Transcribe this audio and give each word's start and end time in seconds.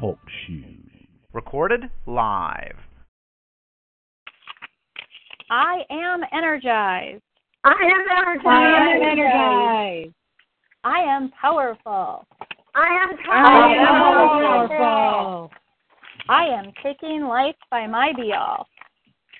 Talk 0.00 0.18
shoes. 0.46 0.90
Recorded 1.32 1.82
live. 2.06 2.76
I 5.50 5.82
am 5.90 6.22
energized. 6.32 7.22
I 7.64 7.70
am 7.70 8.04
energized. 8.10 8.46
I 8.46 8.60
am 8.80 9.02
energized. 9.02 10.14
I 10.84 10.98
am 10.98 11.30
powerful. 11.40 12.26
I 12.74 12.88
am 13.02 13.10
I 13.30 13.74
am 13.74 13.86
powerful. 13.86 14.76
powerful. 14.76 15.50
I 16.28 16.44
am 16.46 16.72
taking 16.82 17.22
life 17.22 17.56
by 17.70 17.86
my 17.86 18.12
be 18.14 18.32
all. 18.32 18.66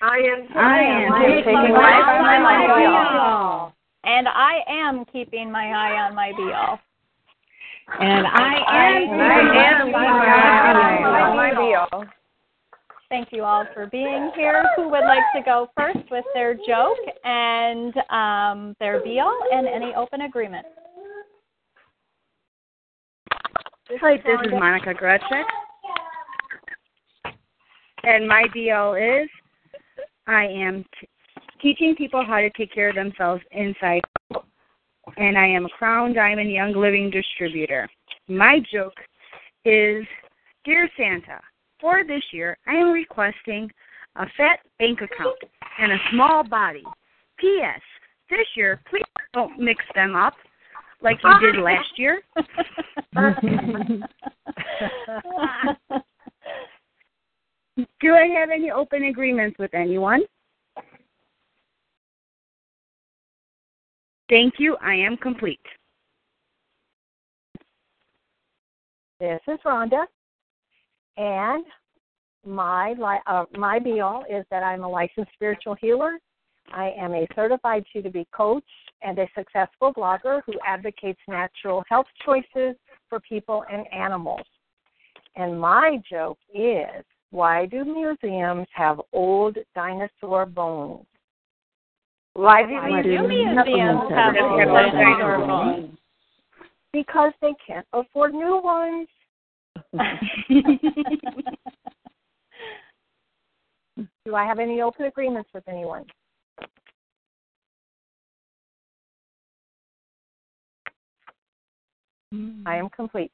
I 0.01 0.17
am 0.17 0.47
I 0.55 0.79
am 0.79 1.21
taking 1.21 1.43
taking 1.43 1.73
life 1.73 1.73
life 1.73 2.05
by 2.05 2.39
my 2.39 2.67
by 2.67 2.79
be 2.79 2.85
all. 2.85 3.73
And 4.03 4.27
I 4.27 4.59
am 4.67 5.05
keeping 5.11 5.51
my 5.51 5.65
eye 5.65 6.07
on 6.07 6.15
my 6.15 6.31
be 6.37 6.51
all. 6.53 6.79
And 7.87 8.25
I 8.27 8.55
am 8.67 9.19
I 9.19 9.81
am 9.81 9.91
my 9.91 11.35
my 11.35 11.51
be 11.51 11.75
all. 11.75 12.05
Thank 13.09 13.31
you 13.31 13.43
all 13.43 13.65
for 13.73 13.85
being 13.87 14.31
here. 14.35 14.65
Who 14.75 14.89
would 14.89 15.03
like 15.05 15.23
to 15.35 15.41
go 15.43 15.69
first 15.77 16.09
with 16.09 16.25
their 16.33 16.55
joke 16.55 16.97
and 17.23 17.93
um, 18.09 18.75
their 18.79 19.01
be 19.03 19.19
all 19.19 19.39
and 19.51 19.67
any 19.67 19.93
open 19.93 20.21
agreement? 20.21 20.65
Hi, 24.01 24.17
this 24.17 24.39
is 24.45 24.51
Monica 24.51 24.93
Gretschek. 24.95 25.43
And 28.03 28.27
my 28.27 28.45
deal 28.53 28.95
is 28.95 29.29
I 30.25 30.45
am 30.45 30.83
t- 30.99 31.07
teaching 31.61 31.95
people 31.95 32.25
how 32.25 32.37
to 32.37 32.49
take 32.57 32.73
care 32.73 32.89
of 32.89 32.95
themselves 32.95 33.43
inside. 33.51 34.01
And 35.17 35.37
I 35.37 35.47
am 35.47 35.65
a 35.65 35.69
Crown 35.69 36.13
Diamond 36.13 36.51
Young 36.51 36.73
Living 36.73 37.09
distributor. 37.09 37.89
My 38.27 38.59
joke 38.71 38.93
is 39.63 40.05
Dear 40.65 40.89
Santa, 40.97 41.39
for 41.79 42.03
this 42.05 42.23
year 42.33 42.57
I 42.67 42.73
am 42.73 42.91
requesting 42.91 43.71
a 44.15 44.25
fat 44.37 44.59
bank 44.79 44.99
account 45.01 45.37
and 45.79 45.91
a 45.91 45.97
small 46.11 46.43
body. 46.43 46.83
P.S. 47.37 47.81
This 48.29 48.47
year, 48.55 48.81
please 48.89 49.03
don't 49.33 49.59
mix 49.59 49.83
them 49.93 50.15
up 50.15 50.33
like 51.01 51.17
you 51.23 51.39
did 51.39 51.61
last 51.61 51.97
year. 51.97 52.21
Do 57.99 58.13
I 58.13 58.27
have 58.39 58.49
any 58.53 58.71
open 58.71 59.05
agreements 59.05 59.59
with 59.59 59.73
anyone? 59.73 60.21
Thank 64.29 64.55
you. 64.57 64.75
I 64.81 64.95
am 64.95 65.17
complete. 65.17 65.59
This 69.19 69.39
is 69.47 69.59
Rhonda, 69.65 70.05
and 71.15 71.63
my 72.45 72.93
li- 72.93 73.21
uh, 73.27 73.45
my 73.57 73.79
be 73.79 74.01
all 74.01 74.23
is 74.29 74.45
that 74.51 74.61
I'm 74.61 74.83
a 74.83 74.89
licensed 74.89 75.31
spiritual 75.33 75.75
healer. 75.75 76.19
I 76.73 76.91
am 76.97 77.13
a 77.13 77.27
certified 77.35 77.85
to 77.93 78.25
coach 78.35 78.63
and 79.01 79.17
a 79.19 79.27
successful 79.35 79.93
blogger 79.93 80.41
who 80.45 80.53
advocates 80.65 81.19
natural 81.27 81.83
health 81.87 82.07
choices 82.25 82.75
for 83.07 83.19
people 83.19 83.63
and 83.71 83.85
animals. 83.93 84.45
And 85.35 85.59
my 85.59 86.01
joke 86.09 86.39
is 86.53 87.03
why 87.31 87.65
do 87.67 87.85
museums 87.85 88.67
have 88.73 88.99
old 89.13 89.57
dinosaur 89.75 90.45
bones? 90.45 91.05
Why 92.35 92.63
do 92.63 92.73
Why 92.73 93.01
do 93.01 93.09
you 93.09 93.25
museums 93.27 93.55
have 93.55 93.65
Have 93.65 94.35
old 94.35 94.51
old 94.51 94.91
dinosaur 94.91 94.91
dinosaur 94.91 95.47
bones? 95.47 95.97
Because 96.91 97.31
they 97.41 97.53
can't 97.65 97.87
afford 97.93 98.33
new 98.33 98.61
ones. 98.61 99.07
Do 104.25 104.35
I 104.35 104.43
have 104.45 104.59
any 104.59 104.81
open 104.81 105.05
agreements 105.05 105.49
with 105.53 105.63
anyone? 105.69 106.03
I 112.65 112.75
am 112.75 112.89
complete. 112.89 113.31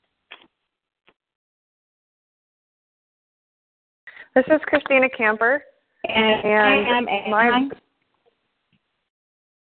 This 4.35 4.45
is 4.47 4.61
Christina 4.67 5.09
Camper. 5.09 5.63
And, 6.07 6.45
And 6.45 6.59
I 6.59 6.97
am 6.97 7.06
my- 7.31 7.50
Uh, 7.50 7.69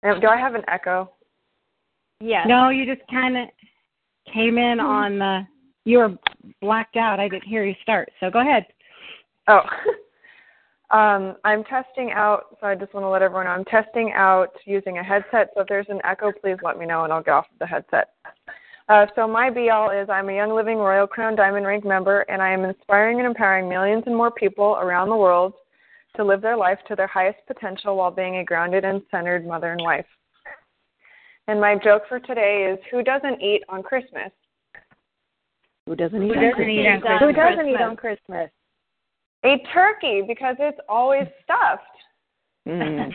Do 0.04 0.28
I 0.28 0.38
have 0.38 0.56
an 0.56 0.64
echo? 0.68 1.12
Yes. 2.22 2.46
No, 2.48 2.70
you 2.70 2.86
just 2.86 3.06
kind 3.10 3.38
of 3.38 3.48
came 4.34 4.58
in 4.58 4.80
on 4.80 5.20
the. 5.20 5.42
You 5.86 6.00
were 6.00 6.18
blacked 6.62 6.98
out. 6.98 7.20
I 7.20 7.28
didn't 7.28 7.48
hear 7.48 7.66
you 7.66 7.76
start. 7.82 8.10
So 8.20 8.30
go 8.30 8.42
ahead. 8.42 8.66
Oh. 9.48 9.62
um, 10.96 11.36
I'm 11.44 11.64
testing 11.64 12.12
out, 12.12 12.58
so 12.60 12.68
I 12.68 12.76
just 12.76 12.94
want 12.94 13.06
to 13.06 13.10
let 13.10 13.22
everyone 13.22 13.46
know 13.46 13.52
I'm 13.52 13.66
testing 13.66 14.12
out 14.16 14.52
using 14.66 14.98
a 14.98 15.04
headset. 15.04 15.52
So 15.54 15.62
if 15.62 15.68
there's 15.68 15.88
an 15.90 16.02
echo, 16.04 16.32
please 16.32 16.58
let 16.64 16.78
me 16.78 16.86
know 16.86 17.04
and 17.04 17.14
I'll 17.14 17.24
get 17.24 17.34
off 17.34 17.46
the 17.60 17.66
headset. 17.66 18.10
Uh, 18.90 19.06
so 19.16 19.28
my 19.28 19.50
be 19.50 19.70
all 19.70 19.92
is 19.92 20.10
I'm 20.10 20.30
a 20.30 20.36
Young 20.36 20.56
Living 20.56 20.78
Royal 20.78 21.08
Crown 21.08 21.36
Diamond 21.36 21.66
Rank 21.66 21.86
member, 21.86 22.22
and 22.22 22.42
I 22.42 22.52
am 22.52 22.66
inspiring 22.66 23.20
and 23.20 23.28
empowering 23.28 23.70
millions 23.70 24.04
and 24.08 24.16
more 24.16 24.32
people 24.32 24.78
around 24.82 25.10
the 25.10 25.16
world 25.16 25.54
to 26.16 26.24
live 26.24 26.42
their 26.42 26.58
life 26.58 26.80
to 26.88 26.96
their 26.96 27.08
highest 27.08 27.40
potential 27.48 27.96
while 27.96 28.12
being 28.12 28.38
a 28.38 28.44
grounded 28.44 28.84
and 28.86 29.02
centered 29.12 29.46
mother 29.46 29.72
and 29.72 29.82
wife. 29.84 30.06
And 31.48 31.60
my 31.60 31.76
joke 31.76 32.04
for 32.08 32.20
today 32.20 32.72
is 32.72 32.80
who 32.92 33.04
doesn't 33.04 33.42
eat 33.42 33.64
on 33.70 33.82
Christmas? 33.82 34.32
Who 35.86 35.96
doesn't 35.96 36.22
Who 36.22 36.34
doesn't 36.34 36.70
eat 36.70 36.86
on 36.88 37.02
Who 37.02 37.28
Who 37.28 37.34
Christmas? 37.34 37.56
doesn't 37.56 37.70
eat 37.70 37.82
on 37.82 37.96
Christmas? 37.96 38.52
A 39.46 39.58
turkey 39.74 40.22
because 40.28 40.56
it's 40.60 40.80
always 40.88 41.26
stuffed. 41.44 41.84
Mm 42.68 43.12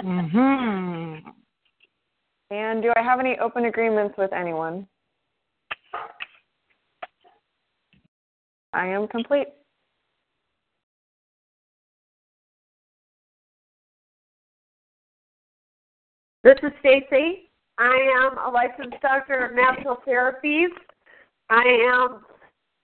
hmm. 0.30 1.28
And 2.50 2.82
do 2.82 2.92
I 2.94 3.02
have 3.02 3.18
any 3.18 3.38
open 3.40 3.64
agreements 3.64 4.14
with 4.16 4.32
anyone? 4.32 4.86
I 8.72 8.86
am 8.86 9.08
complete. 9.08 9.48
This 16.44 16.58
is 16.62 16.72
Stacy. 16.80 17.48
I 17.78 17.96
am 18.20 18.36
a 18.36 18.50
licensed 18.50 19.00
doctor 19.00 19.46
of 19.46 19.54
natural 19.54 19.96
therapies. 20.06 20.68
I 21.48 21.62
am 21.90 22.20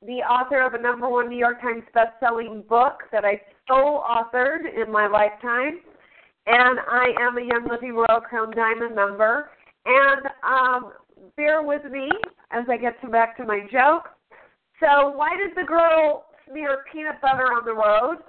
the 0.00 0.22
author 0.22 0.62
of 0.62 0.72
a 0.72 0.80
number 0.80 1.10
one 1.10 1.28
New 1.28 1.36
York 1.36 1.60
Times 1.60 1.82
best-selling 1.92 2.64
book 2.70 3.02
that 3.12 3.26
I 3.26 3.38
sole 3.68 4.02
authored 4.08 4.60
in 4.74 4.90
my 4.90 5.06
lifetime, 5.08 5.80
and 6.46 6.78
I 6.90 7.12
am 7.20 7.36
a 7.36 7.42
Young 7.42 7.68
Living 7.70 7.92
Royal 7.92 8.22
Crown 8.22 8.50
Diamond 8.56 8.96
member. 8.96 9.50
And 9.84 10.22
um, 10.42 10.92
bear 11.36 11.62
with 11.62 11.84
me 11.84 12.08
as 12.52 12.64
I 12.66 12.78
get 12.78 12.98
to 13.02 13.08
back 13.08 13.36
to 13.36 13.44
my 13.44 13.60
joke. 13.70 14.08
So, 14.80 15.10
why 15.10 15.36
did 15.36 15.50
the 15.54 15.68
girl 15.68 16.24
smear 16.48 16.78
peanut 16.90 17.20
butter 17.20 17.52
on 17.52 17.66
the 17.66 17.74
road? 17.74 18.24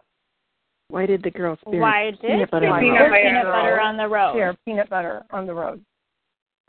Why 0.91 1.05
did 1.05 1.23
the 1.23 1.31
girl 1.31 1.57
spirit 1.61 1.79
Why 1.79 2.11
did 2.11 2.19
peanut 2.21 2.51
butter 2.51 2.65
you 2.67 2.71
on 2.73 2.79
put 2.81 2.85
the 2.85 2.91
Peanut 2.91 3.01
road? 3.01 3.11
butter 3.11 3.23
peanut 3.23 3.45
on 3.45 3.45
the 3.45 3.51
butter 3.51 3.75
road. 3.75 3.85
on 3.85 3.97
the 3.97 4.07
road? 4.07 4.33
Here, 4.35 4.55
peanut 4.65 4.89
butter 4.89 5.23
on 5.31 5.45
the 5.47 5.53
road. 5.53 5.85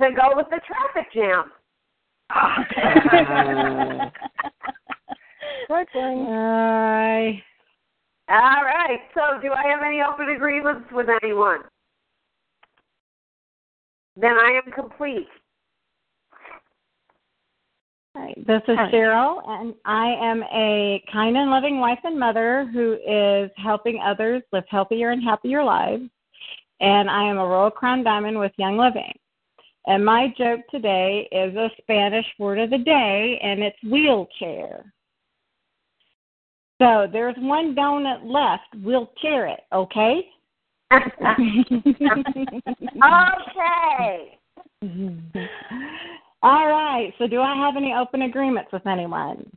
To 0.00 0.08
go 0.10 0.36
with 0.36 0.46
the 0.50 0.60
traffic 0.66 1.12
jam. 1.12 1.50
Good 5.68 5.86
one. 5.92 6.26
I 6.28 7.42
All 8.28 8.64
right. 8.64 9.00
So, 9.14 9.40
do 9.42 9.52
I 9.52 9.68
have 9.68 9.82
any 9.84 10.00
open 10.02 10.28
agreements 10.34 10.86
with 10.92 11.08
anyone? 11.22 11.60
Then 14.16 14.32
I 14.32 14.60
am 14.64 14.72
complete. 14.72 15.28
Hi, 18.14 18.34
this 18.46 18.60
is 18.68 18.76
Cheryl, 18.92 19.40
and 19.48 19.74
I 19.86 20.14
am 20.20 20.42
a 20.52 21.02
kind 21.10 21.34
and 21.34 21.50
loving 21.50 21.80
wife 21.80 22.00
and 22.04 22.20
mother 22.20 22.68
who 22.70 22.98
is 23.06 23.50
helping 23.56 24.02
others 24.04 24.42
live 24.52 24.64
healthier 24.68 25.12
and 25.12 25.24
happier 25.24 25.64
lives. 25.64 26.10
And 26.80 27.08
I 27.08 27.24
am 27.24 27.38
a 27.38 27.46
Royal 27.46 27.70
Crown 27.70 28.04
Diamond 28.04 28.38
with 28.38 28.52
Young 28.58 28.76
Living. 28.76 29.14
And 29.86 30.04
my 30.04 30.26
joke 30.36 30.60
today 30.70 31.26
is 31.32 31.56
a 31.56 31.70
Spanish 31.80 32.26
word 32.38 32.58
of 32.58 32.68
the 32.68 32.78
day, 32.78 33.40
and 33.42 33.62
it's 33.62 33.82
wheelchair. 33.82 34.92
So 36.82 37.06
there's 37.10 37.36
one 37.38 37.74
donut 37.74 38.26
left. 38.26 38.84
We'll 38.84 39.10
chair 39.22 39.46
it, 39.46 39.60
okay? 39.72 40.28
okay. 40.92 41.08
Mm-hmm. 44.82 45.38
All 46.42 46.66
right. 46.66 47.12
So 47.18 47.26
do 47.26 47.40
I 47.40 47.54
have 47.56 47.76
any 47.76 47.94
open 47.94 48.22
agreements 48.22 48.72
with 48.72 48.86
anyone? 48.86 49.50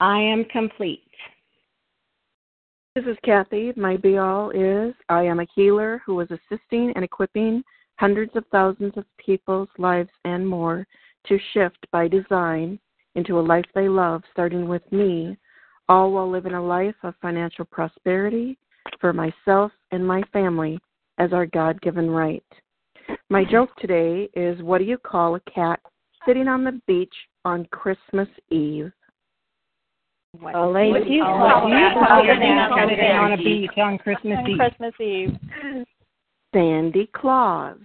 I 0.00 0.20
am 0.20 0.44
complete. 0.46 1.00
This 2.94 3.06
is 3.06 3.16
Kathy. 3.24 3.72
My 3.76 3.96
be 3.96 4.18
all 4.18 4.50
is 4.50 4.94
I 5.08 5.22
am 5.22 5.40
a 5.40 5.46
healer 5.54 6.02
who 6.04 6.20
is 6.20 6.28
assisting 6.30 6.92
and 6.94 7.04
equipping 7.04 7.64
hundreds 7.96 8.36
of 8.36 8.44
thousands 8.52 8.92
of 8.96 9.04
people's 9.24 9.68
lives 9.78 10.10
and 10.24 10.46
more 10.46 10.86
to 11.26 11.38
shift 11.52 11.86
by 11.90 12.06
design 12.06 12.78
into 13.14 13.38
a 13.38 13.40
life 13.40 13.64
they 13.74 13.88
love, 13.88 14.22
starting 14.32 14.68
with 14.68 14.82
me, 14.92 15.36
all 15.88 16.12
while 16.12 16.30
living 16.30 16.54
a 16.54 16.62
life 16.62 16.94
of 17.02 17.14
financial 17.22 17.64
prosperity 17.64 18.58
for 19.00 19.12
myself 19.12 19.72
and 19.90 20.06
my 20.06 20.22
family 20.32 20.78
as 21.18 21.32
our 21.32 21.46
God 21.46 21.80
given 21.80 22.10
right. 22.10 22.44
My 23.34 23.44
joke 23.44 23.74
today 23.80 24.28
is 24.34 24.62
what 24.62 24.78
do 24.78 24.84
you 24.84 24.96
call 24.96 25.34
a 25.34 25.40
cat 25.40 25.80
sitting 26.24 26.46
on 26.46 26.62
the 26.62 26.80
beach 26.86 27.12
on 27.44 27.66
Christmas 27.72 28.28
Eve? 28.52 28.92
Oh, 30.54 30.70
lady, 30.70 31.18
on 31.18 33.32
a 33.32 33.36
beach 33.36 33.72
on 33.76 33.98
Christmas 33.98 34.38
on 34.38 34.48
Eve. 34.48 34.56
Christmas 34.56 34.94
Eve. 35.00 35.36
Sandy 36.54 37.10
Claus. 37.12 37.76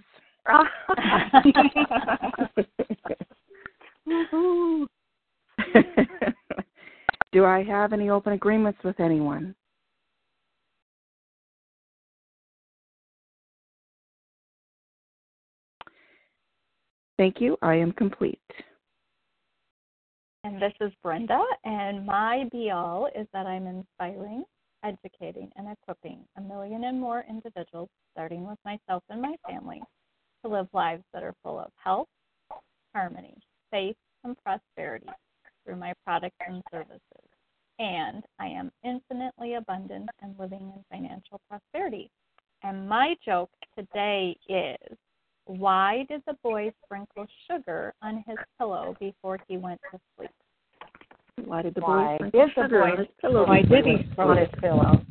Do 7.32 7.44
I 7.44 7.64
have 7.64 7.92
any 7.92 8.08
open 8.08 8.34
agreements 8.34 8.78
with 8.84 9.00
anyone? 9.00 9.56
Thank 17.20 17.38
you. 17.38 17.58
I 17.60 17.74
am 17.74 17.92
complete. 17.92 18.40
And 20.42 20.56
this 20.56 20.72
is 20.80 20.90
Brenda, 21.02 21.38
and 21.64 22.06
my 22.06 22.44
be 22.50 22.70
all 22.70 23.10
is 23.14 23.26
that 23.34 23.44
I'm 23.44 23.66
inspiring, 23.66 24.42
educating, 24.82 25.50
and 25.56 25.68
equipping 25.70 26.24
a 26.38 26.40
million 26.40 26.84
and 26.84 26.98
more 26.98 27.26
individuals, 27.28 27.90
starting 28.12 28.48
with 28.48 28.56
myself 28.64 29.02
and 29.10 29.20
my 29.20 29.34
family, 29.46 29.82
to 30.42 30.50
live 30.50 30.66
lives 30.72 31.02
that 31.12 31.22
are 31.22 31.34
full 31.42 31.58
of 31.58 31.70
health, 31.76 32.08
harmony, 32.94 33.36
faith, 33.70 33.96
and 34.24 34.34
prosperity 34.42 35.10
through 35.66 35.76
my 35.76 35.92
products 36.06 36.36
and 36.48 36.62
services. 36.72 37.28
And 37.78 38.24
I 38.38 38.46
am 38.46 38.72
infinitely 38.82 39.56
abundant 39.56 40.08
and 40.22 40.34
living 40.38 40.72
in 40.74 40.82
financial 40.90 41.38
prosperity. 41.50 42.10
And 42.62 42.88
my 42.88 43.14
joke 43.26 43.50
today 43.76 44.34
is 44.48 44.96
why 45.58 46.06
did 46.08 46.22
the 46.26 46.34
boy 46.44 46.72
sprinkle 46.84 47.26
sugar 47.48 47.92
on 48.02 48.22
his 48.26 48.36
pillow 48.58 48.94
before 49.00 49.38
he 49.48 49.56
went 49.56 49.80
to 49.90 49.98
sleep? 50.16 50.30
Why 51.44 51.62
did 51.62 51.74
the 51.74 51.80
boy 51.80 52.18
did 52.20 52.32
the 52.32 52.46
sugar 52.54 52.80
boy 52.80 52.90
on 52.92 52.98
his 52.98 53.06
pillow? 53.20 53.46
Why 53.46 53.62
did 53.62 53.84
he 53.84 54.06
on 54.18 54.36
his 54.36 54.48
pillow? 54.60 55.02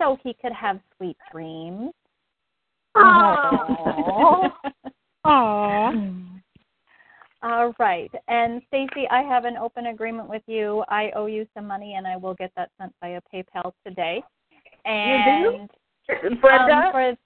So 0.00 0.18
he 0.22 0.34
could 0.34 0.52
have 0.52 0.80
sweet 0.96 1.16
dreams. 1.32 1.92
Aw. 2.96 4.52
Aww. 5.26 6.40
All 7.42 7.74
right. 7.78 8.10
And 8.28 8.60
Stacy, 8.68 9.08
I 9.10 9.22
have 9.22 9.46
an 9.46 9.56
open 9.56 9.86
agreement 9.86 10.28
with 10.28 10.42
you. 10.46 10.84
I 10.88 11.10
owe 11.16 11.26
you 11.26 11.46
some 11.54 11.66
money 11.66 11.94
and 11.94 12.06
I 12.06 12.16
will 12.16 12.34
get 12.34 12.52
that 12.56 12.70
sent 12.78 12.92
via 13.00 13.20
PayPal 13.32 13.72
today. 13.86 14.22
And 14.84 15.70
Brenda? 16.40 16.74
um, 16.74 16.92
for 16.92 17.16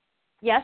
yes. 0.40 0.62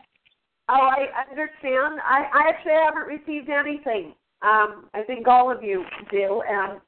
Oh, 0.67 0.89
I 0.89 1.07
understand. 1.29 1.99
I, 2.03 2.25
I 2.33 2.49
actually 2.49 2.73
haven't 2.73 3.07
received 3.07 3.49
anything. 3.49 4.15
Um, 4.41 4.89
I 4.93 5.03
think 5.05 5.27
all 5.27 5.51
of 5.51 5.63
you 5.63 5.85
do, 6.11 6.41
and 6.47 6.79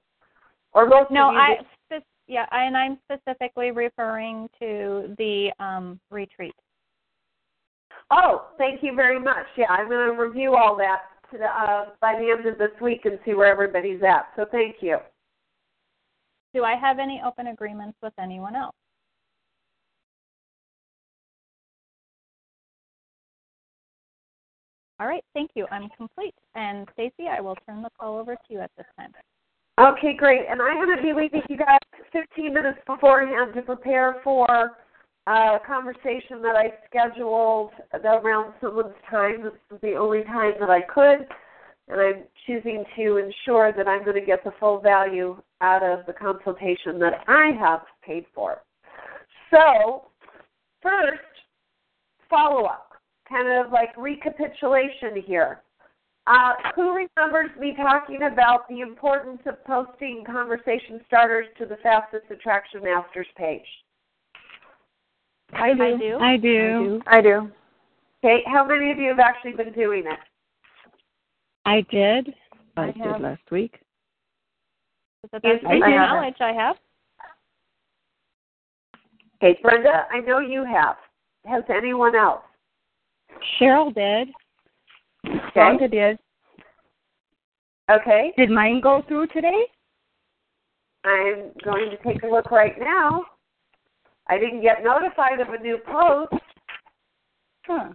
or 0.74 0.88
most 0.88 1.12
No, 1.12 1.30
of 1.30 1.34
you. 1.34 1.40
No, 1.40 1.44
I 1.44 1.58
yeah, 2.28 2.46
and 2.52 2.76
I'm 2.76 3.00
specifically 3.10 3.72
referring 3.72 4.50
to 4.60 5.16
the 5.18 5.52
um 5.60 6.00
retreat. 6.12 6.56
Oh, 8.12 8.48
thank 8.58 8.84
you 8.84 8.96
very 8.96 9.20
much. 9.20 9.46
Yeah, 9.58 9.70
I'm 9.70 9.90
going 9.90 10.16
to 10.16 10.22
review 10.22 10.56
all 10.56 10.76
that 10.78 11.04
to 11.32 11.38
the, 11.38 11.46
uh, 11.46 11.86
by 12.00 12.14
the 12.18 12.32
end 12.32 12.46
of 12.46 12.58
this 12.58 12.72
week 12.82 13.06
and 13.06 13.20
see 13.26 13.34
where 13.34 13.48
everybody's 13.48 14.02
at. 14.02 14.28
So 14.36 14.46
thank 14.50 14.78
you. 14.82 14.98
Do 16.54 16.64
I 16.64 16.76
have 16.76 17.00
any 17.00 17.22
open 17.26 17.48
agreements 17.48 17.98
with 18.02 18.14
anyone 18.20 18.56
else? 18.56 18.76
All 25.00 25.08
right, 25.08 25.24
thank 25.34 25.52
you. 25.56 25.68
I'm 25.72 25.90
complete. 25.96 26.34
And 26.56 26.88
Stacy, 26.94 27.28
I 27.30 27.40
will 27.40 27.56
turn 27.68 27.82
the 27.82 27.90
call 28.00 28.18
over 28.18 28.36
to 28.36 28.42
you 28.50 28.60
at 28.60 28.72
this 28.78 28.88
time. 28.98 29.12
Okay, 29.80 30.16
great. 30.16 30.42
And 30.50 30.62
I'm 30.62 30.84
going 30.84 30.96
to 30.96 31.04
be 31.04 31.14
leaving 31.14 31.44
you 31.50 31.58
guys 31.58 31.78
15 32.12 32.54
minutes 32.54 32.80
beforehand 32.88 33.54
to 33.54 33.62
prepare 33.62 34.16
for 34.24 34.78
a 35.28 35.58
conversation 35.68 36.42
that 36.42 36.56
I 36.56 36.74
scheduled 36.90 37.72
around 37.94 38.54
someone's 38.62 38.96
time. 39.10 39.44
This 39.44 39.54
is 39.72 39.82
the 39.82 39.94
only 39.94 40.24
time 40.24 40.54
that 40.60 40.70
I 40.70 40.82
could, 40.82 41.28
and 41.90 42.02
I'm 42.02 42.24
choosing 42.48 42.86
to 42.96 43.18
ensure 43.18 43.74
that 43.74 43.88
I'm 43.88 44.04
going 44.04 44.20
to 44.20 44.26
get 44.26 44.44
the 44.44 44.54
full 44.60 44.80
value 44.80 45.40
out 45.62 45.84
of 45.84 46.06
the 46.06 46.14
consultation 46.14 46.98
that 47.00 47.24
I 47.28 47.52
have 47.60 47.82
paid 48.04 48.26
for. 48.34 48.62
So, 49.52 50.06
first, 50.82 51.20
follow 52.30 52.66
up, 52.66 52.87
kind 53.30 53.48
of 53.48 53.72
like 53.72 53.96
recapitulation 53.98 55.22
here. 55.26 55.62
Uh, 56.28 56.54
who 56.76 56.94
remembers 56.94 57.50
me 57.58 57.74
talking 57.78 58.24
about 58.24 58.68
the 58.68 58.82
importance 58.82 59.40
of 59.46 59.64
posting 59.64 60.24
conversation 60.26 61.00
starters 61.08 61.48
to 61.58 61.66
the 61.66 61.78
Fastest 61.78 62.26
Attraction 62.30 62.84
Masters 62.84 63.28
page? 63.38 63.62
I 65.54 65.74
do. 65.74 65.82
I 65.82 65.98
do. 65.98 66.18
I 66.20 66.38
do. 66.38 67.02
I 67.08 67.22
do. 67.22 67.52
Okay, 68.24 68.44
how 68.46 68.66
many 68.66 68.92
of 68.92 68.98
you 68.98 69.08
have 69.10 69.20
actually 69.20 69.54
been 69.54 69.72
doing 69.72 70.04
it? 70.06 70.20
I 71.66 71.82
did. 71.90 72.34
I, 72.76 72.84
I 72.84 72.92
did 72.92 72.98
have- 72.98 73.22
last 73.22 73.52
week. 73.52 73.80
To 75.24 75.30
the 75.34 75.40
best 75.40 75.66
I 75.66 75.80
my 75.80 75.96
knowledge, 75.96 76.36
I 76.42 76.52
have. 76.52 76.76
Okay, 79.42 79.60
Brenda, 79.62 80.08
I 80.12 80.20
know 80.20 80.40
you 80.40 80.66
have. 80.66 80.96
Has 81.46 81.64
anyone 81.70 82.16
else? 82.16 82.42
Cheryl 83.60 83.94
did. 83.94 84.30
Okay. 85.26 85.60
Rhonda 85.60 85.90
did. 85.92 86.20
Okay, 87.90 88.34
Did 88.38 88.50
mine 88.50 88.82
go 88.82 89.02
through 89.08 89.28
today? 89.28 89.64
I'm 91.06 91.52
going 91.64 91.90
to 91.90 91.98
take 92.04 92.22
a 92.24 92.28
look 92.28 92.52
right 92.52 92.76
now. 92.78 93.24
I 94.28 94.38
didn't 94.38 94.62
get 94.62 94.84
notified 94.84 95.40
of 95.40 95.48
a 95.50 95.58
new 95.64 95.78
post, 95.86 96.34
Huh. 97.66 97.90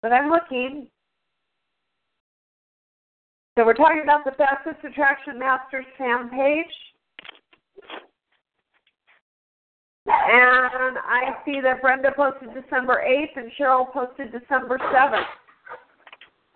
but 0.00 0.10
I'm 0.10 0.30
looking. 0.30 0.88
So 3.58 3.64
we're 3.66 3.74
talking 3.74 4.00
about 4.02 4.24
the 4.24 4.32
Fastest 4.32 4.82
Attraction 4.84 5.38
Masters 5.38 5.84
fan 5.98 6.30
page. 6.30 6.72
And 10.06 10.98
I 10.98 11.36
see 11.44 11.60
that 11.62 11.80
Brenda 11.80 12.10
posted 12.14 12.50
December 12.54 13.02
8th 13.06 13.40
and 13.40 13.50
Cheryl 13.58 13.90
posted 13.90 14.32
December 14.32 14.78
7th. 14.78 15.24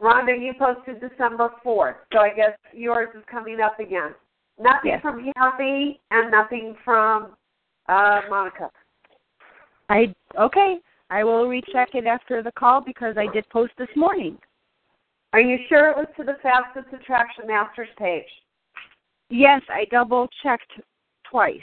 Rhonda, 0.01 0.39
you 0.41 0.53
posted 0.59 1.01
December 1.01 1.51
4th. 1.65 1.97
So 2.13 2.19
I 2.19 2.31
guess 2.35 2.57
yours 2.73 3.09
is 3.17 3.25
coming 3.31 3.61
up 3.61 3.81
again. 3.81 4.15
Nothing 4.61 4.91
Yes. 4.93 5.03
from 5.03 5.33
Kathy 5.35 6.01
and 6.11 6.31
nothing 6.31 6.77
from 6.85 7.37
uh, 7.89 8.21
Monica. 8.29 8.71
I 9.89 10.15
okay. 10.39 10.79
I 11.11 11.25
will 11.25 11.49
recheck 11.49 11.95
it 11.95 12.07
after 12.07 12.43
the 12.43 12.53
call 12.53 12.83
because 12.83 13.17
I 13.17 13.33
did 13.33 13.49
post 13.49 13.73
this 13.79 13.89
morning. 13.97 14.37
Are 15.33 15.41
you 15.41 15.59
sure 15.69 15.89
it 15.91 15.97
was 15.97 16.09
to 16.19 16.25
the 16.25 16.37
Fastest 16.43 16.93
Attraction 16.93 17.47
Masters 17.47 17.89
page? 17.99 18.25
Yes, 19.31 19.63
I 19.71 19.87
double 19.91 20.29
checked 20.43 20.73
twice. 21.31 21.61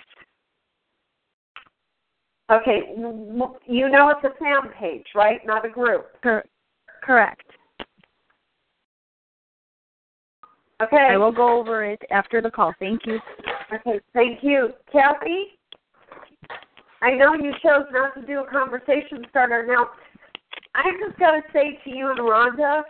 Okay, 2.51 2.93
you 2.95 3.89
know 3.89 4.09
it's 4.09 4.23
a 4.23 4.37
fan 4.37 4.71
page, 4.79 5.05
right? 5.15 5.39
Not 5.45 5.65
a 5.65 5.69
group. 5.69 6.07
Cor- 6.21 6.45
correct. 7.03 7.43
Okay. 10.81 11.07
I 11.09 11.17
will 11.17 11.31
go 11.31 11.59
over 11.59 11.85
it 11.85 12.01
after 12.11 12.41
the 12.41 12.51
call. 12.51 12.73
Thank 12.79 13.05
you. 13.05 13.19
Okay, 13.73 13.99
thank 14.13 14.43
you. 14.43 14.69
Kathy, 14.91 15.57
I 17.01 17.11
know 17.11 17.33
you 17.33 17.53
chose 17.63 17.85
not 17.91 18.13
to 18.15 18.21
do 18.25 18.41
a 18.41 18.47
conversation 18.47 19.25
starter. 19.29 19.65
Now, 19.67 19.89
I 20.75 20.91
just 21.03 21.17
got 21.17 21.31
to 21.31 21.41
say 21.53 21.79
to 21.83 21.89
you 21.89 22.09
and 22.11 22.19
Rhonda, 22.19 22.81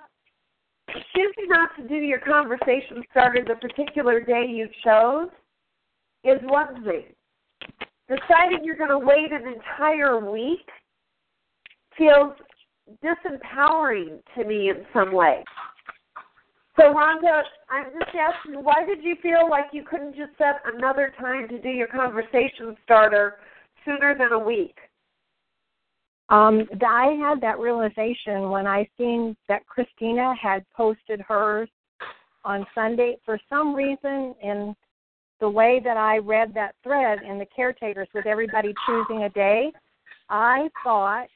choosing 1.14 1.50
not 1.50 1.70
to 1.78 1.88
do 1.88 1.96
your 1.96 2.20
conversation 2.20 3.04
starter 3.12 3.46
the 3.48 3.56
particular 3.56 4.20
day 4.20 4.46
you 4.48 4.68
chose 4.84 5.30
is 6.24 6.40
one 6.44 6.84
thing. 6.84 7.06
Deciding 8.08 8.64
you're 8.64 8.78
going 8.78 8.90
to 8.90 9.00
wait 9.00 9.32
an 9.32 9.48
entire 9.48 10.20
week 10.20 10.70
feels 11.98 12.34
disempowering 13.04 14.20
to 14.36 14.44
me 14.44 14.70
in 14.70 14.86
some 14.94 15.12
way. 15.12 15.44
So, 16.78 16.94
Rhonda, 16.94 17.42
I'm 17.70 17.86
just 17.98 18.16
asking, 18.16 18.64
why 18.64 18.86
did 18.86 19.02
you 19.02 19.16
feel 19.22 19.50
like 19.50 19.66
you 19.72 19.84
couldn't 19.90 20.16
just 20.16 20.38
set 20.38 20.62
another 20.76 21.14
time 21.20 21.48
to 21.48 21.60
do 21.60 21.70
your 21.70 21.88
conversation 21.88 22.76
starter 22.84 23.36
sooner 23.86 24.16
than 24.18 24.34
a 24.34 24.40
week? 24.40 24.76
Um, 26.30 26.68
I 26.86 27.18
had 27.22 27.40
that 27.42 27.60
realization 27.60 28.50
when 28.50 28.68
I 28.68 28.88
seen 28.98 29.38
that 29.48 29.66
Christina 29.68 30.34
had 30.42 30.66
posted 30.76 31.22
hers 31.22 31.70
on 32.44 32.66
Sunday. 32.76 33.18
For 33.24 33.40
some 33.48 33.74
reason, 33.74 34.36
in 34.42 34.76
the 35.40 35.50
way 35.50 35.82
that 35.84 35.98
I 35.98 36.18
read 36.18 36.54
that 36.54 36.76
thread 36.84 37.20
in 37.28 37.38
the 37.38 37.46
caretakers 37.54 38.08
with 38.14 38.26
everybody 38.26 38.74
choosing 38.86 39.24
a 39.24 39.30
day, 39.30 39.72
I 40.30 40.70
thought 40.84 41.28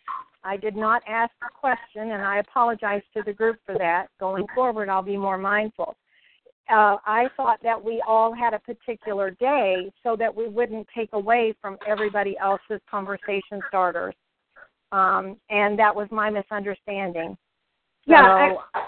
I 0.44 0.58
did 0.58 0.76
not 0.76 1.02
ask 1.08 1.32
a 1.44 1.52
question, 1.54 2.12
and 2.12 2.24
I 2.24 2.38
apologize 2.38 3.02
to 3.16 3.24
the 3.26 3.34
group 3.34 3.58
for 3.66 3.78
that. 3.78 4.08
Going 4.20 4.46
forward, 4.56 4.90
I'll 4.90 5.02
be 5.02 5.18
more 5.18 5.38
mindful. 5.38 5.96
Uh, 6.70 6.98
I 7.06 7.28
thought 7.36 7.60
that 7.64 7.84
we 7.84 8.02
all 8.08 8.34
had 8.34 8.54
a 8.54 8.60
particular 8.60 9.32
day 9.32 9.92
so 10.04 10.16
that 10.16 10.34
we 10.34 10.48
wouldn't 10.48 10.88
take 10.96 11.10
away 11.14 11.56
from 11.62 11.78
everybody 11.88 12.38
else's 12.38 12.80
conversation 12.90 13.60
starters. 13.68 14.14
Um, 14.92 15.38
and 15.50 15.78
that 15.78 15.96
was 15.96 16.08
my 16.12 16.30
misunderstanding. 16.30 17.38
Yeah. 18.06 18.56
I, 18.74 18.86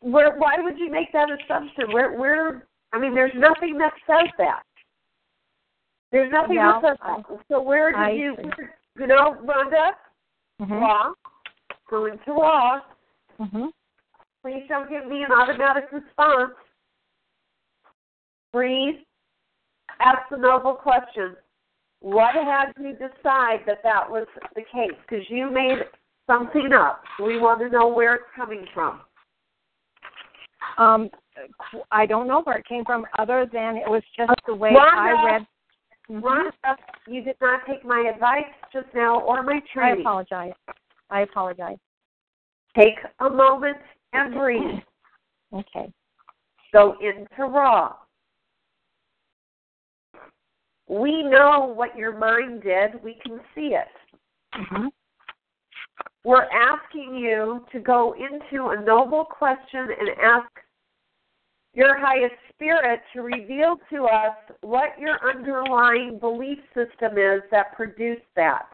where, 0.00 0.36
why 0.36 0.56
would 0.58 0.78
you 0.78 0.90
make 0.90 1.12
that 1.12 1.28
assumption? 1.30 1.92
Where, 1.92 2.12
where? 2.12 2.66
I 2.92 2.98
mean, 2.98 3.14
there's 3.14 3.32
nothing 3.34 3.78
that 3.78 3.92
says 4.06 4.30
that. 4.38 4.62
There's 6.12 6.32
nothing 6.32 6.56
No, 6.56 6.80
that 6.82 6.90
says 6.90 6.98
that. 7.04 7.38
So 7.50 7.60
where 7.60 7.92
did 7.92 7.98
I 7.98 8.10
you, 8.10 8.36
you 8.98 9.06
know, 9.06 9.36
Rhonda? 9.44 9.90
Mm-hmm. 10.60 10.72
Raw. 10.72 11.12
Go 11.90 12.06
into 12.06 12.32
raw. 12.32 12.80
Mm-hmm. 13.40 13.66
Please 14.42 14.62
don't 14.68 14.88
give 14.88 15.06
me 15.06 15.22
an 15.22 15.32
automatic 15.32 15.84
response. 15.92 16.52
Breathe. 18.52 18.96
Ask 20.00 20.30
the 20.30 20.36
noble 20.36 20.74
question. 20.74 21.36
What 22.00 22.34
had 22.34 22.72
you 22.78 22.92
decide 22.92 23.60
that 23.66 23.82
that 23.82 24.08
was 24.08 24.26
the 24.54 24.62
case? 24.62 24.96
Because 25.08 25.24
you 25.28 25.50
made 25.50 25.78
something 26.26 26.72
up. 26.72 27.02
We 27.18 27.38
want 27.38 27.60
to 27.60 27.68
know 27.68 27.88
where 27.88 28.14
it's 28.14 28.24
coming 28.34 28.66
from. 28.72 29.00
Um, 30.78 31.10
I 31.90 32.06
don't 32.06 32.26
know 32.26 32.42
where 32.42 32.56
it 32.56 32.66
came 32.66 32.84
from, 32.84 33.06
other 33.18 33.48
than 33.52 33.76
it 33.76 33.88
was 33.88 34.02
just 34.16 34.32
the 34.46 34.54
way 34.54 34.70
Rhonda, 34.72 34.92
I 34.92 35.24
read. 35.24 35.46
Mhm. 36.08 36.22
Rhonda, 36.22 36.76
you 37.06 37.22
did 37.22 37.36
not 37.40 37.66
take 37.66 37.84
my 37.84 38.00
advice 38.12 38.52
just 38.72 38.92
now 38.94 39.20
or 39.20 39.42
my 39.42 39.60
training. 39.72 39.98
I 39.98 40.00
apologize. 40.00 40.54
I 41.10 41.20
apologize. 41.20 41.78
Take 42.74 42.98
a 43.20 43.30
moment 43.30 43.78
and 44.12 44.34
breathe. 44.34 44.82
Okay. 45.52 45.92
Go 46.72 46.96
into 47.00 47.44
raw. 47.46 47.96
We 50.88 51.22
know 51.22 51.72
what 51.74 51.96
your 51.96 52.16
mind 52.16 52.62
did. 52.62 53.02
We 53.02 53.14
can 53.14 53.40
see 53.54 53.74
it. 53.74 53.88
Mm-hmm. 54.54 54.86
We're 56.24 56.48
asking 56.50 57.16
you 57.16 57.64
to 57.72 57.80
go 57.80 58.14
into 58.14 58.68
a 58.68 58.80
noble 58.80 59.24
question 59.24 59.88
and 59.98 60.08
ask 60.22 60.48
your 61.76 61.98
highest 61.98 62.34
spirit 62.54 63.00
to 63.12 63.20
reveal 63.20 63.76
to 63.90 64.04
us 64.06 64.34
what 64.62 64.98
your 64.98 65.18
underlying 65.28 66.18
belief 66.18 66.58
system 66.74 67.18
is 67.18 67.42
that 67.50 67.76
produced 67.76 68.22
that. 68.34 68.66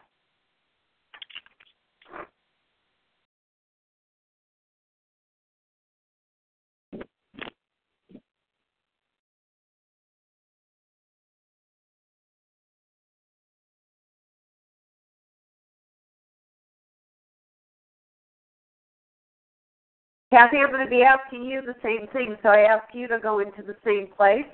Kathy, 20.33 20.57
I'm 20.57 20.71
going 20.71 20.83
to 20.83 20.89
be 20.89 21.03
asking 21.03 21.45
you 21.45 21.61
the 21.61 21.75
same 21.83 22.07
thing, 22.11 22.35
so 22.41 22.49
I 22.49 22.61
ask 22.61 22.85
you 22.91 23.07
to 23.07 23.19
go 23.19 23.37
into 23.39 23.61
the 23.61 23.75
same 23.85 24.07
place. 24.07 24.45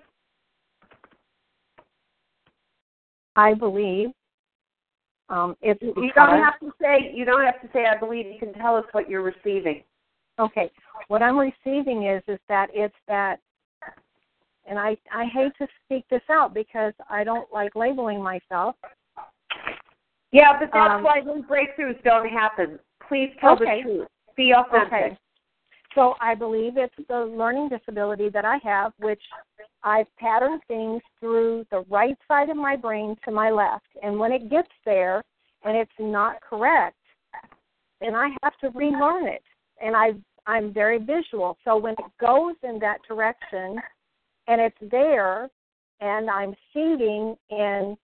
I 3.37 3.53
believe 3.53 4.09
um, 5.29 5.55
it's 5.61 5.81
You 5.81 5.93
because, 5.95 6.11
don't 6.15 6.43
have 6.43 6.59
to 6.59 6.73
say 6.81 7.13
you 7.15 7.23
don't 7.23 7.45
have 7.45 7.61
to 7.61 7.69
say 7.71 7.85
I 7.85 7.97
believe. 7.97 8.25
You 8.25 8.39
can 8.39 8.53
tell 8.55 8.75
us 8.75 8.83
what 8.91 9.09
you're 9.09 9.21
receiving. 9.21 9.83
okay. 10.37 10.69
What 11.07 11.21
I'm 11.21 11.39
receiving 11.39 12.03
is 12.07 12.21
is 12.27 12.39
that 12.49 12.67
it's 12.73 12.95
that, 13.07 13.39
and 14.67 14.77
I 14.77 14.97
I 15.13 15.25
hate 15.25 15.53
to 15.59 15.67
speak 15.85 16.03
this 16.09 16.23
out 16.29 16.53
because 16.53 16.93
I 17.09 17.23
don't 17.23 17.49
like 17.53 17.73
labeling 17.75 18.21
myself. 18.21 18.75
Yeah, 20.33 20.59
but 20.59 20.71
that's 20.73 20.95
Um, 20.95 21.03
why 21.03 21.21
those 21.21 21.43
breakthroughs 21.43 22.03
don't 22.03 22.27
happen. 22.27 22.79
Please 23.07 23.33
tell 23.39 23.53
Okay. 23.53 23.83
the 23.83 23.89
truth. 23.89 24.07
Be 24.35 24.53
authentic. 24.53 24.93
Okay. 24.93 25.17
So 25.99 26.15
I 26.21 26.33
believe 26.33 26.77
it's 26.77 26.95
the 27.09 27.25
learning 27.25 27.67
disability 27.67 28.29
that 28.29 28.45
I 28.45 28.57
have, 28.63 28.93
which 28.99 29.21
I've 29.83 30.05
patterned 30.17 30.61
things 30.69 31.01
through 31.19 31.65
the 31.71 31.83
right 31.89 32.15
side 32.25 32.49
of 32.49 32.55
my 32.55 32.77
brain 32.77 33.17
to 33.25 33.31
my 33.31 33.49
left. 33.51 33.87
And 34.01 34.17
when 34.17 34.31
it 34.31 34.49
gets 34.49 34.69
there 34.85 35.21
and 35.65 35.75
it's 35.75 35.91
not 35.99 36.39
correct, 36.39 36.95
then 37.99 38.15
I 38.15 38.29
have 38.43 38.57
to 38.61 38.69
relearn 38.69 39.27
it. 39.27 39.43
And 39.83 39.93
I 39.93 40.11
I'm 40.47 40.73
very 40.73 40.99
visual. 40.99 41.57
So 41.65 41.75
when 41.75 41.95
it 41.95 42.11
goes 42.19 42.55
in 42.63 42.79
that 42.79 42.99
direction 43.05 43.75
and 44.47 44.61
it's 44.61 44.91
there 44.91 45.49
and 45.99 46.29
I'm 46.29 46.55
seeding 46.73 47.35
and 47.49 47.97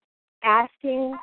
asking 0.44 1.16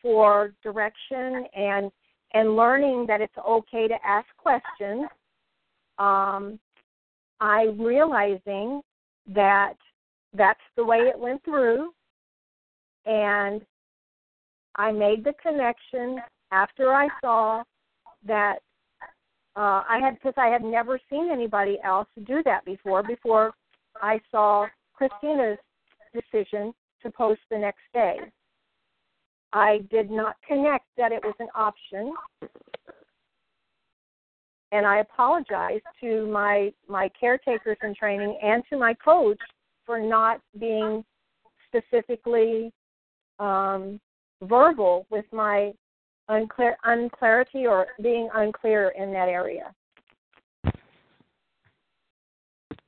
for 0.00 0.54
direction 0.62 1.44
and 1.56 1.90
and 2.34 2.54
learning 2.54 3.06
that 3.08 3.20
it's 3.20 3.36
okay 3.36 3.88
to 3.88 3.96
ask 4.06 4.28
questions 4.38 5.08
um, 6.00 6.58
I'm 7.40 7.80
realizing 7.80 8.80
that 9.34 9.74
that's 10.34 10.60
the 10.76 10.84
way 10.84 10.98
it 10.98 11.18
went 11.18 11.44
through, 11.44 11.90
and 13.04 13.60
I 14.76 14.92
made 14.92 15.24
the 15.24 15.34
connection 15.42 16.18
after 16.52 16.92
I 16.92 17.08
saw 17.20 17.62
that 18.26 18.58
uh, 19.56 19.82
I 19.88 19.98
had 20.02 20.14
because 20.14 20.34
I 20.36 20.46
had 20.46 20.62
never 20.62 20.98
seen 21.10 21.28
anybody 21.30 21.78
else 21.84 22.08
do 22.26 22.42
that 22.44 22.64
before. 22.64 23.02
Before 23.02 23.52
I 24.00 24.20
saw 24.30 24.66
Christina's 24.94 25.58
decision 26.14 26.72
to 27.02 27.10
post 27.10 27.40
the 27.50 27.58
next 27.58 27.82
day, 27.92 28.18
I 29.52 29.80
did 29.90 30.10
not 30.10 30.36
connect 30.46 30.86
that 30.96 31.12
it 31.12 31.22
was 31.22 31.34
an 31.40 31.48
option 31.54 32.14
and 34.72 34.86
I 34.86 34.98
apologize 34.98 35.80
to 36.00 36.26
my 36.28 36.72
my 36.88 37.10
caretakers 37.18 37.78
in 37.82 37.94
training 37.94 38.38
and 38.42 38.62
to 38.70 38.78
my 38.78 38.94
coach 38.94 39.38
for 39.84 39.98
not 39.98 40.40
being 40.58 41.04
specifically 41.66 42.72
um, 43.38 44.00
verbal 44.42 45.06
with 45.10 45.24
my 45.32 45.72
unclear 46.28 46.76
unclarity 46.84 47.66
or 47.66 47.86
being 48.02 48.28
unclear 48.34 48.92
in 48.96 49.12
that 49.12 49.28
area. 49.28 49.74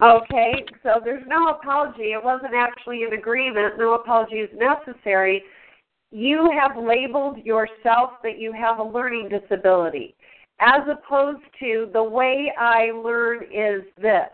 Okay, 0.00 0.64
so 0.82 1.00
there's 1.04 1.22
no 1.28 1.48
apology. 1.48 2.12
It 2.12 2.22
wasn't 2.22 2.54
actually 2.54 3.04
an 3.04 3.12
agreement. 3.12 3.78
No 3.78 3.94
apology 3.94 4.36
is 4.36 4.50
necessary. 4.56 5.42
You 6.10 6.50
have 6.58 6.76
labeled 6.76 7.38
yourself 7.44 8.10
that 8.24 8.38
you 8.38 8.52
have 8.52 8.80
a 8.80 8.82
learning 8.82 9.28
disability, 9.28 10.16
as 10.62 10.82
opposed 10.88 11.42
to 11.58 11.90
the 11.92 12.02
way 12.02 12.52
I 12.58 12.92
learn 12.92 13.42
is 13.44 13.82
this. 14.00 14.28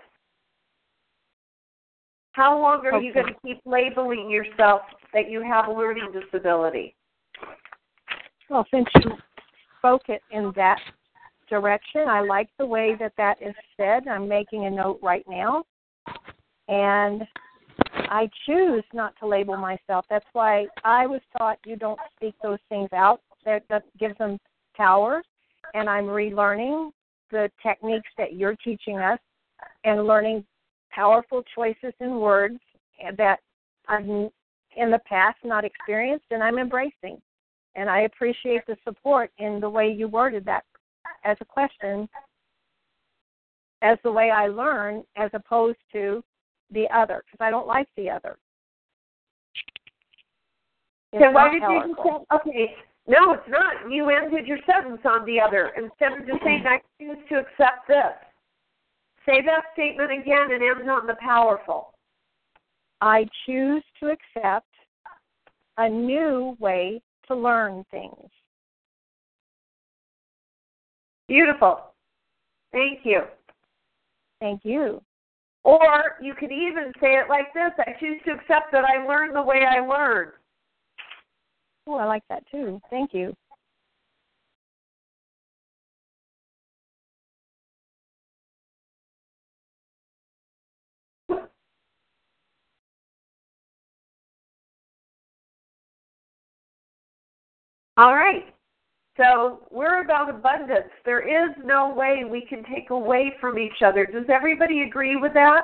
How 2.32 2.61
long 2.61 2.87
are 2.87 3.00
you 3.00 3.12
going 3.12 3.26
to 3.26 3.40
keep 3.44 3.61
labeling 3.64 4.30
yourself 4.30 4.82
that 5.12 5.30
you 5.30 5.42
have 5.42 5.66
a 5.66 5.73
learning 5.73 6.12
disability? 6.12 6.94
Well, 8.50 8.66
since 8.73 8.87
you 9.02 9.12
spoke 9.78 10.02
it 10.08 10.23
in 10.30 10.52
that 10.54 10.78
direction, 11.49 12.02
I 12.08 12.20
like 12.20 12.49
the 12.58 12.66
way 12.66 12.94
that 13.00 13.12
that 13.16 13.42
is 13.42 13.54
said. 13.76 14.06
I'm 14.06 14.28
making 14.28 14.66
a 14.66 14.70
note 14.70 15.00
right 15.02 15.25
now, 15.28 15.64
and 16.68 17.23
I 17.94 18.28
choose 18.47 18.85
not 18.92 19.14
to 19.20 19.26
label 19.26 19.56
myself. 19.56 20.04
That's 20.08 20.26
why 20.32 20.66
I 20.85 21.06
was 21.06 21.20
taught 21.37 21.58
you 21.64 21.76
don't 21.76 21.99
speak 22.16 22.35
those 22.42 22.58
things 22.68 22.90
out. 22.92 23.20
That, 23.44 23.64
that 23.70 23.85
gives 23.99 24.16
them 24.18 24.38
power, 24.76 25.23
and 25.75 25.88
I'm 25.88 26.06
relearning 26.06 26.90
the 27.30 27.50
techniques 27.62 28.08
that 28.16 28.34
you're 28.34 28.56
teaching 28.56 28.98
us 28.98 29.18
and 29.84 30.06
learning 30.06 30.44
powerful 30.90 31.42
choices 31.54 31.92
in 32.00 32.16
words 32.20 32.58
that 33.16 33.40
I've 33.88 34.04
in 34.76 34.90
the 34.90 35.00
past 35.06 35.38
not 35.44 35.64
experienced 35.64 36.26
and 36.30 36.42
I'm 36.42 36.58
embracing. 36.58 37.20
And 37.75 37.88
I 37.88 38.00
appreciate 38.00 38.62
the 38.66 38.76
support 38.84 39.30
in 39.38 39.60
the 39.60 39.68
way 39.68 39.90
you 39.90 40.08
worded 40.08 40.44
that 40.46 40.64
as 41.25 41.37
a 41.40 41.44
question, 41.44 42.08
as 43.82 43.98
the 44.02 44.12
way 44.12 44.30
I 44.30 44.48
learn, 44.48 45.04
as 45.16 45.30
opposed 45.32 45.78
to 45.92 46.22
the 46.70 46.87
other, 46.94 47.22
because 47.26 47.44
I 47.44 47.50
don't 47.50 47.66
like 47.66 47.88
the 47.96 48.10
other. 48.10 48.37
It's 51.12 51.22
so 51.22 51.30
why 51.30 51.50
did 51.50 51.62
you 51.62 51.96
say, 52.04 52.37
okay, 52.37 52.75
no, 53.09 53.33
it's 53.33 53.49
not. 53.49 53.91
You 53.91 54.11
ended 54.11 54.47
your 54.47 54.59
sentence 54.71 55.00
on 55.05 55.25
the 55.25 55.41
other 55.41 55.73
instead 55.77 56.12
of 56.12 56.27
just 56.27 56.45
saying, 56.45 56.65
I 56.67 56.79
choose 57.00 57.17
to 57.31 57.37
accept 57.37 57.88
this. 57.88 58.15
Say 59.25 59.41
that 59.47 59.65
statement 59.73 60.12
again 60.12 60.53
and 60.53 60.62
end 60.62 60.91
on 60.91 61.07
the 61.07 61.17
powerful. 61.21 61.95
I 63.00 63.27
choose 63.47 63.83
to 64.00 64.09
accept 64.09 64.67
a 65.79 65.88
new 65.88 66.57
way 66.59 67.00
to 67.29 67.35
learn 67.35 67.85
things. 67.91 68.31
Beautiful. 71.29 71.93
Thank 72.73 73.00
you. 73.05 73.23
Thank 74.41 74.65
you. 74.65 75.00
Or 75.65 76.17
you 76.21 76.35
could 76.35 76.53
even 76.53 76.93
say 77.00 77.15
it 77.15 77.29
like 77.29 77.53
this 77.55 77.73
I 77.79 77.93
choose 78.00 78.21
to 78.27 78.33
accept 78.33 78.73
that 78.73 78.85
I 78.85 79.07
learn 79.07 79.33
the 79.33 79.43
way 79.43 79.65
I 79.69 79.81
learn. 79.81 80.29
Oh, 81.88 81.95
I 81.95 82.04
like 82.04 82.23
that 82.28 82.45
too. 82.50 82.80
Thank 82.90 83.14
you. 83.14 83.35
All 97.97 98.14
right. 98.14 98.45
So 99.16 99.66
we're 99.71 100.02
about 100.04 100.30
abundance. 100.30 100.90
There 101.04 101.26
is 101.26 101.57
no 101.64 101.92
way 101.92 102.23
we 102.30 102.42
can 102.42 102.62
take 102.73 102.90
away 102.90 103.33
from 103.40 103.59
each 103.59 103.83
other. 103.85 104.07
Does 104.07 104.26
everybody 104.33 104.83
agree 104.83 105.16
with 105.16 105.33
that? 105.33 105.62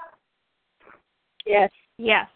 Yes. 1.46 1.70
Yes. 1.98 2.26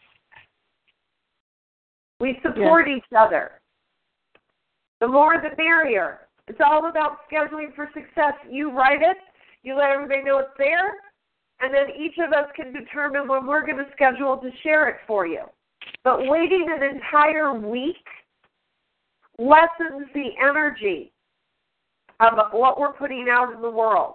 We 2.21 2.39
support 2.43 2.87
yes. 2.87 2.99
each 2.99 3.17
other. 3.17 3.58
The 5.01 5.09
more 5.09 5.41
the 5.41 5.57
merrier. 5.57 6.21
It's 6.49 6.61
all 6.65 6.89
about 6.89 7.19
scheduling 7.31 7.75
for 7.75 7.89
success. 7.95 8.35
You 8.51 8.73
write 8.73 9.03
it, 9.03 9.19
you 9.63 9.77
let 9.77 9.91
everybody 9.91 10.25
know 10.25 10.39
it's 10.39 10.49
there, 10.57 10.95
and 11.61 11.73
then 11.73 11.95
each 11.99 12.15
of 12.19 12.33
us 12.33 12.51
can 12.57 12.73
determine 12.73 13.29
when 13.29 13.47
we're 13.47 13.67
going 13.67 13.77
to 13.77 13.91
schedule 13.93 14.37
to 14.39 14.51
share 14.63 14.89
it 14.89 14.97
for 15.07 15.27
you. 15.27 15.43
But 16.05 16.27
waiting 16.27 16.67
an 16.71 16.83
entire 16.83 17.53
week 17.53 17.97
lessens 19.39 20.09
the 20.15 20.31
energy 20.43 21.13
of 22.21 22.33
what 22.53 22.81
we're 22.81 22.93
putting 22.95 23.27
out 23.31 23.53
in 23.53 23.63
the 23.63 23.71
world. 23.71 24.15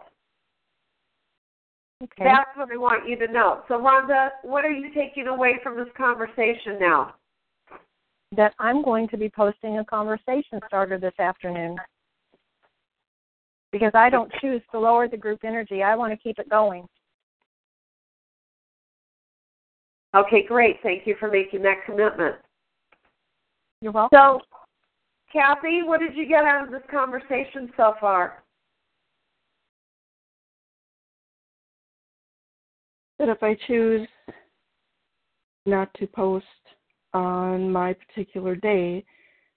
Okay. 2.03 2.25
That's 2.25 2.49
what 2.55 2.69
I 2.71 2.77
want 2.77 3.07
you 3.07 3.15
to 3.25 3.31
know. 3.31 3.61
So, 3.69 3.75
Rhonda, 3.75 4.29
what 4.43 4.65
are 4.65 4.71
you 4.71 4.93
taking 4.93 5.27
away 5.27 5.59
from 5.63 5.77
this 5.77 5.87
conversation 5.95 6.77
now? 6.79 7.15
That 8.35 8.53
I'm 8.59 8.83
going 8.83 9.07
to 9.09 9.17
be 9.17 9.29
posting 9.29 9.79
a 9.79 9.85
conversation 9.85 10.59
starter 10.67 10.97
this 10.97 11.13
afternoon. 11.19 11.77
Because 13.71 13.91
I 13.93 14.09
don't 14.09 14.31
choose 14.39 14.61
to 14.71 14.79
lower 14.79 15.07
the 15.07 15.17
group 15.17 15.39
energy. 15.43 15.81
I 15.81 15.95
want 15.95 16.13
to 16.13 16.17
keep 16.17 16.37
it 16.39 16.49
going. 16.49 16.87
Okay, 20.15 20.45
great. 20.47 20.77
Thank 20.83 21.07
you 21.07 21.15
for 21.19 21.29
making 21.29 21.63
that 21.63 21.83
commitment. 21.85 22.35
You're 23.81 23.91
welcome. 23.91 24.15
So, 24.15 24.41
Kathy, 25.31 25.81
what 25.83 25.99
did 25.99 26.15
you 26.15 26.27
get 26.27 26.43
out 26.43 26.65
of 26.65 26.71
this 26.71 26.83
conversation 26.91 27.71
so 27.75 27.95
far? 27.99 28.43
That 33.17 33.29
if 33.29 33.41
I 33.41 33.57
choose 33.65 34.07
not 35.65 35.91
to 35.95 36.05
post 36.05 36.45
on 37.13 37.71
my 37.71 37.93
particular 37.93 38.55
day 38.55 39.03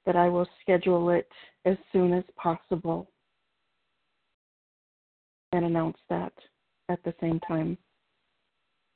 that 0.05 0.17
I 0.17 0.29
will 0.29 0.47
schedule 0.61 1.11
it 1.11 1.29
as 1.65 1.77
soon 1.93 2.13
as 2.13 2.25
possible 2.37 3.11
and 5.53 5.65
announce 5.65 5.99
that 6.09 6.33
at 6.89 7.03
the 7.05 7.15
same 7.21 7.41
time. 7.41 7.77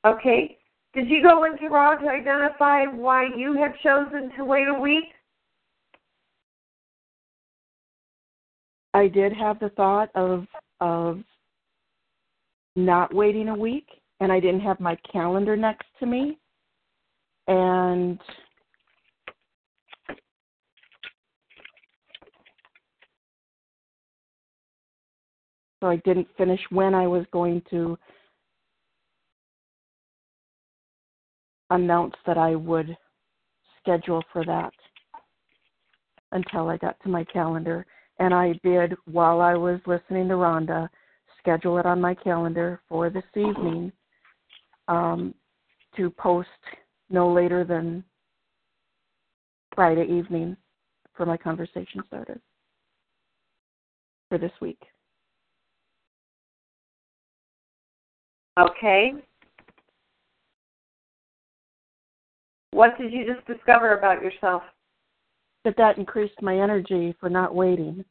Okay. 0.05 0.57
Did 0.93 1.09
you 1.09 1.23
go 1.23 1.45
into 1.45 1.69
Raw 1.69 1.95
to 1.95 2.07
identify 2.07 2.85
why 2.85 3.27
you 3.35 3.53
had 3.53 3.73
chosen 3.81 4.31
to 4.37 4.43
wait 4.43 4.67
a 4.67 4.79
week? 4.79 5.05
I 8.93 9.07
did 9.07 9.31
have 9.33 9.59
the 9.59 9.69
thought 9.69 10.09
of 10.15 10.45
of 10.81 11.21
not 12.75 13.13
waiting 13.13 13.49
a 13.49 13.55
week 13.55 13.87
and 14.19 14.31
I 14.31 14.39
didn't 14.39 14.61
have 14.61 14.79
my 14.79 14.97
calendar 15.11 15.55
next 15.55 15.87
to 15.99 16.05
me 16.05 16.37
and 17.47 18.19
so 25.81 25.87
I 25.87 25.97
didn't 25.97 26.27
finish 26.37 26.61
when 26.69 26.93
I 26.93 27.07
was 27.07 27.25
going 27.33 27.61
to 27.71 27.97
announce 31.71 32.13
that 32.25 32.37
I 32.37 32.55
would 32.55 32.95
schedule 33.81 34.23
for 34.31 34.45
that 34.45 34.73
until 36.31 36.69
I 36.69 36.77
got 36.77 36.97
to 37.01 37.09
my 37.09 37.23
calendar. 37.25 37.85
And 38.19 38.33
I 38.33 38.53
did, 38.63 38.93
while 39.05 39.41
I 39.41 39.55
was 39.55 39.79
listening 39.87 40.27
to 40.27 40.35
Rhonda, 40.35 40.87
schedule 41.39 41.79
it 41.79 41.87
on 41.87 41.99
my 41.99 42.13
calendar 42.13 42.81
for 42.87 43.09
this 43.09 43.23
evening 43.35 43.91
um, 44.87 45.33
to 45.95 46.11
post 46.11 46.49
no 47.09 47.31
later 47.31 47.63
than 47.63 48.03
Friday 49.73 50.05
evening 50.05 50.55
for 51.15 51.25
my 51.25 51.37
conversation 51.37 52.03
starter 52.07 52.39
for 54.29 54.37
this 54.37 54.51
week. 54.61 54.79
Okay. 58.59 59.13
What 62.71 62.97
did 62.97 63.11
you 63.11 63.25
just 63.25 63.45
discover 63.47 63.97
about 63.97 64.21
yourself? 64.21 64.63
That 65.63 65.77
that 65.77 65.97
increased 65.97 66.41
my 66.41 66.59
energy 66.59 67.15
for 67.19 67.29
not 67.29 67.53
waiting. 67.53 68.03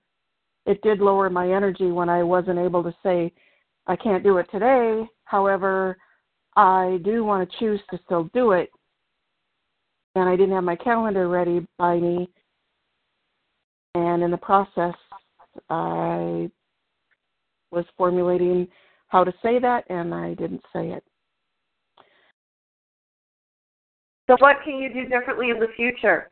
It 0.67 0.81
did 0.83 1.01
lower 1.01 1.29
my 1.31 1.53
energy 1.53 1.91
when 1.91 2.09
I 2.09 2.23
wasn't 2.23 2.59
able 2.59 2.83
to 2.85 2.95
say, 3.03 3.33
I 3.87 3.97
can't 3.97 4.23
do 4.23 4.37
it 4.39 4.47
today. 4.53 5.05
However, 5.25 5.97
I 6.57 7.01
do 7.05 7.25
want 7.25 7.49
to 7.51 7.59
choose 7.59 7.81
to 7.91 7.99
still 8.05 8.31
do 8.35 8.53
it. 8.53 8.71
And 10.15 10.29
I 10.29 10.37
didn't 10.37 10.55
have 10.55 10.65
my 10.65 10.77
calendar 10.77 11.29
ready 11.29 11.67
by 11.79 11.97
me. 11.97 12.29
And 13.95 14.23
in 14.23 14.31
the 14.31 14.37
process, 14.37 14.95
I 15.69 16.51
was 17.71 17.85
formulating 17.97 18.69
how 19.11 19.25
to 19.25 19.33
say 19.43 19.59
that, 19.59 19.85
and 19.91 20.15
I 20.15 20.35
didn't 20.35 20.63
say 20.73 20.91
it. 20.91 21.05
So, 24.29 24.37
what 24.39 24.57
can 24.65 24.79
you 24.79 24.93
do 24.93 25.09
differently 25.09 25.51
in 25.51 25.59
the 25.59 25.67
future? 25.77 26.31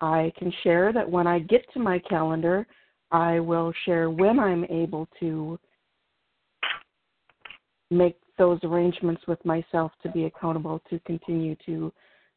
I 0.00 0.30
can 0.38 0.52
share 0.62 0.92
that 0.92 1.10
when 1.10 1.26
I 1.26 1.38
get 1.38 1.64
to 1.72 1.80
my 1.80 1.98
calendar, 1.98 2.66
I 3.10 3.40
will 3.40 3.72
share 3.86 4.10
when 4.10 4.38
I'm 4.38 4.64
able 4.64 5.08
to 5.20 5.58
make 7.90 8.16
those 8.36 8.58
arrangements 8.64 9.22
with 9.26 9.42
myself 9.46 9.92
to 10.02 10.10
be 10.10 10.24
accountable 10.24 10.82
to 10.90 10.98
continue 11.00 11.56
to 11.64 11.90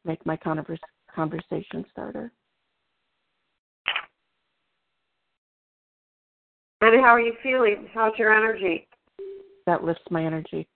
make 0.06 0.24
my 0.24 0.38
conversation 1.14 1.84
starter. 1.90 2.32
And 6.80 7.00
how 7.00 7.08
are 7.08 7.20
you 7.20 7.34
feeling? 7.42 7.88
How's 7.92 8.16
your 8.18 8.32
energy? 8.32 8.86
That 9.66 9.82
lifts 9.84 10.04
my 10.10 10.24
energy. 10.24 10.68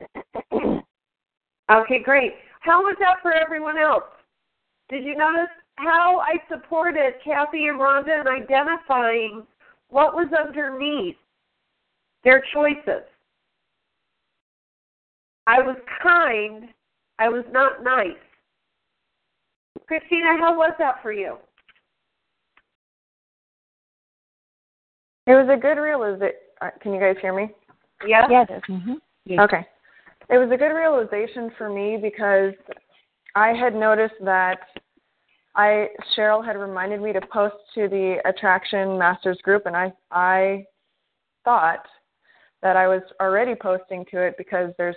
okay, 0.52 2.02
great. 2.04 2.34
How 2.60 2.82
was 2.82 2.96
that 3.00 3.16
for 3.20 3.32
everyone 3.32 3.78
else? 3.78 4.04
Did 4.88 5.04
you 5.04 5.16
notice 5.16 5.50
how 5.76 6.20
I 6.20 6.36
supported 6.48 7.14
Kathy 7.24 7.66
and 7.66 7.80
Rhonda 7.80 8.20
in 8.20 8.28
identifying 8.28 9.46
what 9.88 10.14
was 10.14 10.28
underneath 10.38 11.16
their 12.24 12.42
choices? 12.52 13.04
I 15.46 15.60
was 15.60 15.76
kind. 16.02 16.68
I 17.18 17.28
was 17.28 17.44
not 17.50 17.82
nice. 17.82 18.12
Christina, 19.88 20.36
how 20.38 20.56
was 20.56 20.72
that 20.78 21.02
for 21.02 21.12
you? 21.12 21.38
It 25.26 25.32
was 25.32 25.48
a 25.50 25.60
good 25.60 25.80
realization. 25.80 26.36
Can 26.80 26.92
you 26.92 27.00
guys 27.00 27.16
hear 27.20 27.34
me? 27.34 27.50
Yes. 28.06 28.28
Yes. 28.30 28.48
Mm-hmm. 28.68 28.94
Yes. 29.24 29.40
Okay. 29.40 29.66
It 30.30 30.38
was 30.38 30.50
a 30.52 30.56
good 30.56 30.74
realization 30.74 31.50
for 31.56 31.70
me 31.70 31.98
because 32.00 32.52
I 33.34 33.48
had 33.48 33.74
noticed 33.74 34.14
that 34.22 34.58
I 35.54 35.88
Cheryl 36.16 36.44
had 36.44 36.56
reminded 36.56 37.00
me 37.00 37.12
to 37.12 37.20
post 37.32 37.56
to 37.74 37.88
the 37.88 38.18
Attraction 38.26 38.98
Masters 38.98 39.38
group, 39.42 39.64
and 39.66 39.76
I 39.76 39.92
I 40.10 40.64
thought 41.44 41.86
that 42.62 42.76
I 42.76 42.88
was 42.88 43.02
already 43.20 43.54
posting 43.54 44.04
to 44.10 44.20
it 44.20 44.34
because 44.36 44.72
there's 44.76 44.96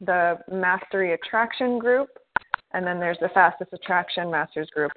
the 0.00 0.38
Mastery 0.50 1.12
Attraction 1.12 1.78
group, 1.78 2.08
and 2.72 2.86
then 2.86 2.98
there's 2.98 3.18
the 3.20 3.30
Fastest 3.30 3.72
Attraction 3.72 4.30
Masters 4.30 4.68
group. 4.74 4.92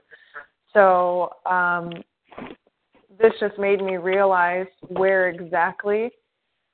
So 0.74 1.30
um, 1.46 1.92
this 3.20 3.34
just 3.40 3.58
made 3.58 3.82
me 3.82 3.98
realize 3.98 4.68
where 4.88 5.30
exactly 5.30 6.12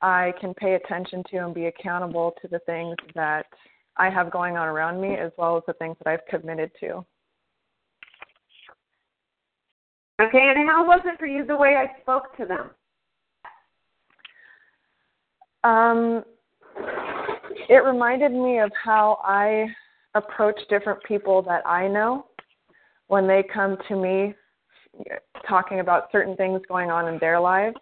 I 0.02 0.34
can 0.40 0.54
pay 0.54 0.76
attention 0.76 1.24
to 1.32 1.38
and 1.38 1.54
be 1.54 1.66
accountable 1.66 2.34
to 2.42 2.48
the 2.48 2.60
things 2.60 2.96
that 3.16 3.46
I 3.98 4.10
have 4.10 4.32
going 4.32 4.56
on 4.56 4.68
around 4.68 5.02
me 5.02 5.16
as 5.16 5.32
well 5.38 5.58
as 5.58 5.64
the 5.68 5.74
things 5.74 5.98
that 6.04 6.10
I've 6.10 6.26
committed 6.30 6.72
to. 6.80 7.06
Okay, 10.22 10.54
and 10.56 10.70
how 10.70 10.86
was 10.86 11.02
it 11.06 11.18
for 11.18 11.28
you 11.28 11.46
the 11.46 11.56
way 11.56 11.76
I 11.76 12.00
spoke 12.02 12.36
to 12.38 12.46
them? 12.46 12.72
Um, 15.64 16.24
it 17.70 17.84
reminded 17.84 18.32
me 18.32 18.60
of 18.60 18.72
how 18.82 19.20
I 19.24 19.68
approach 20.16 20.60
different 20.70 21.04
people 21.04 21.42
that 21.44 21.66
I 21.68 21.88
know 21.88 22.26
when 23.08 23.28
they 23.28 23.44
come 23.54 23.78
to 23.88 23.96
me 23.96 24.34
talking 25.48 25.80
about 25.80 26.12
certain 26.12 26.36
things 26.36 26.62
going 26.68 26.90
on 26.90 27.08
in 27.08 27.20
their 27.20 27.40
lives. 27.40 27.78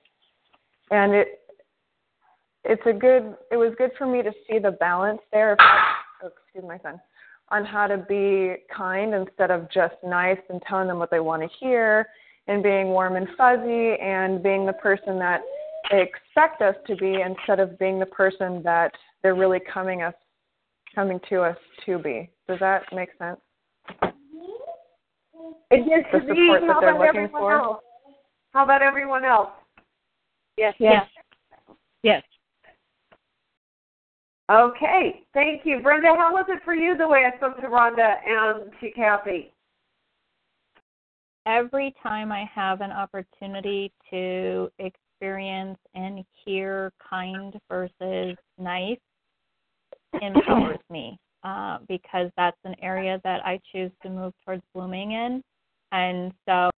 And 0.92 1.14
it 1.14 1.40
it's 2.64 2.82
a 2.86 2.94
good 2.94 3.36
it 3.52 3.58
was 3.58 3.74
good 3.78 3.92
for 3.98 4.06
me 4.06 4.22
to 4.22 4.32
see 4.50 4.60
the 4.60 4.72
balance 4.72 5.22
there 5.32 5.54
of 5.54 5.60
oh, 5.62 6.28
excuse 6.28 6.68
my 6.68 6.78
son 6.80 7.00
on 7.50 7.64
how 7.64 7.88
to 7.88 7.98
be 7.98 8.56
kind 8.76 9.14
instead 9.14 9.52
of 9.52 9.72
just 9.72 9.96
nice 10.04 10.38
and 10.50 10.62
telling 10.68 10.88
them 10.88 11.00
what 11.00 11.10
they 11.10 11.22
want 11.22 11.42
to 11.42 11.48
hear 11.60 12.06
and 12.48 12.62
being 12.62 12.88
warm 12.88 13.16
and 13.16 13.28
fuzzy 13.38 13.96
and 14.02 14.44
being 14.44 14.66
the 14.66 14.74
person 14.74 15.18
that 15.18 15.42
they 15.90 16.02
expect 16.02 16.62
us 16.62 16.76
to 16.86 16.96
be 16.98 17.22
instead 17.22 17.60
of 17.60 17.80
being 17.80 18.00
the 18.00 18.06
person 18.06 18.62
that 18.64 18.92
they're 19.24 19.36
really 19.36 19.62
coming 19.74 20.02
us 20.02 20.14
coming 20.98 21.20
to 21.30 21.44
us 21.44 21.58
to 21.86 22.00
be. 22.00 22.28
Does 22.48 22.58
that 22.60 22.82
make 22.92 23.10
sense? 23.20 23.40
It 25.70 25.86
does 25.86 26.04
The 26.12 26.20
to 26.20 26.34
me. 26.34 26.48
support 26.48 26.62
that 26.62 26.74
How 26.74 26.80
they're 26.80 26.90
about 26.90 27.06
looking 27.06 27.22
everyone 27.26 27.42
for? 27.42 27.52
else? 27.54 27.84
How 28.54 28.64
about 28.64 28.82
everyone 28.82 29.24
else? 29.24 29.50
Yes. 30.58 30.74
Yes. 30.80 31.06
Yes. 32.02 32.24
Okay, 34.52 35.22
thank 35.36 35.66
you. 35.66 35.82
Brenda, 35.82 36.16
how 36.18 36.34
was 36.34 36.46
it 36.48 36.64
for 36.66 36.74
you 36.74 36.98
the 36.98 37.08
way 37.08 37.26
I 37.32 37.38
spoke 37.38 37.58
to 37.62 37.68
Rhonda 37.68 38.16
and 38.26 38.72
to 38.82 38.92
Kathy? 38.92 39.52
Every 41.46 41.94
time 42.02 42.32
I 42.32 42.50
have 42.56 42.82
an 42.82 42.92
opportunity 42.92 43.92
to 44.10 44.72
experience 44.80 45.78
and 45.94 46.24
hear 46.44 46.92
kind 47.08 47.54
versus 47.70 48.36
nice 48.58 48.98
empowers 50.22 50.80
me 50.90 51.18
uh, 51.44 51.80
because 51.88 52.30
that's 52.38 52.58
an 52.64 52.76
area 52.82 53.22
that 53.24 53.46
I 53.46 53.60
choose 53.72 53.92
to 54.04 54.10
move 54.10 54.34
towards 54.46 54.64
blooming 54.74 55.12
in. 55.12 55.44
And 55.92 56.34
so 56.46 56.70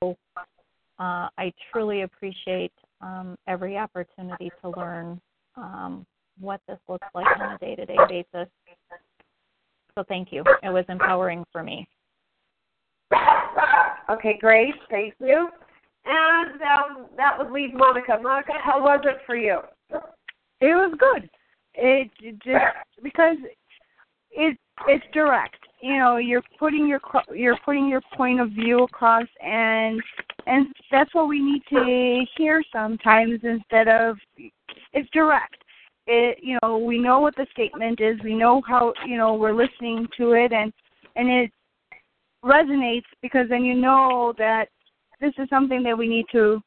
uh, 1.00 1.30
I 1.38 1.54
truly 1.72 2.02
appreciate 2.02 2.74
um, 3.02 3.36
every 3.48 3.78
opportunity 3.78 4.52
to 4.62 4.70
learn 4.76 5.20
um, 5.56 6.06
what 6.40 6.62
this 6.68 6.78
looks 6.88 7.08
like 7.16 7.28
on 7.40 7.56
a 7.56 7.58
day 7.58 7.76
to 7.76 7.86
day 7.86 7.98
basis. 8.08 8.50
So 9.96 10.04
thank 10.08 10.32
you. 10.32 10.44
It 10.64 10.70
was 10.70 10.86
empowering 10.90 11.44
for 11.52 11.64
me. 11.64 11.88
Okay, 14.10 14.38
great. 14.40 14.74
Thank 14.90 15.14
you. 15.20 15.50
And 16.06 16.62
um, 16.62 17.06
that 17.18 17.38
would 17.38 17.52
leave 17.52 17.74
Monica. 17.74 18.18
Monica, 18.22 18.54
how 18.64 18.82
was 18.82 19.02
it 19.04 19.18
for 19.26 19.36
you? 19.36 19.60
It 20.62 20.76
was 20.76 20.94
good. 20.98 21.30
It, 21.76 22.10
just 22.44 22.66
because 23.04 23.38
it 24.32 24.58
it's 24.88 25.06
direct. 25.14 25.58
You 25.82 25.98
know, 25.98 26.18
you're 26.18 26.44
putting 26.58 26.88
your 26.88 27.00
you're 27.34 27.58
putting 27.66 27.88
your 27.88 28.02
point 28.16 28.40
of 28.40 28.50
view 28.52 28.84
across, 28.84 29.28
and 29.44 30.02
and 30.46 30.68
that's 30.92 31.14
what 31.14 31.28
we 31.28 31.40
need 31.42 31.62
to 31.70 32.26
hear 32.38 32.64
sometimes 32.72 33.40
instead 33.44 33.88
of 33.88 34.18
it's 34.94 35.10
direct. 35.12 35.58
It 36.08 36.40
you 36.42 36.58
know 36.62 36.78
we 36.78 37.00
know 37.00 37.20
what 37.20 37.36
the 37.36 37.48
statement 37.52 38.02
is. 38.02 38.18
We 38.24 38.36
know 38.36 38.62
how 38.68 38.94
you 39.06 39.18
know 39.18 39.36
we're 39.36 39.54
listening 39.54 40.08
to 40.18 40.32
it, 40.34 40.52
and 40.52 40.74
and 41.16 41.30
it 41.30 41.52
resonates 42.44 43.04
because 43.22 43.48
then 43.50 43.64
you 43.64 43.76
know 43.76 44.34
that 44.38 44.68
this 45.20 45.34
is 45.38 45.50
something 45.50 45.84
that 45.84 45.98
we 45.98 46.08
need 46.08 46.26
to 46.32 46.62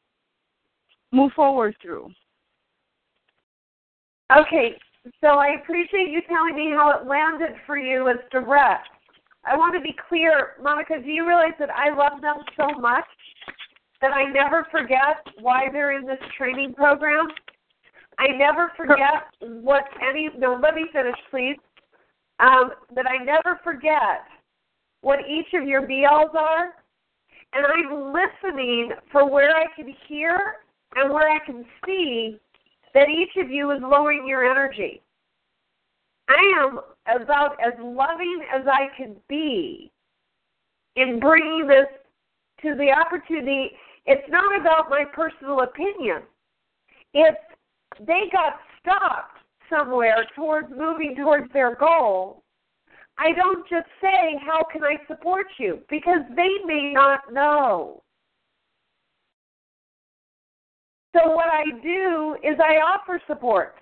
move 1.13 1.33
forward 1.33 1.75
through. 1.81 2.11
Okay, 4.35 4.77
so 5.21 5.29
I 5.29 5.57
appreciate 5.63 6.11
you 6.11 6.21
telling 6.29 6.55
me 6.55 6.71
how 6.71 6.91
it 6.99 7.07
landed 7.07 7.57
for 7.67 7.77
you 7.77 8.09
as 8.09 8.17
direct. 8.31 8.89
I 9.45 9.57
want 9.57 9.75
to 9.75 9.81
be 9.81 9.97
clear, 10.09 10.55
Monica, 10.63 11.01
do 11.03 11.11
you 11.11 11.27
realize 11.27 11.55
that 11.59 11.71
I 11.71 11.91
love 11.91 12.21
them 12.21 12.37
so 12.57 12.79
much 12.79 13.05
that 14.01 14.13
I 14.13 14.31
never 14.31 14.67
forget 14.71 15.27
why 15.41 15.67
they're 15.73 15.99
in 15.99 16.07
this 16.07 16.21
training 16.39 16.75
program? 16.75 17.27
I 18.19 18.29
never 18.37 18.71
forget 18.77 19.27
what 19.41 19.85
any, 20.01 20.29
no, 20.39 20.59
let 20.63 20.75
me 20.75 20.87
finish, 20.93 21.17
please. 21.31 21.57
Um, 22.39 22.71
that 22.95 23.07
I 23.07 23.23
never 23.25 23.61
forget 23.65 24.27
what 25.01 25.21
each 25.29 25.55
of 25.55 25.67
your 25.67 25.83
BLs 25.83 26.35
are, 26.35 26.75
and 27.53 27.67
I'm 27.67 28.13
listening 28.13 28.93
for 29.11 29.29
where 29.29 29.55
I 29.55 29.67
can 29.77 29.95
hear 30.09 30.57
and 30.95 31.13
where 31.13 31.29
I 31.29 31.45
can 31.45 31.65
see 31.87 32.39
that 32.95 33.09
each 33.09 33.37
of 33.43 33.51
you 33.51 33.71
is 33.71 33.81
lowering 33.83 34.27
your 34.27 34.51
energy. 34.51 35.03
I 36.29 36.63
am 36.63 36.81
about 37.21 37.57
as 37.61 37.73
loving 37.81 38.43
as 38.55 38.67
I 38.67 38.95
can 38.97 39.17
be 39.29 39.91
in 40.97 41.19
bringing 41.19 41.67
this 41.67 41.87
to 42.63 42.75
the 42.75 42.93
opportunity. 42.93 43.71
It's 44.07 44.29
not 44.31 44.61
about 44.61 44.91
my 44.91 45.05
personal 45.13 45.61
opinion. 45.61 46.23
If 47.15 47.35
they 48.01 48.25
got 48.33 48.55
stopped 48.81 49.39
somewhere 49.69 50.27
towards 50.35 50.69
moving 50.71 51.15
towards 51.17 51.53
their 51.53 51.75
goal, 51.75 52.43
I 53.19 53.33
don't 53.33 53.69
just 53.69 53.87
say, 54.01 54.39
How 54.45 54.65
can 54.73 54.83
I 54.83 54.97
support 55.07 55.47
you? 55.59 55.81
Because 55.89 56.23
they 56.35 56.51
may 56.65 56.93
not 56.95 57.33
know. 57.33 58.03
So, 61.13 61.31
what 61.31 61.49
I 61.49 61.65
do 61.83 62.37
is 62.43 62.59
I 62.59 62.77
offer 62.77 63.21
support. 63.27 63.75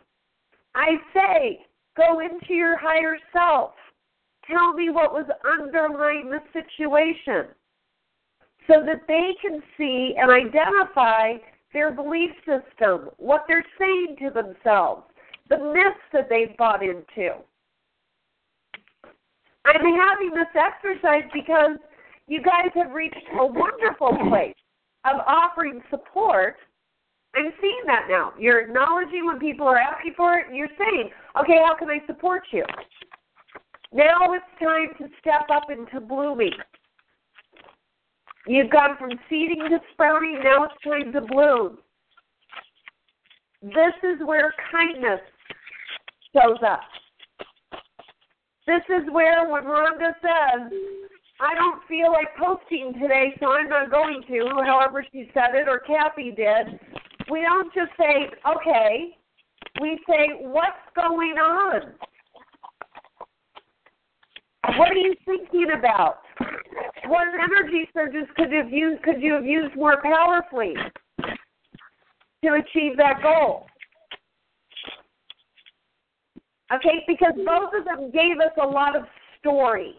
I 0.75 0.97
say, 1.15 1.61
Go 1.97 2.21
into 2.21 2.55
your 2.55 2.77
higher 2.79 3.19
self. 3.33 3.73
Tell 4.47 4.73
me 4.73 4.91
what 4.91 5.13
was 5.13 5.27
underlying 5.45 6.31
the 6.31 6.41
situation 6.53 7.53
so 8.67 8.83
that 8.87 9.03
they 9.09 9.35
can 9.43 9.63
see 9.77 10.15
and 10.17 10.31
identify 10.31 11.35
their 11.73 11.93
belief 11.93 12.31
system, 12.39 13.11
what 13.19 13.45
they're 13.47 13.67
saying 13.79 14.17
to 14.21 14.31
themselves, 14.31 15.03
the 15.49 15.59
myths 15.59 16.01
that 16.13 16.29
they've 16.29 16.57
bought 16.57 16.83
into. 16.83 17.31
I'm 19.67 19.75
having 19.75 20.31
this 20.35 20.49
exercise 20.55 21.29
because 21.33 21.77
you 22.27 22.41
guys 22.43 22.71
have 22.75 22.93
reached 22.93 23.17
a 23.39 23.47
wonderful 23.47 24.17
place 24.29 24.55
of 25.05 25.21
offering 25.27 25.83
support. 25.91 26.57
I'm 27.35 27.53
seeing 27.61 27.83
that 27.87 28.07
now. 28.09 28.33
You're 28.39 28.61
acknowledging 28.61 29.27
when 29.27 29.39
people 29.39 29.67
are 29.67 29.79
asking 29.79 30.15
for 30.17 30.39
it, 30.39 30.47
you're 30.53 30.69
saying, 30.79 31.11
okay, 31.41 31.59
how 31.65 31.77
can 31.79 31.89
I 31.89 32.05
support 32.07 32.43
you? 32.51 32.65
Now 33.93 34.33
it's 34.33 34.45
time 34.61 34.89
to 34.99 35.15
step 35.21 35.49
up 35.53 35.71
into 35.71 36.01
blooming. 36.01 36.53
You've 38.47 38.71
gone 38.71 38.97
from 38.99 39.11
seeding 39.29 39.61
to 39.69 39.79
sprouting, 39.93 40.41
now 40.43 40.65
it's 40.65 40.75
time 40.83 41.13
to 41.13 41.21
bloom. 41.21 41.79
This 43.63 43.95
is 44.03 44.25
where 44.25 44.55
kindness 44.73 45.21
shows 46.35 46.59
up. 46.67 46.81
This 48.67 48.83
is 48.89 49.11
where 49.13 49.49
when 49.51 49.65
Rhonda 49.65 50.15
says, 50.23 50.73
I 51.41 51.55
don't 51.55 51.83
feel 51.89 52.13
like 52.13 52.29
posting 52.39 52.93
today, 53.01 53.35
so 53.41 53.53
I'm 53.53 53.69
not 53.69 53.91
going 53.91 54.23
to, 54.29 54.63
however 54.65 55.05
she 55.13 55.31
said 55.35 55.55
it, 55.55 55.69
or 55.69 55.81
Kathy 55.81 56.31
did, 56.31 56.79
we 57.31 57.43
don't 57.43 57.73
just 57.75 57.91
say, 57.99 58.31
okay. 58.57 59.17
We 59.81 59.99
say, 60.09 60.41
what's 60.41 60.77
going 60.95 61.37
on? 61.39 61.93
What 64.77 64.91
are 64.91 64.95
you 64.95 65.15
thinking 65.25 65.69
about? 65.79 66.19
what 67.11 67.27
energy 67.35 67.89
surges 67.93 68.29
could 68.37 68.53
have 68.53 68.71
used 68.71 69.03
could 69.03 69.21
you 69.21 69.35
have 69.35 69.45
used 69.45 69.75
more 69.77 70.01
powerfully 70.01 70.75
to 72.45 72.53
achieve 72.55 72.97
that 72.97 73.21
goal? 73.23 73.67
Okay, 76.73 77.05
because 77.09 77.33
both 77.45 77.71
of 77.77 77.85
them 77.85 78.13
gave 78.13 78.39
us 78.39 78.53
a 78.63 78.67
lot 78.67 78.95
of 78.95 79.03
story. 79.41 79.95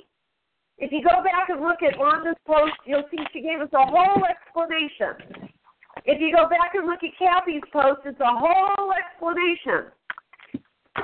If 0.77 0.91
you 0.91 1.03
go 1.03 1.21
back 1.21 1.49
and 1.49 1.59
look 1.61 1.83
at 1.83 1.99
Rhonda's 1.99 2.39
post, 2.47 2.73
you'll 2.85 3.03
see 3.11 3.17
she 3.33 3.41
gave 3.41 3.59
us 3.59 3.69
a 3.73 3.85
whole 3.85 4.23
explanation. 4.25 5.50
If 6.05 6.19
you 6.19 6.35
go 6.35 6.49
back 6.49 6.73
and 6.73 6.87
look 6.87 6.99
at 7.03 7.17
Kathy's 7.17 7.61
post, 7.71 8.01
it's 8.05 8.19
a 8.19 8.25
whole 8.25 8.91
explanation. 8.91 9.91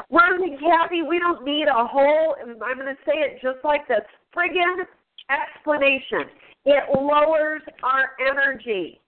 Ron 0.10 0.44
and 0.44 0.60
Kathy, 0.60 1.02
we 1.02 1.20
don't 1.20 1.44
need 1.46 1.68
a 1.68 1.86
whole, 1.86 2.36
I'm 2.42 2.78
going 2.78 2.88
to 2.88 2.98
say 3.06 3.14
it 3.18 3.40
just 3.42 3.64
like 3.64 3.88
this 3.88 4.02
friggin' 4.36 4.86
explanation. 5.30 6.30
It 6.66 6.84
lowers 6.94 7.62
our 7.84 8.12
energy. 8.20 9.00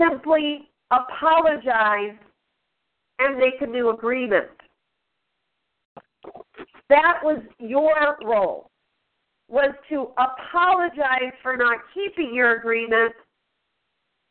Simply 0.00 0.68
apologize 0.90 2.16
and 3.18 3.38
make 3.38 3.60
a 3.60 3.66
new 3.66 3.90
agreement. 3.90 4.48
That 6.88 7.18
was 7.22 7.40
your 7.58 8.18
role, 8.24 8.70
was 9.48 9.74
to 9.88 10.10
apologize 10.18 11.32
for 11.42 11.56
not 11.56 11.78
keeping 11.94 12.34
your 12.34 12.58
agreement 12.58 13.14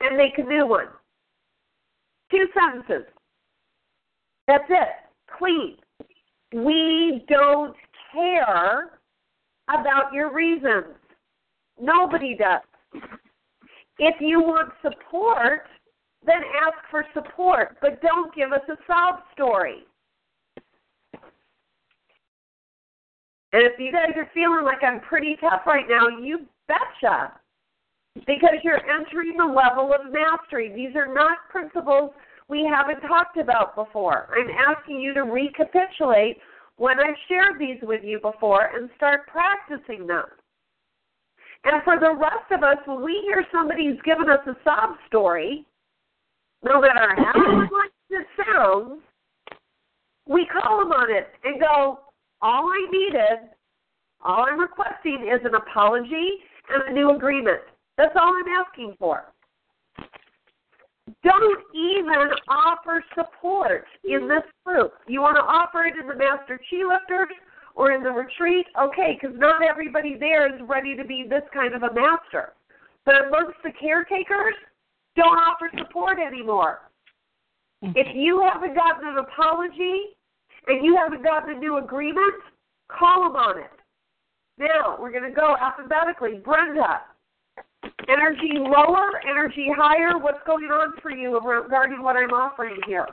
and 0.03 0.17
make 0.17 0.37
a 0.37 0.43
new 0.43 0.67
one. 0.67 0.87
Two 2.29 2.45
sentences. 2.53 3.05
That's 4.47 4.63
it. 4.69 4.89
Clean. 5.37 5.77
We 6.53 7.25
don't 7.27 7.75
care 8.11 8.99
about 9.69 10.13
your 10.13 10.33
reasons. 10.33 10.95
Nobody 11.79 12.35
does. 12.35 13.01
If 13.99 14.15
you 14.19 14.41
want 14.41 14.73
support, 14.81 15.67
then 16.25 16.41
ask 16.65 16.77
for 16.89 17.05
support, 17.13 17.77
but 17.81 18.01
don't 18.01 18.33
give 18.35 18.51
us 18.51 18.61
a 18.69 18.75
sob 18.87 19.21
story. 19.33 19.85
And 23.53 23.61
if 23.61 23.73
you 23.77 23.91
guys 23.91 24.11
are 24.15 24.29
feeling 24.33 24.65
like 24.65 24.83
I'm 24.83 24.99
pretty 25.01 25.37
tough 25.39 25.61
right 25.67 25.85
now, 25.87 26.07
you 26.07 26.39
betcha. 26.67 27.33
Because 28.15 28.61
you're 28.63 28.81
entering 28.89 29.37
the 29.37 29.45
level 29.45 29.91
of 29.93 30.11
mastery. 30.11 30.71
These 30.73 30.95
are 30.95 31.11
not 31.11 31.49
principles 31.49 32.11
we 32.47 32.69
haven't 32.69 33.01
talked 33.07 33.37
about 33.37 33.75
before. 33.75 34.29
I'm 34.37 34.49
asking 34.49 35.01
you 35.01 35.13
to 35.15 35.23
recapitulate 35.23 36.37
when 36.77 36.99
I've 36.99 37.15
shared 37.27 37.59
these 37.59 37.77
with 37.81 38.01
you 38.03 38.19
before 38.19 38.69
and 38.75 38.89
start 38.95 39.27
practicing 39.27 40.05
them. 40.05 40.25
And 41.63 41.81
for 41.83 41.99
the 41.99 42.13
rest 42.13 42.51
of 42.51 42.61
us, 42.61 42.77
when 42.85 43.03
we 43.03 43.21
hear 43.23 43.45
somebody's 43.51 43.99
given 44.03 44.29
us 44.29 44.45
a 44.47 44.55
sob 44.63 44.97
story, 45.07 45.65
no 46.63 46.81
matter 46.81 47.15
how 47.15 47.61
much 47.61 47.91
it 48.09 48.27
sounds, 48.45 49.01
we 50.27 50.45
call 50.45 50.79
them 50.79 50.91
on 50.91 51.09
it 51.09 51.27
and 51.43 51.59
go, 51.59 51.99
all 52.41 52.65
I 52.65 52.87
needed, 52.91 53.49
all 54.23 54.45
I'm 54.49 54.59
requesting 54.59 55.29
is 55.33 55.39
an 55.45 55.55
apology 55.55 56.39
and 56.69 56.89
a 56.89 56.93
new 56.93 57.15
agreement. 57.15 57.61
That's 57.97 58.15
all 58.15 58.33
I'm 58.33 58.65
asking 58.65 58.95
for. 58.99 59.25
Don't 61.23 61.59
even 61.75 62.31
offer 62.47 63.03
support 63.15 63.85
in 64.03 64.27
this 64.27 64.43
group. 64.65 64.93
You 65.07 65.21
want 65.21 65.35
to 65.35 65.43
offer 65.43 65.85
it 65.85 65.95
in 65.99 66.07
the 66.07 66.15
Master 66.15 66.57
Chi 66.57 66.77
Lifters 66.77 67.35
or 67.75 67.91
in 67.91 68.03
the 68.03 68.11
retreat? 68.11 68.65
Okay, 68.79 69.17
because 69.19 69.37
not 69.37 69.61
everybody 69.61 70.15
there 70.17 70.53
is 70.53 70.61
ready 70.67 70.95
to 70.95 71.03
be 71.03 71.25
this 71.27 71.43
kind 71.53 71.73
of 71.73 71.83
a 71.83 71.93
master. 71.93 72.53
But 73.05 73.27
amongst 73.27 73.57
the 73.63 73.71
caretakers, 73.79 74.55
don't 75.15 75.37
offer 75.37 75.69
support 75.77 76.19
anymore. 76.19 76.89
Mm-hmm. 77.83 77.97
If 77.97 78.07
you 78.15 78.47
haven't 78.51 78.75
gotten 78.75 79.07
an 79.07 79.17
apology 79.17 80.15
and 80.67 80.85
you 80.85 80.95
haven't 80.95 81.23
gotten 81.23 81.55
a 81.55 81.59
new 81.59 81.77
agreement, 81.77 82.35
call 82.87 83.23
them 83.23 83.35
on 83.35 83.59
it. 83.59 83.71
Now, 84.57 84.97
we're 84.99 85.11
going 85.11 85.29
to 85.29 85.35
go 85.35 85.55
alphabetically. 85.59 86.39
Brenda, 86.43 87.01
energy 88.07 88.53
lower, 88.53 89.21
energy 89.29 89.67
higher? 89.75 90.17
What's 90.17 90.43
going 90.45 90.65
on 90.65 90.93
for 91.01 91.11
you 91.11 91.39
regarding 91.39 92.01
what 92.01 92.15
I'm 92.15 92.31
offering 92.31 92.77
here? 92.87 93.07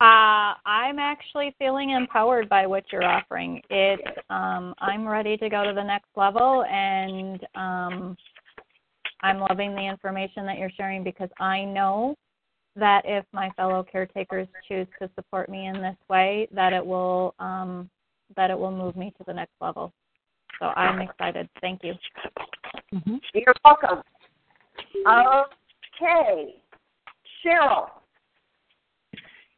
Uh, 0.00 0.56
I'm 0.64 0.98
actually 0.98 1.54
feeling 1.58 1.90
empowered 1.90 2.48
by 2.48 2.66
what 2.66 2.84
you're 2.90 3.04
offering. 3.04 3.60
It, 3.68 4.00
um, 4.30 4.74
I'm 4.78 5.06
ready 5.06 5.36
to 5.36 5.50
go 5.50 5.62
to 5.62 5.74
the 5.74 5.82
next 5.82 6.08
level, 6.16 6.64
and 6.64 7.38
um, 7.54 8.16
I'm 9.22 9.40
loving 9.40 9.74
the 9.74 9.86
information 9.86 10.46
that 10.46 10.56
you're 10.56 10.70
sharing 10.70 11.04
because 11.04 11.28
I 11.38 11.64
know 11.66 12.16
that 12.76 13.02
if 13.04 13.26
my 13.32 13.50
fellow 13.56 13.84
caretakers 13.84 14.48
choose 14.66 14.86
to 15.02 15.10
support 15.16 15.50
me 15.50 15.66
in 15.66 15.74
this 15.74 15.96
way, 16.08 16.48
that 16.52 16.72
it 16.72 16.84
will 16.84 17.34
um, 17.38 17.90
that 18.36 18.50
it 18.50 18.58
will 18.58 18.70
move 18.70 18.96
me 18.96 19.12
to 19.18 19.24
the 19.26 19.34
next 19.34 19.52
level. 19.60 19.92
So 20.60 20.66
I'm 20.66 21.00
excited. 21.00 21.48
Thank 21.60 21.82
you. 21.82 21.94
Mm-hmm. 22.94 23.16
You're 23.34 23.54
welcome. 23.64 24.02
Okay, 25.08 26.54
Cheryl. 27.44 27.88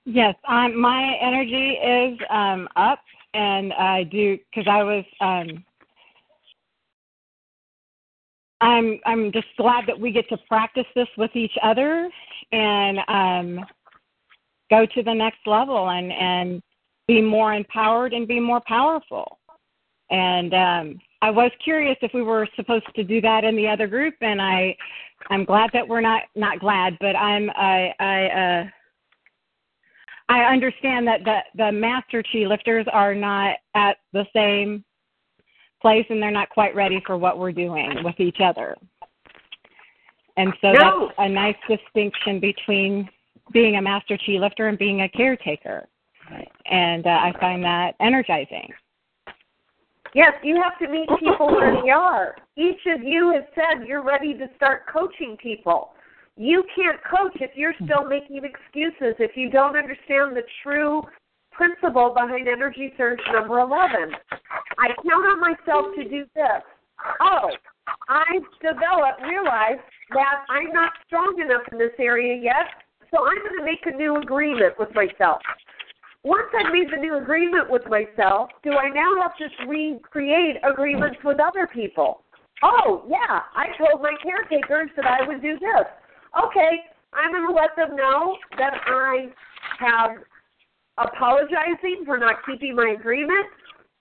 Yes, 0.04 0.34
um, 0.48 0.80
my 0.80 1.16
energy 1.20 1.72
is 1.72 2.18
um, 2.30 2.68
up, 2.76 3.00
and 3.34 3.72
I 3.74 4.04
do 4.04 4.38
because 4.50 4.68
I 4.70 4.82
was. 4.82 5.04
Um, 5.20 5.64
I'm 8.60 9.00
I'm 9.04 9.32
just 9.32 9.48
glad 9.56 9.84
that 9.88 9.98
we 9.98 10.12
get 10.12 10.28
to 10.28 10.36
practice 10.48 10.86
this 10.94 11.08
with 11.18 11.34
each 11.34 11.56
other 11.64 12.08
and 12.52 12.98
um, 13.08 13.64
go 14.70 14.86
to 14.86 15.02
the 15.02 15.14
next 15.14 15.46
level 15.46 15.90
and 15.90 16.12
and 16.12 16.62
be 17.08 17.20
more 17.20 17.54
empowered 17.54 18.12
and 18.12 18.28
be 18.28 18.38
more 18.38 18.62
powerful. 18.66 19.38
And 20.12 20.52
um, 20.52 21.00
I 21.22 21.30
was 21.30 21.50
curious 21.64 21.96
if 22.02 22.12
we 22.12 22.22
were 22.22 22.46
supposed 22.54 22.86
to 22.94 23.02
do 23.02 23.20
that 23.22 23.44
in 23.44 23.56
the 23.56 23.66
other 23.66 23.86
group, 23.86 24.14
and 24.20 24.40
I 24.40 24.76
I'm 25.30 25.44
glad 25.44 25.70
that 25.72 25.88
we're 25.88 26.02
not 26.02 26.22
not 26.36 26.60
glad, 26.60 26.96
but 27.00 27.16
I'm 27.16 27.50
I 27.50 27.94
I 27.98 28.26
uh, 28.26 28.64
I 30.28 30.52
understand 30.52 31.08
that 31.08 31.24
the 31.24 31.38
the 31.54 31.72
master 31.72 32.22
chi 32.22 32.40
lifters 32.40 32.86
are 32.92 33.14
not 33.14 33.56
at 33.74 33.96
the 34.12 34.26
same 34.34 34.84
place 35.80 36.06
and 36.10 36.22
they're 36.22 36.30
not 36.30 36.50
quite 36.50 36.74
ready 36.74 37.02
for 37.06 37.16
what 37.16 37.38
we're 37.38 37.52
doing 37.52 38.04
with 38.04 38.20
each 38.20 38.40
other. 38.40 38.76
And 40.36 40.52
so 40.60 40.72
no. 40.72 41.06
that's 41.06 41.14
a 41.18 41.28
nice 41.28 41.56
distinction 41.68 42.38
between 42.38 43.08
being 43.52 43.76
a 43.76 43.82
master 43.82 44.18
chi 44.18 44.32
lifter 44.32 44.68
and 44.68 44.78
being 44.78 45.02
a 45.02 45.08
caretaker. 45.08 45.88
And 46.70 47.06
uh, 47.06 47.10
I 47.10 47.32
find 47.38 47.62
that 47.64 47.94
energizing. 48.00 48.72
Yes, 50.14 50.32
you 50.42 50.60
have 50.62 50.78
to 50.78 50.92
meet 50.92 51.08
people 51.18 51.46
where 51.46 51.72
they 51.82 51.90
are. 51.90 52.36
Each 52.56 52.80
of 52.94 53.02
you 53.02 53.32
has 53.34 53.44
said 53.54 53.86
you're 53.86 54.04
ready 54.04 54.34
to 54.34 54.46
start 54.56 54.82
coaching 54.92 55.36
people. 55.42 55.90
You 56.36 56.64
can't 56.74 56.98
coach 57.04 57.36
if 57.40 57.50
you're 57.54 57.74
still 57.84 58.04
making 58.08 58.42
excuses, 58.44 59.14
if 59.18 59.36
you 59.36 59.50
don't 59.50 59.76
understand 59.76 60.36
the 60.36 60.42
true 60.62 61.02
principle 61.50 62.14
behind 62.14 62.48
Energy 62.48 62.92
Surge 62.96 63.20
number 63.32 63.60
11. 63.60 64.12
I 64.78 64.88
count 64.88 65.26
on 65.26 65.40
myself 65.40 65.86
to 65.96 66.08
do 66.08 66.24
this. 66.34 66.62
Oh, 67.20 67.50
I've 68.08 68.48
developed, 68.62 69.20
realized 69.22 69.84
that 70.14 70.44
I'm 70.48 70.72
not 70.72 70.92
strong 71.06 71.36
enough 71.44 71.62
in 71.70 71.78
this 71.78 71.92
area 71.98 72.40
yet, 72.40 72.66
so 73.10 73.26
I'm 73.26 73.38
going 73.38 73.58
to 73.58 73.64
make 73.64 73.84
a 73.84 73.96
new 73.96 74.16
agreement 74.16 74.78
with 74.78 74.88
myself. 74.94 75.42
Once 76.24 76.46
I've 76.56 76.72
made 76.72 76.86
the 76.92 77.00
new 77.00 77.18
agreement 77.18 77.68
with 77.68 77.82
myself, 77.86 78.50
do 78.62 78.72
I 78.74 78.88
now 78.88 79.10
have 79.22 79.36
to 79.38 79.66
recreate 79.66 80.56
agreements 80.62 81.18
with 81.24 81.38
other 81.40 81.66
people? 81.66 82.22
Oh, 82.62 83.04
yeah, 83.08 83.40
I 83.56 83.66
told 83.76 84.02
my 84.02 84.14
caretakers 84.22 84.90
that 84.94 85.04
I 85.04 85.26
would 85.26 85.42
do 85.42 85.58
this. 85.58 85.86
Okay, 86.38 86.78
I'm 87.12 87.32
going 87.32 87.48
to 87.48 87.52
let 87.52 87.74
them 87.76 87.96
know 87.96 88.36
that 88.56 88.74
I 88.86 89.32
have 89.80 90.10
apologizing 90.98 92.04
for 92.06 92.18
not 92.18 92.36
keeping 92.46 92.76
my 92.76 92.94
agreement. 92.98 93.46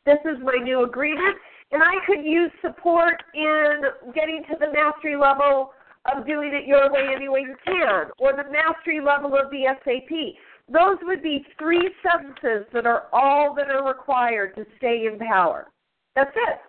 This 0.06 0.20
is 0.26 0.38
my 0.44 0.58
new 0.64 0.84
agreement. 0.84 1.38
And 1.72 1.82
I 1.82 2.06
could 2.06 2.24
use 2.24 2.52
support 2.62 3.24
in 3.34 3.82
getting 4.14 4.44
to 4.50 4.58
the 4.60 4.72
mastery 4.72 5.16
level 5.16 5.72
of 6.14 6.28
doing 6.28 6.52
it 6.54 6.68
your 6.68 6.92
way 6.92 7.14
any 7.16 7.30
way 7.30 7.42
you 7.42 7.56
can, 7.66 8.12
or 8.20 8.34
the 8.34 8.50
mastery 8.52 9.00
level 9.00 9.36
of 9.38 9.50
the 9.52 9.64
SAP. 9.84 10.36
Those 10.72 10.98
would 11.04 11.22
be 11.22 11.46
three 11.60 11.90
sentences 12.02 12.66
that 12.74 12.86
are 12.86 13.08
all 13.12 13.54
that 13.56 13.70
are 13.70 13.86
required 13.86 14.56
to 14.56 14.66
stay 14.78 15.06
in 15.12 15.20
power. 15.20 15.68
That's 16.16 16.32
it. 16.36 16.60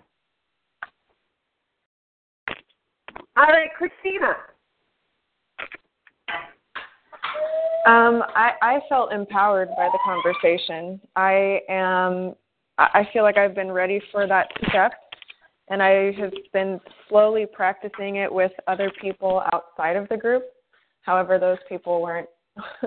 All 3.36 3.44
right, 3.44 3.70
Christina. 3.76 4.34
Um, 7.86 8.22
I, 8.34 8.52
I 8.62 8.80
felt 8.88 9.12
empowered 9.12 9.68
by 9.76 9.88
the 9.92 9.98
conversation. 10.04 11.00
I 11.16 11.60
am 11.68 12.34
I 12.78 13.06
feel 13.12 13.22
like 13.22 13.36
I've 13.36 13.54
been 13.54 13.70
ready 13.70 14.00
for 14.10 14.26
that 14.26 14.48
step, 14.68 14.92
and 15.68 15.82
I 15.82 16.12
have 16.12 16.32
been 16.52 16.80
slowly 17.08 17.46
practicing 17.52 18.16
it 18.16 18.32
with 18.32 18.52
other 18.66 18.90
people 19.00 19.42
outside 19.52 19.96
of 19.96 20.08
the 20.08 20.16
group. 20.16 20.44
However, 21.02 21.38
those 21.38 21.58
people 21.68 22.00
weren't 22.00 22.28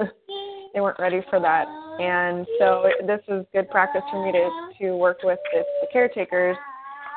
they 0.75 0.81
weren't 0.81 0.99
ready 0.99 1.21
for 1.29 1.39
that, 1.39 1.67
and 1.99 2.45
so 2.59 2.88
this 3.07 3.21
is 3.27 3.45
good 3.53 3.67
practice 3.71 4.03
for 4.11 4.23
me 4.23 4.31
to 4.31 4.49
to 4.79 4.95
work 4.95 5.19
with 5.23 5.39
the, 5.53 5.63
the 5.81 5.88
caretakers 5.91 6.57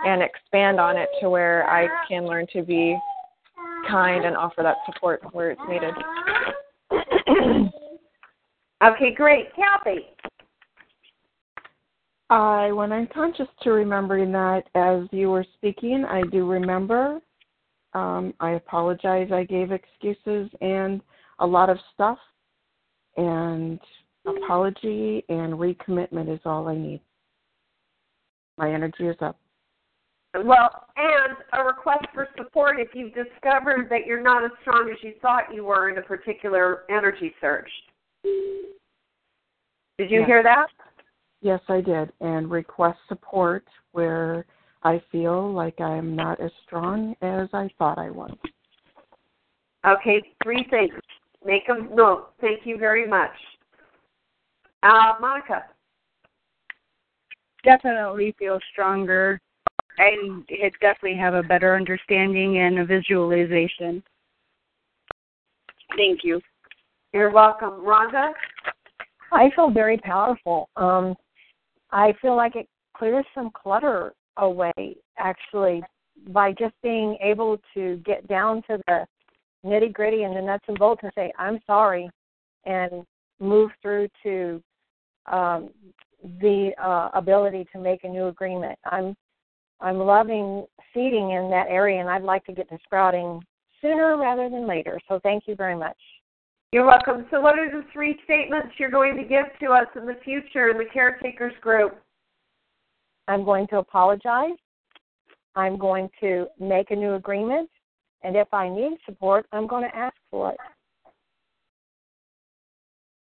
and 0.07 0.23
expand 0.23 0.79
on 0.81 0.97
it 0.97 1.09
to 1.21 1.29
where 1.29 1.69
I 1.69 1.89
can 2.09 2.25
learn 2.25 2.47
to 2.53 2.63
be 2.63 2.97
kind 3.89 4.25
and 4.25 4.37
offer 4.37 4.63
that 4.63 4.77
support 4.87 5.23
where 5.33 5.51
it's 5.51 5.61
needed. 5.69 5.95
okay, 8.85 9.13
great. 9.15 9.49
Kathy. 9.55 10.07
I 12.31 12.73
went 12.73 12.93
unconscious 12.93 13.49
to 13.63 13.71
remembering 13.71 14.31
that 14.33 14.65
as 14.75 15.05
you 15.11 15.31
were 15.31 15.47
speaking. 15.57 16.05
I 16.05 16.23
do 16.31 16.47
remember. 16.47 17.21
Um, 17.95 18.35
I 18.39 18.51
apologize. 18.53 19.31
I 19.33 19.45
gave 19.45 19.73
excuses 19.73 20.51
and 20.61 21.01
a 21.39 21.47
lot 21.47 21.71
of 21.71 21.79
stuff, 21.95 22.19
and 23.19 23.81
apology 24.25 25.25
and 25.29 25.53
recommitment 25.55 26.33
is 26.33 26.41
all 26.45 26.69
I 26.69 26.77
need. 26.77 27.01
My 28.57 28.73
energy 28.73 29.07
is 29.07 29.17
up. 29.21 29.39
Well, 30.35 30.87
and 30.97 31.37
a 31.55 31.65
request 31.65 32.07
for 32.15 32.29
support 32.37 32.79
if 32.79 32.89
you've 32.95 33.15
discovered 33.15 33.89
that 33.91 34.07
you're 34.07 34.23
not 34.23 34.45
as 34.45 34.51
strong 34.63 34.91
as 34.91 34.99
you 35.03 35.15
thought 35.21 35.53
you 35.53 35.65
were 35.65 35.91
in 35.91 35.99
a 35.99 36.03
particular 36.03 36.85
energy 36.91 37.35
surge. 37.41 37.71
Did 38.23 40.11
you 40.11 40.21
yes. 40.21 40.27
hear 40.27 40.43
that? 40.43 40.67
Yes, 41.41 41.61
I 41.69 41.81
did. 41.81 42.13
And 42.21 42.51
request 42.51 42.99
support 43.09 43.65
where 43.93 44.45
I 44.83 45.03
feel 45.11 45.53
like 45.53 45.81
I'm 45.81 46.15
not 46.15 46.41
as 46.41 46.51
strong 46.67 47.15
as 47.23 47.49
I 47.53 47.69
thought 47.79 47.99
I 47.99 48.11
was. 48.11 48.37
Okay, 49.87 50.23
three 50.43 50.67
things. 50.71 50.93
Make 51.49 51.67
them 51.67 51.89
note. 51.95 52.33
Thank 52.43 52.67
you 52.67 52.77
very 52.77 53.09
much. 53.09 53.31
Uh, 54.83 55.15
Monica. 55.19 55.65
Definitely 57.65 58.35
feel 58.39 58.59
stronger 58.71 59.41
and 59.97 60.45
it 60.51 60.75
definitely 60.83 61.17
have 61.17 61.33
a 61.33 61.43
better 61.43 61.75
understanding 61.75 62.59
and 62.59 62.79
a 62.81 62.85
visualization. 62.85 64.03
Thank 65.97 66.21
you. 66.23 66.39
You're 67.15 67.31
welcome. 67.31 67.81
Rhonda? 67.81 68.33
I 69.33 69.51
feel 69.57 69.71
very 69.71 69.97
powerful. 69.97 70.69
Um, 70.77 71.15
I 71.91 72.13
feel 72.21 72.37
like 72.37 72.57
it 72.57 72.69
clears 72.95 73.25
some 73.35 73.51
clutter 73.55 74.13
away, 74.37 74.99
actually, 75.17 75.83
by 76.29 76.53
just 76.53 76.75
being 76.83 77.17
able 77.23 77.59
to 77.73 77.97
get 78.05 78.29
down 78.29 78.63
to 78.69 78.79
the 78.87 79.07
nitty 79.69 79.93
gritty 79.93 80.23
and 80.23 80.37
the 80.37 80.43
nuts 80.43 80.65
and 80.69 80.79
bolts 80.79 81.03
and 81.03 81.13
say, 81.15 81.33
I'm 81.39 81.61
sorry, 81.67 82.09
and 82.65 83.05
move 83.41 83.71
through 83.83 84.09
to 84.23 84.63
um, 85.31 85.71
the 86.41 86.73
uh, 86.83 87.11
ability 87.15 87.67
to 87.73 87.81
make 87.81 88.05
a 88.05 88.09
new 88.09 88.27
agreement. 88.27 88.79
I'm 88.85 89.17
I'm 89.81 89.99
loving 89.99 90.67
seeding 90.93 91.31
in 91.31 91.51
that 91.51 91.67
area, 91.69 92.01
and 92.01 92.11
I'd 92.11 92.23
like 92.23 92.45
to 92.47 92.53
get 92.53 92.69
to 92.71 92.79
sprouting 92.85 93.41
sooner 93.81 94.17
rather 94.17 94.49
than 94.49 94.67
later. 94.67 94.99
So 95.09 95.21
thank 95.23 95.45
you 95.47 95.55
very 95.55 95.77
much. 95.77 95.97
You're 96.73 96.87
welcome. 96.87 97.27
So, 97.31 97.41
what 97.41 97.59
are 97.59 97.71
the 97.71 97.85
three 97.93 98.19
statements 98.25 98.75
you're 98.77 98.91
going 98.91 99.17
to 99.17 99.23
give 99.23 99.47
to 99.61 99.73
us 99.73 99.87
in 99.97 100.07
the 100.07 100.17
future 100.23 100.69
in 100.69 100.77
the 100.77 100.85
caretakers 100.93 101.55
group? 101.63 101.99
I'm 103.27 103.45
going 103.45 103.67
to 103.69 103.79
apologize. 103.79 104.59
I'm 105.55 105.79
going 105.79 106.11
to 106.21 106.47
make 106.61 106.91
a 106.91 106.97
new 106.97 107.15
agreement. 107.15 107.71
And 108.23 108.37
if 108.37 108.53
I 108.53 108.69
need 108.69 108.99
support, 109.07 109.47
I'm 109.53 109.67
going 109.67 109.89
to 109.89 109.97
ask 109.97 110.17
for 110.31 110.53
it. 110.53 110.59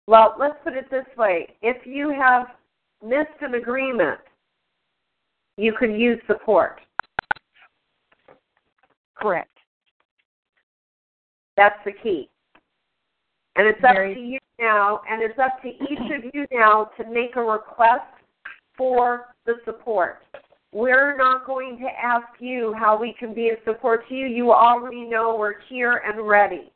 Well, 0.07 0.35
let's 0.39 0.57
put 0.65 0.73
it 0.73 0.91
this 0.91 1.05
way 1.17 1.55
if 1.63 1.87
you 1.87 2.11
have 2.11 2.47
missed 3.05 3.41
an 3.41 3.55
agreement, 3.55 4.19
you 5.57 5.73
could 5.79 5.93
use 5.93 6.21
support. 6.27 6.81
Correct. 9.15 9.51
That's 11.57 11.79
the 11.85 11.93
key. 12.03 12.29
And 13.57 13.67
it's 13.67 13.83
up 13.85 13.95
to 13.95 14.19
you 14.19 14.39
now, 14.59 15.03
and 15.09 15.23
it's 15.23 15.39
up 15.39 15.61
to 15.63 15.69
each 15.69 16.11
of 16.17 16.31
you 16.33 16.47
now 16.51 16.91
to 16.97 17.11
make 17.11 17.37
a 17.37 17.43
request 17.43 18.03
for 18.77 19.27
the 19.45 19.55
support. 19.65 20.23
We're 20.73 21.17
not 21.17 21.47
going 21.47 21.79
to 21.79 21.87
ask 21.87 22.27
you 22.39 22.75
how 22.79 22.99
we 22.99 23.15
can 23.19 23.35
be 23.35 23.49
a 23.49 23.57
support 23.65 24.09
to 24.09 24.15
you. 24.15 24.27
You 24.27 24.53
already 24.53 25.05
know 25.05 25.37
we're 25.39 25.61
here 25.69 26.03
and 26.07 26.29
ready. 26.29 26.71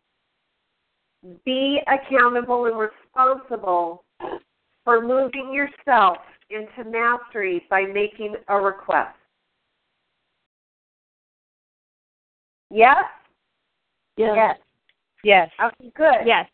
Be 1.44 1.80
accountable 1.86 2.66
and 2.66 2.76
responsible 2.76 4.04
for 4.84 5.00
moving 5.00 5.52
yourself 5.54 6.18
into 6.50 6.90
mastery 6.90 7.64
by 7.70 7.82
making 7.82 8.34
a 8.48 8.60
request. 8.60 9.16
Yes? 12.70 12.96
Yes. 14.16 14.56
Yes. 15.22 15.48
Okay, 15.64 15.92
good. 15.96 16.26
Yes. 16.26 16.46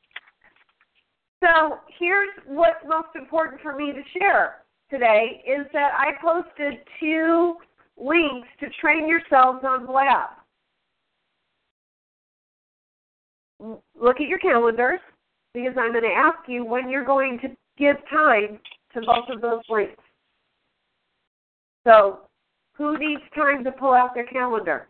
So 1.43 1.79
here's 1.99 2.29
what's 2.47 2.85
most 2.87 3.09
important 3.15 3.63
for 3.63 3.75
me 3.75 3.93
to 3.93 4.03
share 4.19 4.57
today 4.91 5.43
is 5.47 5.67
that 5.73 5.93
I 5.97 6.21
posted 6.21 6.81
two 6.99 7.57
links 7.97 8.49
to 8.61 8.67
train 8.81 9.09
yourselves 9.09 9.61
on 9.65 9.87
Blab. 9.87 10.31
Look 13.61 14.21
at 14.21 14.29
your 14.29 14.39
calendars 14.39 15.01
because 15.55 15.75
I'm 15.79 15.93
going 15.93 16.05
to 16.05 16.11
ask 16.11 16.49
you 16.49 16.65
when 16.65 16.89
you're 16.89 17.05
going 17.05 17.39
to 17.41 17.49
give 17.79 17.97
time 18.11 18.59
to 18.95 19.01
both 19.03 19.29
of 19.29 19.41
those 19.41 19.63
links. 19.69 20.03
So, 21.87 22.21
who 22.75 22.99
needs 22.99 23.23
time 23.35 23.65
to 23.65 23.73
pull 23.73 23.93
out 23.93 24.15
their 24.15 24.27
calendar? 24.27 24.89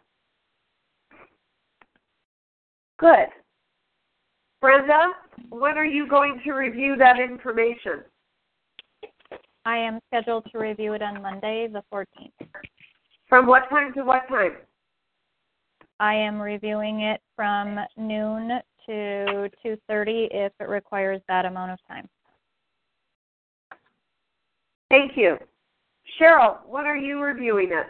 Good. 2.99 3.29
Brenda, 4.61 5.13
when 5.49 5.79
are 5.79 5.85
you 5.85 6.07
going 6.09 6.41
to 6.45 6.53
review 6.53 6.95
that 6.97 7.19
information? 7.19 8.05
I 9.65 9.77
am 9.77 10.01
scheduled 10.09 10.47
to 10.53 10.59
review 10.59 10.95
it 10.95 11.03
on 11.03 11.21
Monday, 11.23 11.69
the 11.69 11.83
14th. 11.93 12.49
From 13.29 13.47
what 13.47 13.69
time 13.69 13.93
to 13.95 14.03
what 14.05 14.27
time? 14.29 14.57
I 16.01 16.15
am 16.15 16.41
reviewing 16.41 17.03
it 17.03 17.21
from 17.37 17.79
noon 17.97 18.61
to 18.87 19.51
2:30 19.63 20.29
if 20.31 20.53
it 20.59 20.69
requires 20.69 21.21
that 21.29 21.45
amount 21.45 21.73
of 21.73 21.79
time. 21.87 22.09
Thank 24.89 25.17
you. 25.17 25.39
Cheryl, 26.19 26.65
what 26.67 26.87
are 26.87 26.97
you 26.97 27.23
reviewing 27.23 27.71
it? 27.71 27.87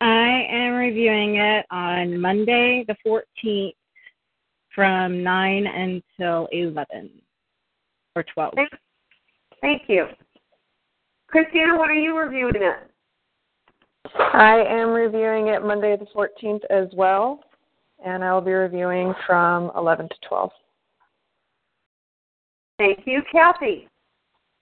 I 0.00 0.46
am 0.50 0.74
reviewing 0.74 1.36
it 1.36 1.66
on 1.70 2.20
Monday, 2.20 2.84
the 2.88 2.96
14th, 3.04 3.76
from 4.74 5.22
9 5.22 5.66
until 5.66 6.48
11 6.52 7.10
or 8.14 8.22
12. 8.22 8.54
Thank, 8.56 8.70
thank 9.60 9.82
you. 9.88 10.06
Christina, 11.28 11.78
when 11.78 11.90
are 11.90 11.94
you 11.94 12.16
reviewing 12.16 12.54
it? 12.56 12.90
I 14.18 14.64
am 14.68 14.90
reviewing 14.90 15.48
it 15.48 15.64
Monday 15.64 15.96
the 15.96 16.06
14th 16.14 16.64
as 16.70 16.88
well, 16.94 17.40
and 18.04 18.22
I 18.22 18.32
will 18.32 18.40
be 18.40 18.52
reviewing 18.52 19.12
from 19.26 19.70
11 19.76 20.08
to 20.08 20.14
12. 20.28 20.50
Thank 22.78 23.00
you. 23.06 23.22
Kathy, 23.32 23.88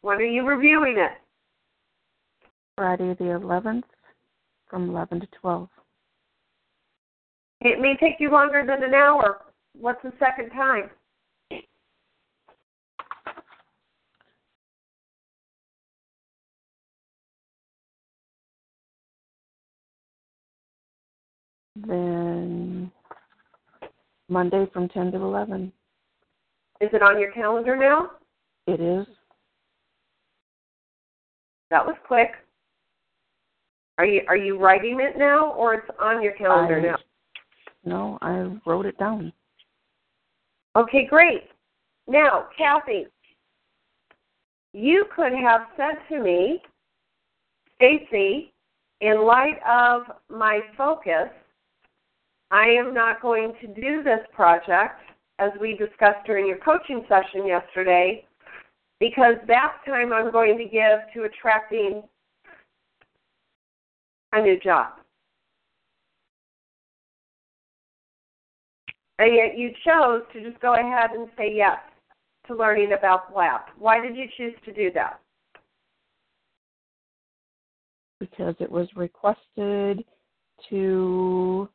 when 0.03 0.19
are 0.19 0.23
you 0.23 0.47
reviewing 0.47 0.97
it? 0.99 1.13
Friday 2.77 3.15
the 3.19 3.25
11th 3.25 3.83
from 4.69 4.91
11 4.91 5.21
to 5.21 5.27
12. 5.41 5.69
It 7.61 7.81
may 7.81 7.97
take 7.97 8.17
you 8.19 8.31
longer 8.31 8.65
than 8.67 8.83
an 8.83 8.95
hour. 8.95 9.43
What's 9.79 10.03
the 10.03 10.13
second 10.19 10.51
time? 10.51 10.91
Then 21.87 22.91
Monday 24.29 24.67
from 24.73 24.89
10 24.89 25.13
to 25.13 25.19
11. 25.19 25.73
Is 26.81 26.91
it 26.93 27.03
on 27.03 27.21
your 27.21 27.33
calendar 27.33 27.77
now? 27.77 28.11
It 28.67 28.81
is. 28.81 29.07
That 31.71 31.85
was 31.85 31.97
quick. 32.07 32.31
Are 33.99 34.07
you 34.07 34.23
are 34.29 34.37
you 34.37 34.59
writing 34.59 34.99
it 35.01 35.17
now 35.17 35.53
or 35.53 35.75
it's 35.75 35.91
on 36.01 36.23
your 36.23 36.33
calendar 36.33 36.79
I- 36.79 36.83
now? 36.83 36.97
No, 37.85 38.19
I 38.23 38.59
wrote 38.69 38.87
it 38.87 38.99
down. 38.99 39.33
Okay, 40.77 41.07
great. 41.09 41.45
Now, 42.09 42.49
Kathy, 42.57 43.07
you 44.73 45.05
could 45.15 45.33
have 45.33 45.69
said 45.77 45.97
to 46.09 46.23
me 46.23 46.61
Stacy, 47.77 48.53
in 49.01 49.25
light 49.25 49.59
of 49.69 50.03
my 50.29 50.61
focus, 50.77 51.29
I 52.55 52.69
am 52.69 52.95
not 52.95 53.21
going 53.21 53.53
to 53.61 53.67
do 53.67 54.05
this 54.05 54.21
project 54.33 55.01
as 55.41 55.51
we 55.61 55.77
discussed 55.77 56.25
during 56.25 56.47
your 56.47 56.59
coaching 56.59 57.05
session 57.09 57.49
yesterday 57.49 58.25
because 59.01 59.35
that 59.49 59.79
time 59.85 60.13
I'm 60.13 60.31
going 60.31 60.57
to 60.59 60.65
give 60.65 61.01
to 61.15 61.25
attracting 61.25 62.05
a 64.33 64.41
new 64.41 64.57
job. 64.61 64.93
And 69.19 69.35
yet 69.35 69.59
you 69.59 69.71
chose 69.85 70.23
to 70.33 70.49
just 70.49 70.63
go 70.63 70.75
ahead 70.75 71.11
and 71.11 71.29
say 71.37 71.53
yes 71.53 71.81
to 72.47 72.55
learning 72.55 72.93
about 72.97 73.35
Blab. 73.35 73.63
Why 73.81 74.01
did 74.01 74.17
you 74.17 74.27
choose 74.37 74.55
to 74.65 74.73
do 74.73 74.93
that? 74.95 75.19
Because 78.21 78.55
it 78.61 78.71
was 78.71 78.87
requested 78.95 80.05
to, 80.71 81.69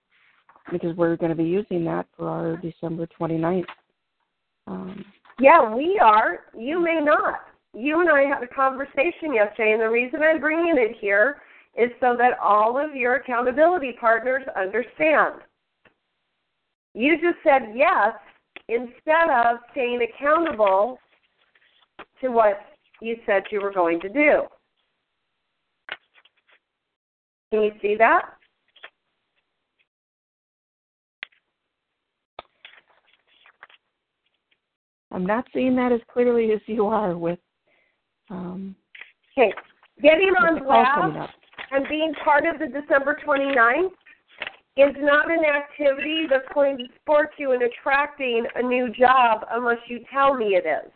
because 0.72 0.96
we're 0.96 1.16
going 1.18 1.30
to 1.30 1.36
be 1.36 1.50
using 1.50 1.84
that 1.86 2.08
for 2.18 2.28
our 2.28 2.58
December 2.58 3.08
29th. 3.20 3.66
Um, 4.68 5.06
yeah, 5.40 5.74
we 5.74 6.00
are. 6.04 6.40
You 6.58 6.82
may 6.82 7.00
not. 7.02 7.40
You 7.74 8.02
and 8.02 8.10
I 8.10 8.24
had 8.24 8.44
a 8.44 8.48
conversation 8.48 9.34
yesterday, 9.34 9.74
and 9.74 9.82
the 9.82 9.90
reason 9.90 10.22
I'm 10.22 10.40
bringing 10.40 10.76
it 10.78 10.98
here 11.00 11.38
is 11.78 11.90
so 12.00 12.16
that 12.18 12.38
all 12.40 12.78
of 12.78 12.96
your 12.96 13.16
accountability 13.16 13.96
partners 14.00 14.44
understand. 14.56 15.36
You 16.94 17.16
just 17.16 17.38
said 17.44 17.74
yes 17.76 18.14
instead 18.68 19.30
of 19.30 19.60
staying 19.72 20.02
accountable 20.02 20.98
to 22.22 22.30
what 22.30 22.60
you 23.02 23.16
said 23.26 23.44
you 23.52 23.62
were 23.62 23.72
going 23.72 24.00
to 24.02 24.10
do. 24.10 24.42
Can 27.52 27.64
you 27.64 27.72
see 27.82 27.96
that? 27.98 28.39
I'm 35.20 35.26
not 35.26 35.46
seeing 35.54 35.76
that 35.76 35.92
as 35.92 36.00
clearly 36.10 36.54
as 36.54 36.62
you 36.66 36.86
are 36.86 37.18
with. 37.18 37.40
Um, 38.30 38.74
okay, 39.38 39.52
getting 40.02 40.30
on 40.30 40.64
Blab 40.64 41.30
and 41.72 41.86
being 41.90 42.14
part 42.24 42.46
of 42.46 42.58
the 42.58 42.68
December 42.68 43.18
29th 43.28 43.92
is 44.78 44.96
not 44.98 45.30
an 45.30 45.44
activity 45.44 46.24
that's 46.30 46.48
going 46.54 46.78
to 46.78 46.86
support 46.94 47.32
you 47.38 47.52
in 47.52 47.64
attracting 47.64 48.46
a 48.56 48.64
new 48.64 48.94
job 48.94 49.46
unless 49.52 49.80
you 49.90 50.00
tell 50.10 50.36
me 50.36 50.56
it 50.56 50.66
is. 50.66 50.90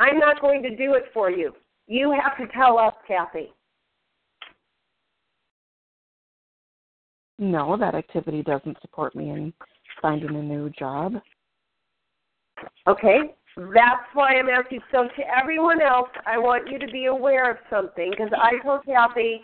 I'm 0.00 0.18
not 0.18 0.40
going 0.40 0.60
to 0.64 0.74
do 0.74 0.94
it 0.94 1.04
for 1.14 1.30
you. 1.30 1.54
You 1.86 2.10
have 2.20 2.36
to 2.38 2.52
tell 2.52 2.76
us, 2.76 2.94
Kathy. 3.06 3.52
No, 7.38 7.76
that 7.76 7.94
activity 7.94 8.42
doesn't 8.42 8.80
support 8.80 9.14
me 9.14 9.30
in 9.30 9.52
finding 10.02 10.34
a 10.34 10.42
new 10.42 10.70
job. 10.70 11.20
Okay, 12.86 13.34
that's 13.56 14.06
why 14.14 14.34
I'm 14.36 14.48
asking. 14.48 14.80
So, 14.92 15.04
to 15.04 15.22
everyone 15.36 15.82
else, 15.82 16.10
I 16.26 16.38
want 16.38 16.70
you 16.70 16.78
to 16.78 16.86
be 16.86 17.06
aware 17.06 17.50
of 17.50 17.56
something 17.68 18.10
because 18.10 18.32
I 18.36 18.62
told 18.64 18.84
Kathy 18.84 19.42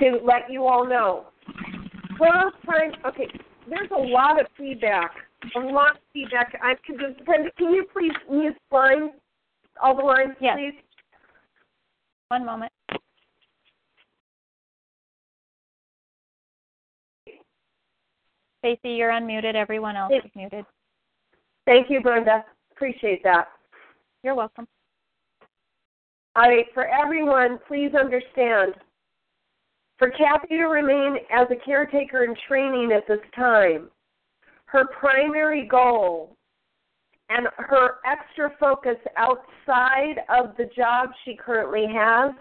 to 0.00 0.18
let 0.24 0.50
you 0.50 0.64
all 0.64 0.86
know. 0.86 1.26
Well, 2.18 2.52
time. 2.64 2.92
Okay, 3.06 3.28
there's 3.68 3.90
a 3.90 4.00
lot 4.00 4.40
of 4.40 4.46
feedback. 4.56 5.12
A 5.54 5.60
lot 5.60 5.92
of 5.92 6.02
feedback. 6.12 6.58
I 6.62 6.74
can 6.84 6.96
just. 6.98 7.24
Brenda, 7.24 7.50
can 7.56 7.72
you 7.72 7.86
please 7.92 8.12
mute 8.30 8.56
line 8.70 9.10
all 9.82 9.96
the 9.96 10.02
lines, 10.02 10.36
yes. 10.40 10.56
please? 10.56 10.74
One 12.28 12.44
moment. 12.44 12.72
Stacy, 18.60 18.94
you're 18.94 19.10
unmuted. 19.10 19.54
Everyone 19.54 19.96
else 19.96 20.12
is 20.12 20.30
muted. 20.34 20.64
Thank 21.66 21.90
you, 21.90 22.00
Brenda. 22.00 22.44
Appreciate 22.72 23.22
that. 23.24 23.48
You're 24.22 24.34
welcome. 24.34 24.66
All 26.34 26.48
right, 26.48 26.66
for 26.74 26.86
everyone, 26.86 27.58
please 27.66 27.92
understand 27.98 28.74
for 29.98 30.10
Kathy 30.10 30.58
to 30.58 30.64
remain 30.64 31.16
as 31.32 31.46
a 31.50 31.64
caretaker 31.64 32.24
in 32.24 32.34
training 32.46 32.92
at 32.92 33.08
this 33.08 33.24
time, 33.34 33.88
her 34.66 34.86
primary 34.98 35.66
goal 35.66 36.36
and 37.30 37.48
her 37.56 37.96
extra 38.04 38.50
focus 38.60 38.96
outside 39.16 40.16
of 40.28 40.54
the 40.58 40.68
job 40.76 41.08
she 41.24 41.34
currently 41.34 41.86
has 41.92 42.32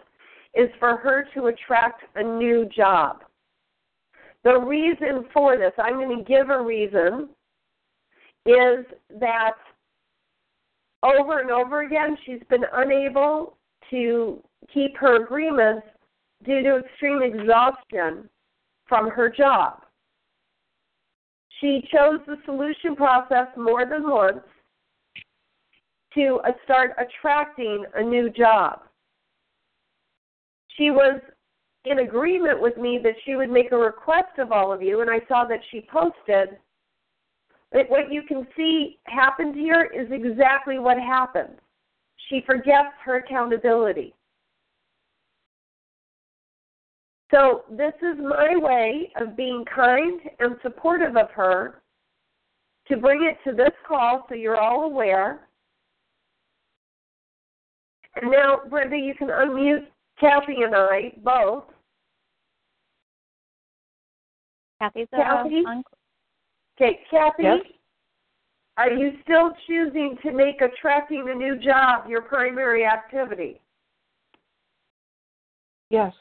is 0.53 0.69
for 0.79 0.97
her 0.97 1.25
to 1.33 1.47
attract 1.47 2.03
a 2.15 2.23
new 2.23 2.67
job. 2.75 3.23
The 4.43 4.59
reason 4.59 5.25
for 5.33 5.57
this, 5.57 5.73
I'm 5.77 5.93
going 5.93 6.17
to 6.17 6.23
give 6.23 6.49
a 6.49 6.61
reason, 6.61 7.29
is 8.45 8.85
that 9.19 9.53
over 11.03 11.39
and 11.39 11.51
over 11.51 11.81
again 11.81 12.17
she's 12.25 12.41
been 12.49 12.65
unable 12.73 13.57
to 13.89 14.41
keep 14.73 14.95
her 14.97 15.23
agreements 15.23 15.85
due 16.43 16.61
to 16.61 16.77
extreme 16.77 17.21
exhaustion 17.21 18.29
from 18.87 19.09
her 19.09 19.29
job. 19.29 19.81
She 21.61 21.87
chose 21.91 22.19
the 22.27 22.37
solution 22.45 22.95
process 22.95 23.47
more 23.57 23.85
than 23.85 24.09
once 24.09 24.39
to 26.13 26.39
uh, 26.45 26.51
start 26.63 26.91
attracting 26.97 27.85
a 27.95 28.03
new 28.03 28.29
job. 28.29 28.81
She 30.77 30.91
was 30.91 31.21
in 31.85 31.99
agreement 31.99 32.61
with 32.61 32.77
me 32.77 32.99
that 33.03 33.13
she 33.25 33.35
would 33.35 33.49
make 33.49 33.71
a 33.71 33.77
request 33.77 34.37
of 34.37 34.51
all 34.51 34.73
of 34.73 34.81
you, 34.81 35.01
and 35.01 35.09
I 35.09 35.21
saw 35.27 35.45
that 35.45 35.59
she 35.71 35.87
posted. 35.91 36.57
That 37.75 37.89
what 37.89 38.09
you 38.09 38.23
can 38.23 38.47
see 38.55 38.99
happened 39.03 39.53
here 39.53 39.91
is 39.93 40.07
exactly 40.09 40.79
what 40.79 40.97
happened. 40.97 41.57
She 42.29 42.41
forgets 42.45 42.95
her 43.03 43.17
accountability. 43.17 44.15
So, 47.33 47.65
this 47.69 47.91
is 48.01 48.17
my 48.17 48.55
way 48.55 49.11
of 49.19 49.35
being 49.35 49.65
kind 49.65 50.21
and 50.39 50.55
supportive 50.63 51.17
of 51.17 51.29
her 51.31 51.81
to 52.87 52.95
bring 52.95 53.25
it 53.25 53.37
to 53.49 53.53
this 53.53 53.73
call 53.85 54.25
so 54.29 54.35
you're 54.35 54.61
all 54.61 54.83
aware. 54.83 55.49
And 58.15 58.31
now, 58.31 58.61
Brenda, 58.69 58.95
you 58.95 59.15
can 59.15 59.27
unmute 59.27 59.87
Kathy 60.17 60.61
and 60.63 60.73
I 60.73 61.11
both. 61.25 61.65
Kathy's 64.79 65.07
uh, 65.11 65.17
Kathy? 65.17 65.63
on. 65.67 65.83
Okay, 66.79 66.99
Kathy, 67.09 67.43
Yes? 67.43 67.59
are 68.77 68.91
you 68.91 69.13
still 69.23 69.51
choosing 69.65 70.17
to 70.23 70.31
make 70.33 70.59
attracting 70.61 71.29
a 71.29 71.33
new 71.33 71.57
job 71.57 72.09
your 72.09 72.21
primary 72.21 72.85
activity? 72.85 73.61
Yes. 75.89 76.13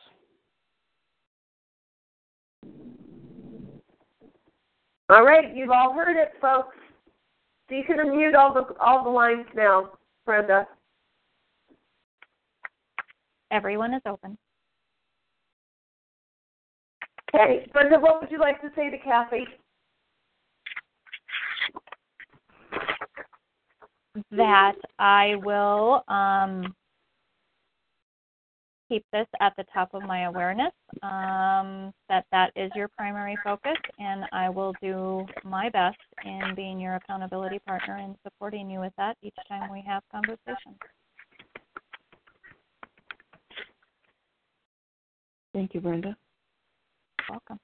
All 5.08 5.24
right, 5.24 5.54
you've 5.54 5.70
all 5.70 5.92
heard 5.92 6.16
it, 6.16 6.32
folks. 6.40 6.76
So 7.68 7.74
you 7.74 7.84
can 7.84 7.96
unmute 7.96 8.34
all 8.34 8.54
the 8.54 8.74
all 8.78 9.02
the 9.02 9.10
lines 9.10 9.46
now, 9.54 9.90
Brenda. 10.24 10.66
Everyone 13.50 13.94
is 13.94 14.02
open. 14.06 14.38
Okay, 17.34 17.66
Brenda, 17.72 17.98
what 17.98 18.20
would 18.20 18.30
you 18.30 18.38
like 18.38 18.60
to 18.60 18.70
say 18.76 18.90
to 18.90 18.98
Kathy? 18.98 19.44
That 24.30 24.76
I 24.98 25.34
will 25.42 26.04
um, 26.08 26.74
keep 28.88 29.04
this 29.12 29.26
at 29.40 29.54
the 29.56 29.64
top 29.72 29.92
of 29.92 30.02
my 30.02 30.24
awareness. 30.24 30.72
Um, 31.02 31.92
that 32.08 32.24
that 32.30 32.52
is 32.54 32.70
your 32.76 32.88
primary 32.88 33.36
focus, 33.42 33.76
and 33.98 34.24
I 34.32 34.48
will 34.48 34.72
do 34.80 35.26
my 35.42 35.68
best 35.68 35.98
in 36.24 36.54
being 36.54 36.78
your 36.78 36.94
accountability 36.94 37.58
partner 37.66 37.96
and 37.96 38.14
supporting 38.22 38.70
you 38.70 38.80
with 38.80 38.92
that 38.98 39.16
each 39.22 39.34
time 39.48 39.72
we 39.72 39.82
have 39.86 40.02
conversations. 40.12 40.78
Thank 45.52 45.74
you, 45.74 45.80
Brenda. 45.80 46.16
Welcome. 47.30 47.58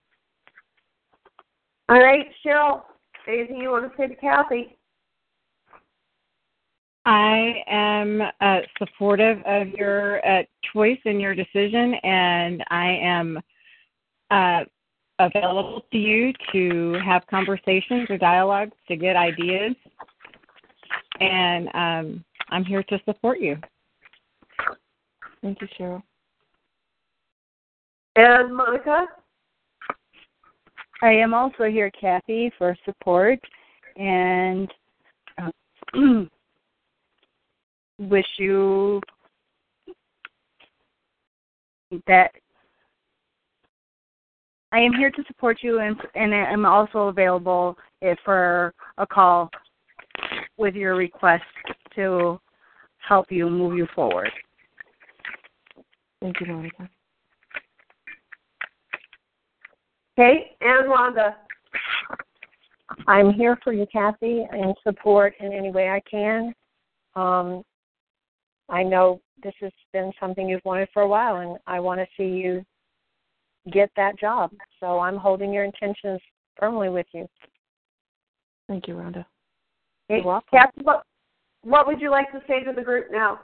All 1.88 2.01
right, 2.01 2.26
Cheryl, 2.44 2.82
anything 3.26 3.57
you 3.59 3.70
want 3.70 3.90
to 3.90 3.96
say 3.96 4.07
to 4.07 4.14
Kathy? 4.14 4.78
I 7.07 7.62
am 7.66 8.22
uh, 8.40 8.61
supportive 8.78 9.38
of 9.46 9.68
your 9.68 10.26
uh, 10.26 10.42
choice 10.72 10.98
and 11.05 11.20
your 11.20 11.34
decision, 11.34 11.94
and 12.03 12.62
I 12.70 12.98
am 13.03 13.40
uh, 14.30 14.64
available 15.18 15.82
to 15.92 15.98
you 15.98 16.32
to 16.53 16.98
have 17.05 17.26
conversations 17.28 18.09
or 18.11 18.18
dialogues 18.18 18.76
to 18.88 18.96
get 18.96 19.16
ideas. 19.16 19.74
And 21.20 21.68
um, 21.74 22.24
I'm 22.51 22.64
here 22.64 22.82
to 22.84 22.98
support 23.05 23.40
you. 23.40 23.57
Thank 25.42 25.61
you, 25.61 25.68
Cheryl. 25.78 26.03
And 28.16 28.55
Monica? 28.55 29.07
I 31.03 31.12
am 31.12 31.32
also 31.32 31.64
here, 31.64 31.90
Kathy, 31.98 32.53
for 32.59 32.76
support 32.84 33.38
and 33.96 34.70
uh, 35.38 35.51
wish 38.01 38.26
you 38.38 39.01
that 42.07 42.32
I 44.72 44.78
am 44.78 44.92
here 44.92 45.11
to 45.11 45.24
support 45.26 45.59
you 45.62 45.80
and 45.80 45.96
and 46.14 46.34
I'm 46.34 46.64
also 46.64 47.09
available 47.09 47.76
if 48.01 48.18
for 48.24 48.72
a 48.98 49.07
call 49.07 49.51
with 50.57 50.74
your 50.74 50.96
request 50.96 51.44
to 51.96 52.40
help 53.07 53.30
you 53.30 53.51
move 53.51 53.76
you 53.76 53.86
forward. 53.94 54.30
Thank 56.20 56.40
you, 56.40 56.46
Monica. 56.46 56.88
Okay, 60.18 60.53
and 60.61 60.88
Rhonda. 60.88 61.34
I'm 63.07 63.32
here 63.32 63.59
for 63.62 63.72
you, 63.72 63.86
Kathy, 63.92 64.46
and 64.51 64.74
support 64.82 65.34
in 65.40 65.53
any 65.53 65.70
way 65.70 65.88
I 65.88 66.01
can. 66.11 66.53
Um, 67.14 67.62
I 68.71 68.85
know 68.85 69.21
this 69.43 69.55
has 69.61 69.73
been 69.93 70.12
something 70.21 70.49
you've 70.49 70.64
wanted 70.64 70.89
for 70.95 71.03
a 71.03 71.09
while, 71.09 71.37
and 71.37 71.59
I 71.66 71.81
want 71.81 72.01
to 72.01 72.07
see 72.16 72.29
you 72.29 72.64
get 73.73 73.91
that 73.97 74.18
job. 74.18 74.53
So 74.79 75.01
I'm 75.01 75.16
holding 75.16 75.53
your 75.53 75.64
intentions 75.64 76.21
firmly 76.59 76.89
with 76.89 77.07
you. 77.12 77.29
Thank 78.68 78.87
you, 78.87 78.95
Rhonda. 78.95 79.27
Hey, 80.09 80.16
You're 80.16 80.27
welcome. 80.27 80.49
Kathy, 80.53 80.83
what, 80.83 81.03
what 81.62 81.87
would 81.87 82.01
you 82.01 82.11
like 82.11 82.31
to 82.33 82.41
say 82.47 82.62
to 82.62 82.73
the 82.73 82.83
group 82.83 83.07
now? 83.11 83.41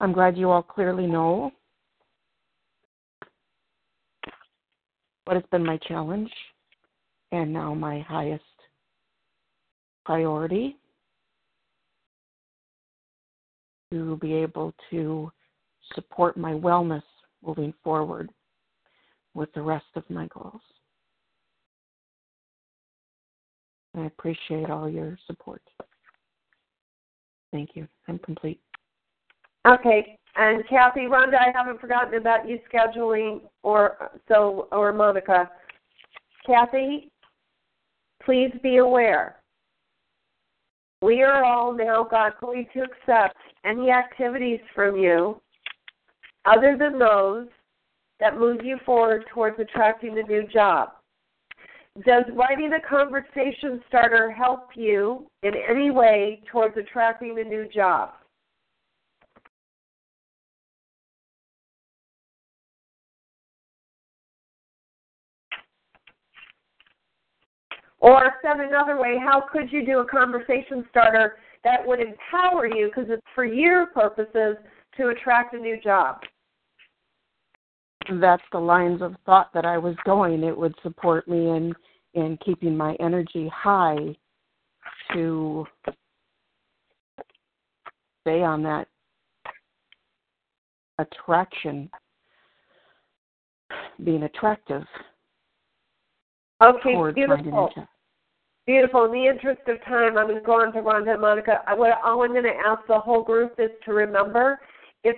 I'm 0.00 0.12
glad 0.12 0.36
you 0.36 0.50
all 0.50 0.62
clearly 0.62 1.06
know 1.06 1.52
what 5.26 5.36
has 5.36 5.44
been 5.52 5.64
my 5.64 5.76
challenge 5.86 6.30
and 7.32 7.52
now 7.52 7.74
my 7.74 8.00
highest 8.00 8.44
priority 10.04 10.76
to 13.90 14.16
be 14.18 14.34
able 14.34 14.72
to 14.90 15.32
support 15.94 16.36
my 16.36 16.52
wellness 16.52 17.02
moving 17.44 17.74
forward 17.82 18.30
with 19.34 19.52
the 19.54 19.62
rest 19.62 19.86
of 19.96 20.08
my 20.08 20.28
goals. 20.28 20.60
I 23.96 24.06
appreciate 24.06 24.70
all 24.70 24.88
your 24.88 25.18
support. 25.26 25.62
Thank 27.50 27.70
you. 27.74 27.86
I'm 28.08 28.18
complete. 28.18 28.60
Okay, 29.66 30.18
and 30.36 30.66
Kathy, 30.68 31.02
Rhonda, 31.02 31.34
I 31.34 31.52
haven't 31.54 31.80
forgotten 31.80 32.14
about 32.14 32.48
you 32.48 32.58
scheduling 32.72 33.42
or 33.62 34.10
so 34.28 34.68
or 34.72 34.92
Monica. 34.92 35.50
Kathy, 36.46 37.11
please 38.24 38.52
be 38.62 38.78
aware. 38.78 39.36
We 41.02 41.22
are 41.22 41.44
all 41.44 41.72
now 41.72 42.06
going 42.40 42.66
to 42.74 42.80
accept 42.80 43.36
any 43.64 43.90
activities 43.90 44.60
from 44.74 44.96
you 44.96 45.40
other 46.44 46.76
than 46.78 46.98
those 46.98 47.48
that 48.20 48.38
move 48.38 48.64
you 48.64 48.78
forward 48.86 49.24
towards 49.32 49.58
attracting 49.58 50.18
a 50.18 50.22
new 50.22 50.46
job. 50.46 50.90
Does 52.06 52.24
writing 52.34 52.72
a 52.72 52.88
conversation 52.88 53.82
starter 53.88 54.30
help 54.30 54.68
you 54.74 55.26
in 55.42 55.52
any 55.68 55.90
way 55.90 56.40
towards 56.50 56.76
attracting 56.76 57.38
a 57.38 57.44
new 57.44 57.68
job? 57.68 58.10
Or 68.02 68.34
said 68.42 68.58
another 68.58 69.00
way, 69.00 69.16
how 69.16 69.40
could 69.40 69.70
you 69.70 69.86
do 69.86 70.00
a 70.00 70.04
conversation 70.04 70.84
starter 70.90 71.36
that 71.62 71.86
would 71.86 72.00
empower 72.00 72.66
you 72.66 72.86
because 72.88 73.08
it's 73.08 73.22
for 73.32 73.44
your 73.44 73.86
purposes 73.86 74.56
to 74.96 75.08
attract 75.10 75.54
a 75.54 75.58
new 75.58 75.80
job? 75.80 76.16
That's 78.20 78.42
the 78.50 78.58
lines 78.58 79.02
of 79.02 79.14
thought 79.24 79.54
that 79.54 79.64
I 79.64 79.78
was 79.78 79.94
going. 80.04 80.42
It 80.42 80.56
would 80.56 80.74
support 80.82 81.28
me 81.28 81.50
in 81.50 81.72
in 82.14 82.36
keeping 82.44 82.76
my 82.76 82.94
energy 83.00 83.50
high 83.54 83.96
to 85.14 85.64
stay 88.20 88.42
on 88.42 88.64
that 88.64 88.88
attraction, 90.98 91.88
being 94.04 94.24
attractive 94.24 94.82
Okay, 96.62 96.92
towards 96.92 97.16
finding 97.16 97.30
a 97.30 97.42
beautiful. 97.42 97.88
Beautiful. 98.72 99.04
In 99.04 99.12
the 99.12 99.26
interest 99.26 99.60
of 99.68 99.84
time, 99.84 100.16
I'm 100.16 100.28
going 100.28 100.36
to 100.36 100.40
go 100.40 100.52
on 100.52 100.72
to 100.72 100.80
Rhonda 100.80 101.12
and 101.12 101.20
Monica. 101.20 101.60
I- 101.66 101.74
all 101.74 102.22
I'm 102.22 102.30
going 102.32 102.42
to 102.44 102.56
ask 102.66 102.80
the 102.88 102.98
whole 102.98 103.22
group 103.22 103.52
is 103.58 103.68
to 103.84 103.92
remember 103.92 104.60
if 105.04 105.14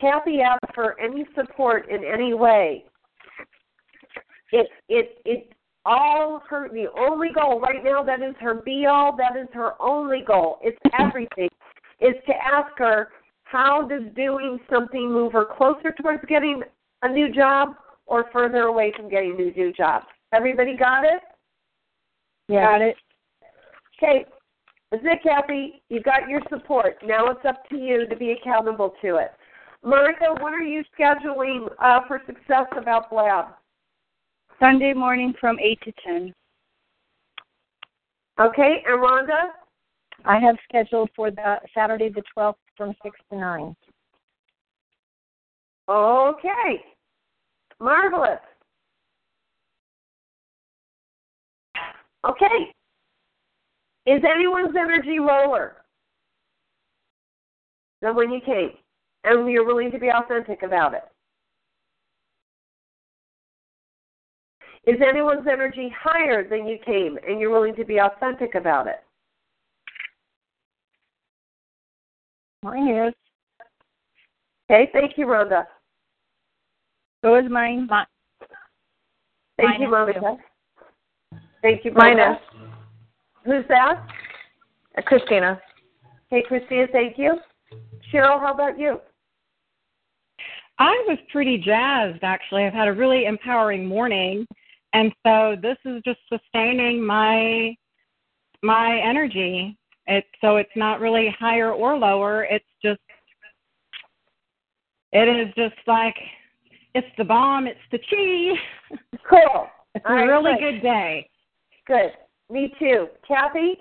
Kathy 0.00 0.40
asks 0.40 0.74
for 0.74 0.98
any 0.98 1.26
support 1.34 1.86
in 1.90 2.02
any 2.02 2.32
way, 2.32 2.86
it 4.52 4.68
it 4.88 5.18
it 5.26 5.52
all 5.84 6.40
her 6.48 6.70
the 6.70 6.86
only 6.98 7.28
goal 7.34 7.60
right 7.60 7.84
now 7.84 8.02
that 8.02 8.22
is 8.22 8.34
her 8.40 8.54
be 8.54 8.86
all 8.86 9.14
that 9.18 9.36
is 9.36 9.48
her 9.52 9.72
only 9.82 10.22
goal. 10.26 10.58
It's 10.62 10.78
everything. 10.98 11.50
Is 12.00 12.14
to 12.26 12.32
ask 12.34 12.72
her 12.78 13.08
how 13.42 13.86
does 13.86 14.04
doing 14.16 14.58
something 14.72 15.12
move 15.12 15.34
her 15.34 15.44
closer 15.44 15.92
towards 16.00 16.24
getting 16.26 16.62
a 17.02 17.08
new 17.10 17.30
job 17.30 17.74
or 18.06 18.30
further 18.32 18.62
away 18.62 18.94
from 18.96 19.10
getting 19.10 19.32
a 19.32 19.50
new 19.54 19.74
job. 19.74 20.04
Everybody 20.32 20.74
got 20.74 21.04
it? 21.04 21.20
Got 22.48 22.82
it. 22.82 22.96
Okay, 23.96 24.26
that's 24.90 25.02
it, 25.04 25.22
Kathy. 25.22 25.82
you've 25.88 26.04
got 26.04 26.28
your 26.28 26.40
support. 26.50 26.96
Now 27.04 27.28
it's 27.28 27.44
up 27.48 27.68
to 27.70 27.76
you 27.76 28.06
to 28.06 28.16
be 28.16 28.32
accountable 28.32 28.94
to 29.02 29.16
it. 29.16 29.32
Monica, 29.82 30.34
when 30.40 30.54
are 30.54 30.62
you 30.62 30.82
scheduling 30.98 31.68
uh, 31.82 32.00
for 32.06 32.20
Success 32.26 32.66
About 32.76 33.10
Blab? 33.10 33.46
Sunday 34.60 34.92
morning 34.92 35.34
from 35.40 35.58
8 35.58 35.78
to 35.82 35.92
10. 36.06 36.34
Okay, 38.40 38.82
and 38.86 39.02
Rhonda? 39.02 39.50
I 40.24 40.38
have 40.38 40.56
scheduled 40.68 41.10
for 41.14 41.30
the 41.30 41.56
Saturday 41.74 42.08
the 42.08 42.22
12th 42.36 42.54
from 42.76 42.94
6 43.02 43.16
to 43.30 43.38
9. 43.38 43.76
Okay, 45.88 46.84
marvelous. 47.78 48.38
Okay, 52.28 52.72
is 54.06 54.22
anyone's 54.24 54.76
energy 54.76 55.18
lower 55.18 55.84
than 58.02 58.14
when 58.14 58.30
you 58.30 58.40
came? 58.40 58.70
And 59.24 59.50
you're 59.50 59.64
willing 59.64 59.90
to 59.90 59.98
be 59.98 60.10
authentic 60.10 60.62
about 60.62 60.92
it? 60.92 61.04
Is 64.86 65.00
anyone's 65.00 65.46
energy 65.50 65.90
higher 65.98 66.46
than 66.46 66.66
you 66.66 66.76
came 66.84 67.18
and 67.26 67.40
you're 67.40 67.50
willing 67.50 67.74
to 67.76 67.84
be 67.86 67.98
authentic 67.98 68.54
about 68.54 68.86
it? 68.86 69.02
Mine 72.62 72.88
is. 72.88 73.14
Okay, 74.70 74.90
thank 74.92 75.16
you, 75.16 75.26
Rhonda. 75.26 75.64
So 77.22 77.36
is 77.36 77.50
mine. 77.50 77.86
My, 77.88 78.04
Thank 79.56 79.70
Mine 79.70 79.80
you, 79.80 79.90
Monica. 79.90 80.36
Thank 81.64 81.82
you, 81.82 81.92
Mine 81.92 82.18
Monica. 82.18 82.40
Who's 83.46 83.64
that? 83.70 84.06
Uh, 84.98 85.00
Christina. 85.00 85.58
Hey, 86.28 86.44
Christina, 86.46 86.86
thank 86.92 87.16
you. 87.16 87.38
Cheryl, 88.12 88.38
how 88.38 88.52
about 88.52 88.78
you? 88.78 89.00
I 90.78 90.92
was 91.08 91.16
pretty 91.32 91.56
jazzed 91.56 92.22
actually. 92.22 92.64
I've 92.64 92.74
had 92.74 92.88
a 92.88 92.92
really 92.92 93.24
empowering 93.24 93.86
morning 93.86 94.46
and 94.92 95.10
so 95.26 95.56
this 95.62 95.78
is 95.86 96.02
just 96.04 96.18
sustaining 96.30 97.02
my 97.02 97.74
my 98.62 99.00
energy. 99.02 99.78
It 100.06 100.24
so 100.42 100.56
it's 100.56 100.76
not 100.76 101.00
really 101.00 101.34
higher 101.38 101.72
or 101.72 101.96
lower. 101.96 102.44
It's 102.44 102.64
just 102.84 103.00
it 105.12 105.28
is 105.28 105.54
just 105.54 105.80
like 105.86 106.16
it's 106.94 107.06
the 107.16 107.24
bomb, 107.24 107.66
it's 107.66 107.80
the 107.90 107.98
chi. 107.98 108.98
Cool. 109.30 109.66
It's 109.96 110.04
All 110.08 110.12
a 110.12 110.16
right, 110.16 110.24
really 110.24 110.54
good. 110.58 110.80
good 110.80 110.82
day. 110.82 111.30
Good. 111.86 112.12
Me 112.50 112.72
too. 112.78 113.08
Kathy? 113.26 113.78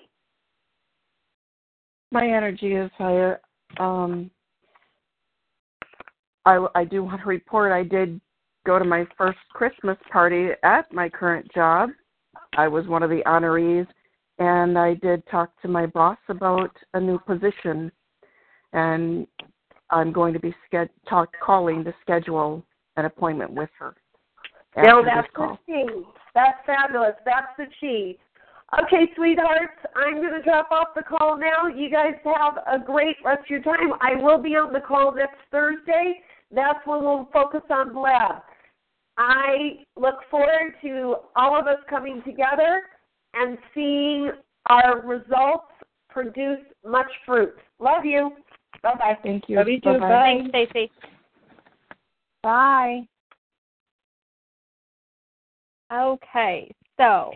my 2.13 2.27
energy 2.27 2.73
is 2.73 2.91
higher. 2.97 3.41
Um, 3.79 4.29
I, 6.45 6.65
I 6.75 6.85
do 6.85 7.03
want 7.03 7.21
to 7.21 7.27
report 7.27 7.71
I 7.71 7.83
did 7.83 8.21
go 8.65 8.77
to 8.77 8.85
my 8.85 9.05
first 9.17 9.39
Christmas 9.51 9.97
party 10.11 10.49
at 10.63 10.93
my 10.93 11.09
current 11.09 11.51
job. 11.53 11.89
I 12.55 12.67
was 12.67 12.87
one 12.87 13.01
of 13.01 13.09
the 13.09 13.23
honorees, 13.25 13.87
and 14.37 14.77
I 14.77 14.93
did 14.93 15.23
talk 15.27 15.59
to 15.63 15.67
my 15.67 15.87
boss 15.87 16.19
about 16.29 16.71
a 16.93 16.99
new 16.99 17.17
position, 17.17 17.91
and 18.73 19.25
I'm 19.89 20.13
going 20.13 20.33
to 20.33 20.39
be 20.39 20.53
sched- 20.71 20.89
talk 21.09 21.29
calling 21.43 21.83
to 21.83 21.93
schedule 22.01 22.63
an 22.95 23.05
appointment 23.05 23.51
with 23.51 23.69
her. 23.79 23.95
No, 24.77 25.03
that's 25.03 25.27
this 25.27 25.35
call. 25.35 25.59
the 25.67 25.73
key. 25.73 26.03
That's 26.35 26.57
fabulous. 26.65 27.15
That's 27.25 27.47
the 27.57 27.65
key. 27.79 28.17
Okay, 28.81 29.11
sweethearts, 29.15 29.77
I'm 29.95 30.15
going 30.15 30.33
to 30.33 30.41
drop 30.41 30.71
off 30.71 30.87
the 30.95 31.03
call 31.03 31.37
now. 31.37 31.67
You 31.67 31.91
guys 31.91 32.13
have 32.23 32.57
a 32.65 32.83
great 32.83 33.17
rest 33.23 33.41
of 33.41 33.49
your 33.49 33.61
time. 33.61 33.93
I 34.01 34.15
will 34.15 34.41
be 34.41 34.55
on 34.55 34.73
the 34.73 34.79
call 34.79 35.13
next 35.13 35.37
Thursday. 35.51 36.21
That's 36.51 36.79
when 36.85 37.03
we'll 37.03 37.29
focus 37.31 37.61
on 37.69 37.93
Blab. 37.93 38.41
I 39.17 39.83
look 39.95 40.15
forward 40.31 40.73
to 40.81 41.17
all 41.35 41.59
of 41.59 41.67
us 41.67 41.77
coming 41.87 42.23
together 42.25 42.81
and 43.35 43.59
seeing 43.75 44.31
our 44.69 45.01
results 45.01 45.67
produce 46.09 46.59
much 46.83 47.11
fruit. 47.25 47.53
Love 47.79 48.05
you. 48.05 48.31
Bye 48.81 48.95
bye. 48.97 49.17
Thank 49.21 49.49
you. 49.49 49.57
Love 49.57 49.67
you 49.67 49.81
too. 49.81 49.99
Bye-bye. 49.99 50.09
Bye. 50.09 50.49
Thanks, 50.51 50.69
Stacy. 50.71 50.91
Bye. 52.41 53.01
Okay, 55.93 56.73
so 56.97 57.33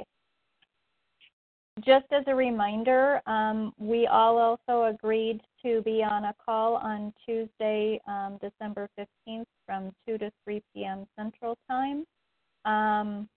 just 1.86 2.06
as 2.12 2.24
a 2.26 2.34
reminder, 2.34 3.22
um, 3.28 3.72
we 3.78 4.08
all 4.08 4.40
also 4.40 4.86
agreed 4.86 5.42
to 5.64 5.84
be 5.84 6.04
on 6.04 6.26
a 6.26 6.34
call 6.44 6.76
on 6.78 7.14
Tuesday, 7.24 8.02
um, 8.08 8.40
December 8.42 8.90
15th 8.98 9.46
from 9.68 9.92
2 10.08 10.18
to 10.18 10.32
3 10.44 10.64
p.m. 10.74 11.06
Central 11.16 11.56
Time 11.70 12.04
um, 12.66 13.30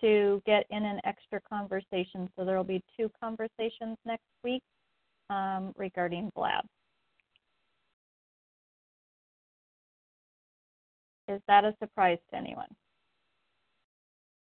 to 0.00 0.42
get 0.44 0.66
in 0.70 0.84
an 0.84 1.00
extra 1.04 1.40
conversation. 1.40 2.28
So 2.36 2.44
there 2.44 2.56
will 2.56 2.64
be 2.64 2.82
two 2.98 3.12
conversations 3.20 3.96
next 4.04 4.26
week 4.42 4.62
um, 5.30 5.72
regarding 5.76 6.32
Blab. 6.34 6.64
Is 11.28 11.40
that 11.46 11.64
a 11.64 11.72
surprise 11.80 12.18
to 12.30 12.36
anyone? 12.36 12.74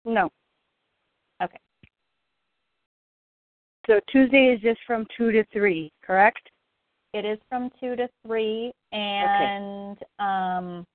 No. 0.05 0.31
Okay. 1.43 1.59
So 3.87 4.01
Tuesday 4.11 4.55
is 4.55 4.61
just 4.61 4.81
from 4.87 5.07
two 5.17 5.31
to 5.33 5.45
three, 5.53 5.93
correct? 6.05 6.51
It 7.13 7.25
is 7.25 7.39
from 7.49 7.71
two 7.81 7.97
to 7.97 8.09
three, 8.27 8.73
and 8.93 9.99
um, 10.19 10.87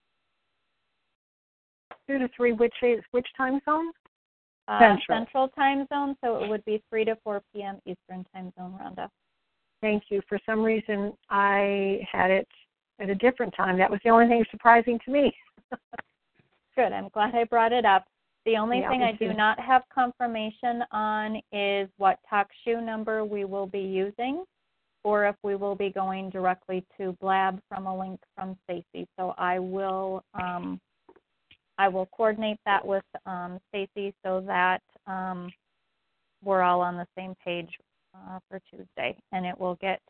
Two 2.08 2.18
to 2.20 2.30
three, 2.36 2.52
which 2.54 2.74
is 2.82 3.00
which 3.12 3.28
time 3.38 3.60
zone? 3.66 3.92
uh, 4.70 4.80
Central. 4.80 5.18
Central 5.20 5.48
Time 5.50 5.88
Zone, 5.92 6.16
so 6.24 6.44
it 6.44 6.50
would 6.50 6.64
be 6.66 6.82
three 6.90 7.04
to 7.06 7.18
four 7.24 7.42
p.m. 7.54 7.80
Eastern 7.86 8.26
Time 8.34 8.54
Zone, 8.58 8.78
Rhonda. 8.80 9.10
Thank 9.82 10.04
you. 10.10 10.22
For 10.28 10.40
some 10.46 10.62
reason, 10.62 11.14
I 11.30 12.00
had 12.12 12.32
it 12.32 12.48
at 13.00 13.10
a 13.10 13.16
different 13.16 13.54
time. 13.56 13.78
That 13.78 13.90
was 13.90 14.00
the 14.04 14.10
only 14.12 14.28
thing 14.28 14.44
surprising 14.52 15.00
to 15.06 15.12
me. 15.12 15.34
Good. 16.76 16.92
I'm 16.94 17.10
glad 17.10 17.34
I 17.34 17.46
brought 17.46 17.72
it 17.72 17.86
up. 17.86 18.06
The 18.50 18.58
only 18.58 18.80
Yeah, 18.80 18.90
thing 18.90 19.04
I 19.04 19.12
do 19.12 19.32
not 19.32 19.60
have 19.60 19.84
confirmation 19.94 20.84
on 20.92 21.40
is 21.52 21.88
what 21.98 22.18
TalkShoe 22.32 22.84
number 22.84 23.24
we 23.24 23.46
will 23.46 23.68
be 23.68 23.80
using, 23.80 24.44
or 25.04 25.26
if 25.28 25.36
we 25.44 25.56
will 25.56 25.76
be 25.76 25.92
going 25.92 26.32
directly 26.32 26.84
to 26.98 27.16
Blab 27.22 27.62
from 27.70 27.86
a 27.86 27.96
link 27.96 28.20
from 28.34 28.58
Stacy. 28.64 29.08
So 29.20 29.36
I 29.38 29.60
will 29.60 30.24
um, 30.34 30.82
I 31.78 31.90
will 31.90 32.08
coordinate 32.08 32.60
that 32.66 32.84
with 32.84 33.04
um, 33.28 33.60
Stacy 33.70 34.16
so 34.26 34.42
that 34.48 34.82
um, 35.06 35.52
we're 36.44 36.64
all 36.64 36.82
on 36.82 36.98
the 36.98 37.06
same 37.16 37.36
page 37.46 37.70
uh, 38.16 38.40
for 38.50 38.60
Tuesday, 38.72 39.16
and 39.32 39.46
it 39.46 39.60
will 39.60 39.76
get 39.76 40.02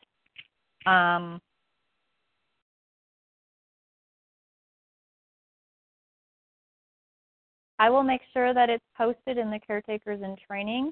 um, 0.85 1.41
I 7.79 7.89
will 7.89 8.03
make 8.03 8.21
sure 8.33 8.53
that 8.53 8.69
it's 8.69 8.83
posted 8.97 9.37
in 9.37 9.49
the 9.49 9.59
caretakers 9.65 10.21
in 10.21 10.35
training, 10.45 10.91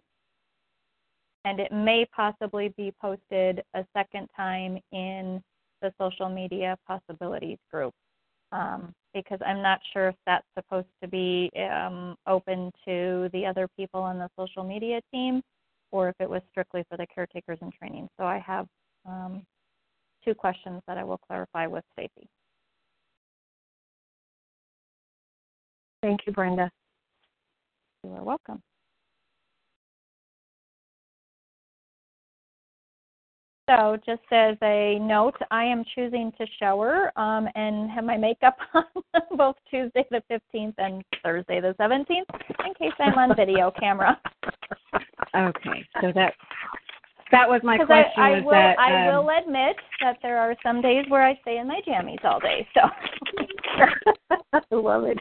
and 1.46 1.60
it 1.60 1.72
may 1.72 2.06
possibly 2.16 2.74
be 2.78 2.94
posted 3.02 3.62
a 3.74 3.86
second 3.96 4.28
time 4.36 4.80
in 4.92 5.42
the 5.82 5.94
social 6.00 6.30
media 6.30 6.78
possibilities 6.88 7.60
group 7.72 7.94
um, 8.52 8.94
because 9.14 9.40
I'm 9.46 9.62
not 9.62 9.80
sure 9.94 10.10
if 10.10 10.16
that's 10.26 10.46
supposed 10.58 10.88
to 11.02 11.08
be 11.08 11.52
um, 11.58 12.16
open 12.26 12.72
to 12.86 13.30
the 13.34 13.46
other 13.46 13.68
people 13.78 14.02
on 14.02 14.18
the 14.18 14.30
social 14.40 14.64
media 14.64 15.02
team 15.14 15.42
or 15.92 16.10
if 16.10 16.16
it 16.20 16.30
was 16.30 16.42
strictly 16.52 16.84
for 16.90 16.98
the 16.98 17.08
caretakers 17.14 17.60
in 17.62 17.72
training. 17.72 18.10
So 18.18 18.26
I 18.26 18.40
have 18.40 18.68
um, 19.06 19.44
two 20.24 20.34
questions 20.34 20.82
that 20.88 20.98
I 20.98 21.04
will 21.04 21.20
clarify 21.20 21.68
with 21.68 21.84
Stacy. 21.94 22.28
Thank 26.02 26.22
you, 26.26 26.34
Brenda. 26.34 26.70
You 28.08 28.14
are 28.14 28.24
welcome. 28.24 28.62
So, 33.70 33.98
just 34.06 34.22
as 34.32 34.56
a 34.64 34.98
note, 35.02 35.36
I 35.52 35.66
am 35.66 35.84
choosing 35.94 36.32
to 36.38 36.46
shower 36.58 37.12
um, 37.20 37.50
and 37.56 37.92
have 37.92 38.06
my 38.06 38.16
makeup 38.16 38.56
on 38.74 38.84
both 39.36 39.58
Tuesday 39.70 40.06
the 40.10 40.24
15th 40.32 40.76
and 40.78 41.04
Thursday 41.22 41.60
the 41.60 41.76
17th 41.78 42.06
in 42.66 42.74
case 42.76 42.94
I'm 42.98 43.18
on 43.18 43.36
video 43.36 43.74
camera. 43.78 44.18
Okay, 45.36 45.86
so 46.00 46.14
that 46.16 46.34
that 47.32 47.50
was 47.50 47.62
my 47.64 47.78
question. 47.78 48.12
I, 48.18 48.32
I 48.32 48.36
was 48.36 48.44
will, 48.44 48.52
that 48.52 48.80
I 48.80 49.08
um, 49.08 49.14
will 49.14 49.30
admit 49.38 49.76
that 50.02 50.18
there 50.22 50.38
are 50.38 50.56
some 50.64 50.82
days 50.82 51.06
where 51.10 51.26
I 51.26 51.38
stay 51.42 51.58
in 51.58 51.68
my 51.68 51.82
jammies 51.88 52.24
all 52.24 52.40
day. 52.40 52.68
So, 52.74 52.82
I 54.54 54.62
love 54.72 55.04
it. 55.06 55.20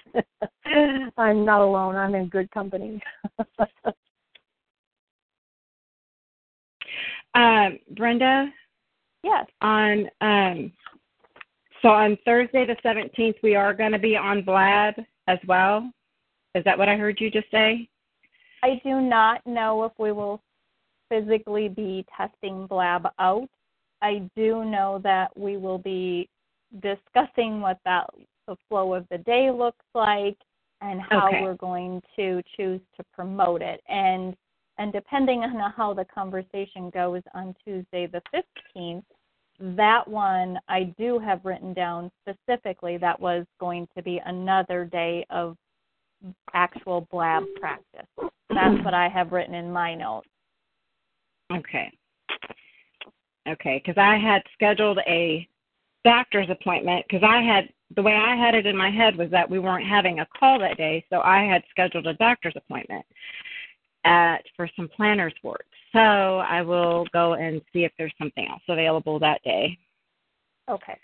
I'm 1.17 1.45
not 1.45 1.61
alone. 1.61 1.97
I'm 1.97 2.15
in 2.15 2.29
good 2.29 2.51
company. 2.51 3.03
um, 7.35 7.79
Brenda, 7.97 8.53
yes, 9.23 9.47
on 9.61 10.09
um, 10.21 10.73
so 11.83 11.89
on 11.89 12.17
Thursday 12.25 12.67
the 12.67 12.77
seventeenth, 12.83 13.37
we 13.43 13.55
are 13.57 13.75
going 13.75 13.93
to 13.93 13.99
be 13.99 14.17
on 14.17 14.43
Blab 14.43 14.95
as 15.27 15.39
well. 15.47 15.91
Is 16.55 16.65
that 16.65 16.79
what 16.79 16.89
I 16.89 16.97
heard 16.97 17.21
you 17.21 17.31
just 17.31 17.51
say? 17.51 17.89
I 18.63 18.81
do 18.83 19.01
not 19.01 19.47
know 19.47 19.85
if 19.85 19.93
we 19.99 20.13
will 20.13 20.41
physically 21.09 21.69
be 21.69 22.05
testing 22.17 22.67
Blab 22.67 23.09
out. 23.19 23.49
I 24.03 24.29
do 24.37 24.65
know 24.65 25.01
that 25.03 25.37
we 25.37 25.57
will 25.57 25.79
be 25.79 26.29
discussing 26.83 27.61
what 27.61 27.79
that 27.85 28.09
the 28.47 28.57
flow 28.69 28.95
of 28.95 29.07
the 29.11 29.19
day 29.19 29.51
looks 29.51 29.85
like 29.95 30.37
and 30.81 31.01
how 31.01 31.29
Okay. 31.29 31.43
we're 31.43 31.55
going 31.55 32.03
to 32.17 32.43
choose 32.57 32.81
to 32.97 33.05
promote 33.13 33.63
it. 33.63 33.83
And 33.89 34.37
and 34.79 34.93
depending 34.93 35.43
on 35.43 35.73
how 35.73 35.95
the 35.95 36.05
conversation 36.05 36.91
goes 36.91 37.23
on 37.33 37.55
Tuesday 37.65 38.07
the 38.07 38.21
15th, 38.35 39.05
that 39.59 40.07
one 40.07 40.59
I 40.69 40.95
do 40.99 41.19
have 41.19 41.45
written 41.45 41.73
down 41.73 42.11
specifically 42.21 42.99
that 42.99 43.19
was 43.19 43.47
going 43.59 43.89
to 43.97 44.03
be 44.03 44.21
another 44.27 44.85
day 44.85 45.25
of 45.31 45.57
actual 46.53 47.07
blab 47.11 47.45
practice. 47.59 48.07
That's 48.51 48.85
what 48.85 48.93
I 48.93 49.09
have 49.09 49.33
written 49.33 49.55
in 49.55 49.73
my 49.73 49.95
notes. 49.95 50.29
Okay. 51.53 51.93
Okay, 53.49 53.81
because 53.85 54.01
I 54.01 54.19
had 54.19 54.43
scheduled 54.55 54.99
a 55.07 55.47
doctor's 56.05 56.51
appointment 56.51 57.05
because 57.09 57.27
I 57.27 57.43
had 57.43 57.69
the 57.95 58.03
way 58.03 58.15
I 58.15 58.35
had 58.35 58.55
it 58.55 58.67
in 58.67 58.77
my 58.77 58.91
head 58.91 59.17
was 59.17 59.31
that 59.31 59.49
we 59.49 59.61
weren't 59.61 59.87
having 59.87 60.19
a 60.19 60.27
call 60.39 60.59
that 60.59 60.77
day, 60.77 61.05
so 61.11 61.21
I 61.21 61.45
had 61.45 61.63
scheduled 61.71 62.07
a 62.09 62.15
doctor's 62.15 62.55
appointment 62.57 63.05
at 64.05 64.43
for 64.57 64.69
some 64.75 64.89
planners 64.89 65.35
work. 65.43 65.67
So 65.93 65.99
I 66.01 66.63
will 66.63 67.07
go 67.13 67.35
and 67.35 67.61
see 67.73 67.85
if 67.85 67.93
there's 67.97 68.15
something 68.19 68.47
else 68.49 68.63
available 68.69 69.19
that 69.21 69.43
day. 69.45 69.79
Okay. 70.69 70.99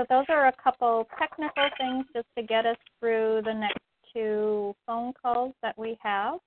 So 0.00 0.06
those 0.08 0.24
are 0.30 0.46
a 0.46 0.52
couple 0.52 1.06
technical 1.18 1.68
things 1.76 2.06
just 2.14 2.26
to 2.38 2.42
get 2.42 2.64
us 2.64 2.78
through 2.98 3.42
the 3.44 3.52
next 3.52 3.84
two 4.14 4.74
phone 4.86 5.12
calls 5.20 5.52
that 5.60 5.76
we 5.78 5.98
have. 6.02 6.38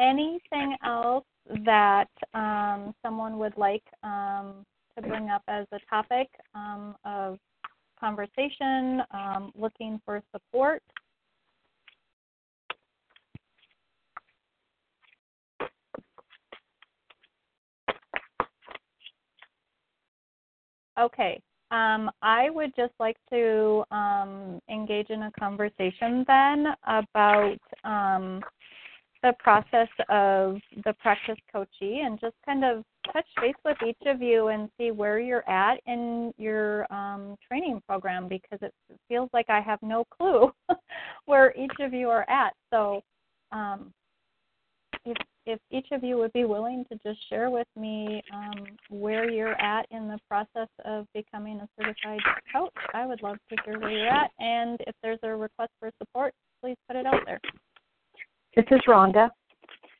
Anything 0.00 0.74
else 0.84 1.24
that 1.64 2.08
um, 2.32 2.92
someone 3.04 3.38
would 3.38 3.56
like 3.56 3.84
um, 4.02 4.66
to 4.96 5.02
bring 5.06 5.30
up 5.30 5.42
as 5.46 5.64
a 5.70 5.78
topic 5.88 6.28
um, 6.56 6.96
of 7.04 7.38
conversation, 8.00 9.00
um, 9.12 9.52
looking 9.54 10.00
for 10.04 10.20
support? 10.32 10.53
Okay. 21.04 21.38
Um, 21.70 22.10
I 22.22 22.48
would 22.50 22.74
just 22.76 22.94
like 22.98 23.16
to 23.30 23.84
um, 23.90 24.60
engage 24.70 25.10
in 25.10 25.24
a 25.24 25.32
conversation 25.38 26.24
then 26.26 26.66
about 26.86 27.58
um, 27.84 28.40
the 29.22 29.34
process 29.38 29.88
of 30.08 30.56
the 30.84 30.94
practice 31.00 31.36
coachee 31.52 32.02
and 32.04 32.18
just 32.20 32.36
kind 32.46 32.64
of 32.64 32.84
touch 33.12 33.26
base 33.40 33.54
with 33.64 33.76
each 33.86 34.06
of 34.06 34.22
you 34.22 34.48
and 34.48 34.70
see 34.78 34.92
where 34.92 35.18
you're 35.18 35.48
at 35.48 35.78
in 35.86 36.32
your 36.38 36.90
um, 36.92 37.36
training 37.46 37.82
program 37.86 38.28
because 38.28 38.58
it 38.62 38.72
feels 39.08 39.28
like 39.34 39.50
I 39.50 39.60
have 39.60 39.82
no 39.82 40.04
clue 40.04 40.52
where 41.26 41.54
each 41.56 41.80
of 41.80 41.92
you 41.92 42.08
are 42.08 42.28
at. 42.30 42.54
So, 42.70 43.02
um, 43.52 43.92
if 45.04 45.16
if 45.46 45.60
each 45.70 45.88
of 45.92 46.02
you 46.02 46.16
would 46.16 46.32
be 46.32 46.44
willing 46.44 46.84
to 46.90 46.98
just 47.06 47.18
share 47.28 47.50
with 47.50 47.66
me 47.76 48.22
um, 48.32 48.64
where 48.88 49.30
you're 49.30 49.60
at 49.60 49.86
in 49.90 50.08
the 50.08 50.18
process 50.28 50.68
of 50.84 51.06
becoming 51.14 51.60
a 51.60 51.68
certified 51.78 52.20
coach, 52.52 52.72
I 52.94 53.06
would 53.06 53.22
love 53.22 53.36
to 53.50 53.56
hear 53.64 53.78
where 53.78 53.90
you're 53.90 54.08
at. 54.08 54.30
And 54.38 54.80
if 54.86 54.94
there's 55.02 55.18
a 55.22 55.34
request 55.34 55.72
for 55.78 55.90
support, 55.98 56.32
please 56.62 56.76
put 56.88 56.96
it 56.96 57.06
out 57.06 57.20
there. 57.26 57.40
This 58.56 58.64
is 58.70 58.80
Rhonda. 58.88 59.30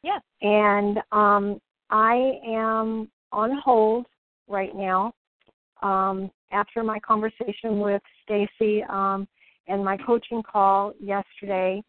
Yes. 0.03 0.23
And 0.43 0.99
um, 1.13 1.61
I 1.91 2.39
am 2.47 3.11
on 3.33 3.59
hold 3.63 4.07
right 4.49 4.75
now. 4.75 5.13
Um, 5.83 6.31
after 6.53 6.83
my 6.83 6.99
conversation 7.01 7.81
with 7.81 8.01
Stacy 8.23 8.83
um, 8.89 9.27
and 9.67 9.85
my 9.85 9.97
coaching 9.97 10.43
call 10.43 10.95
yesterday, 11.01 11.83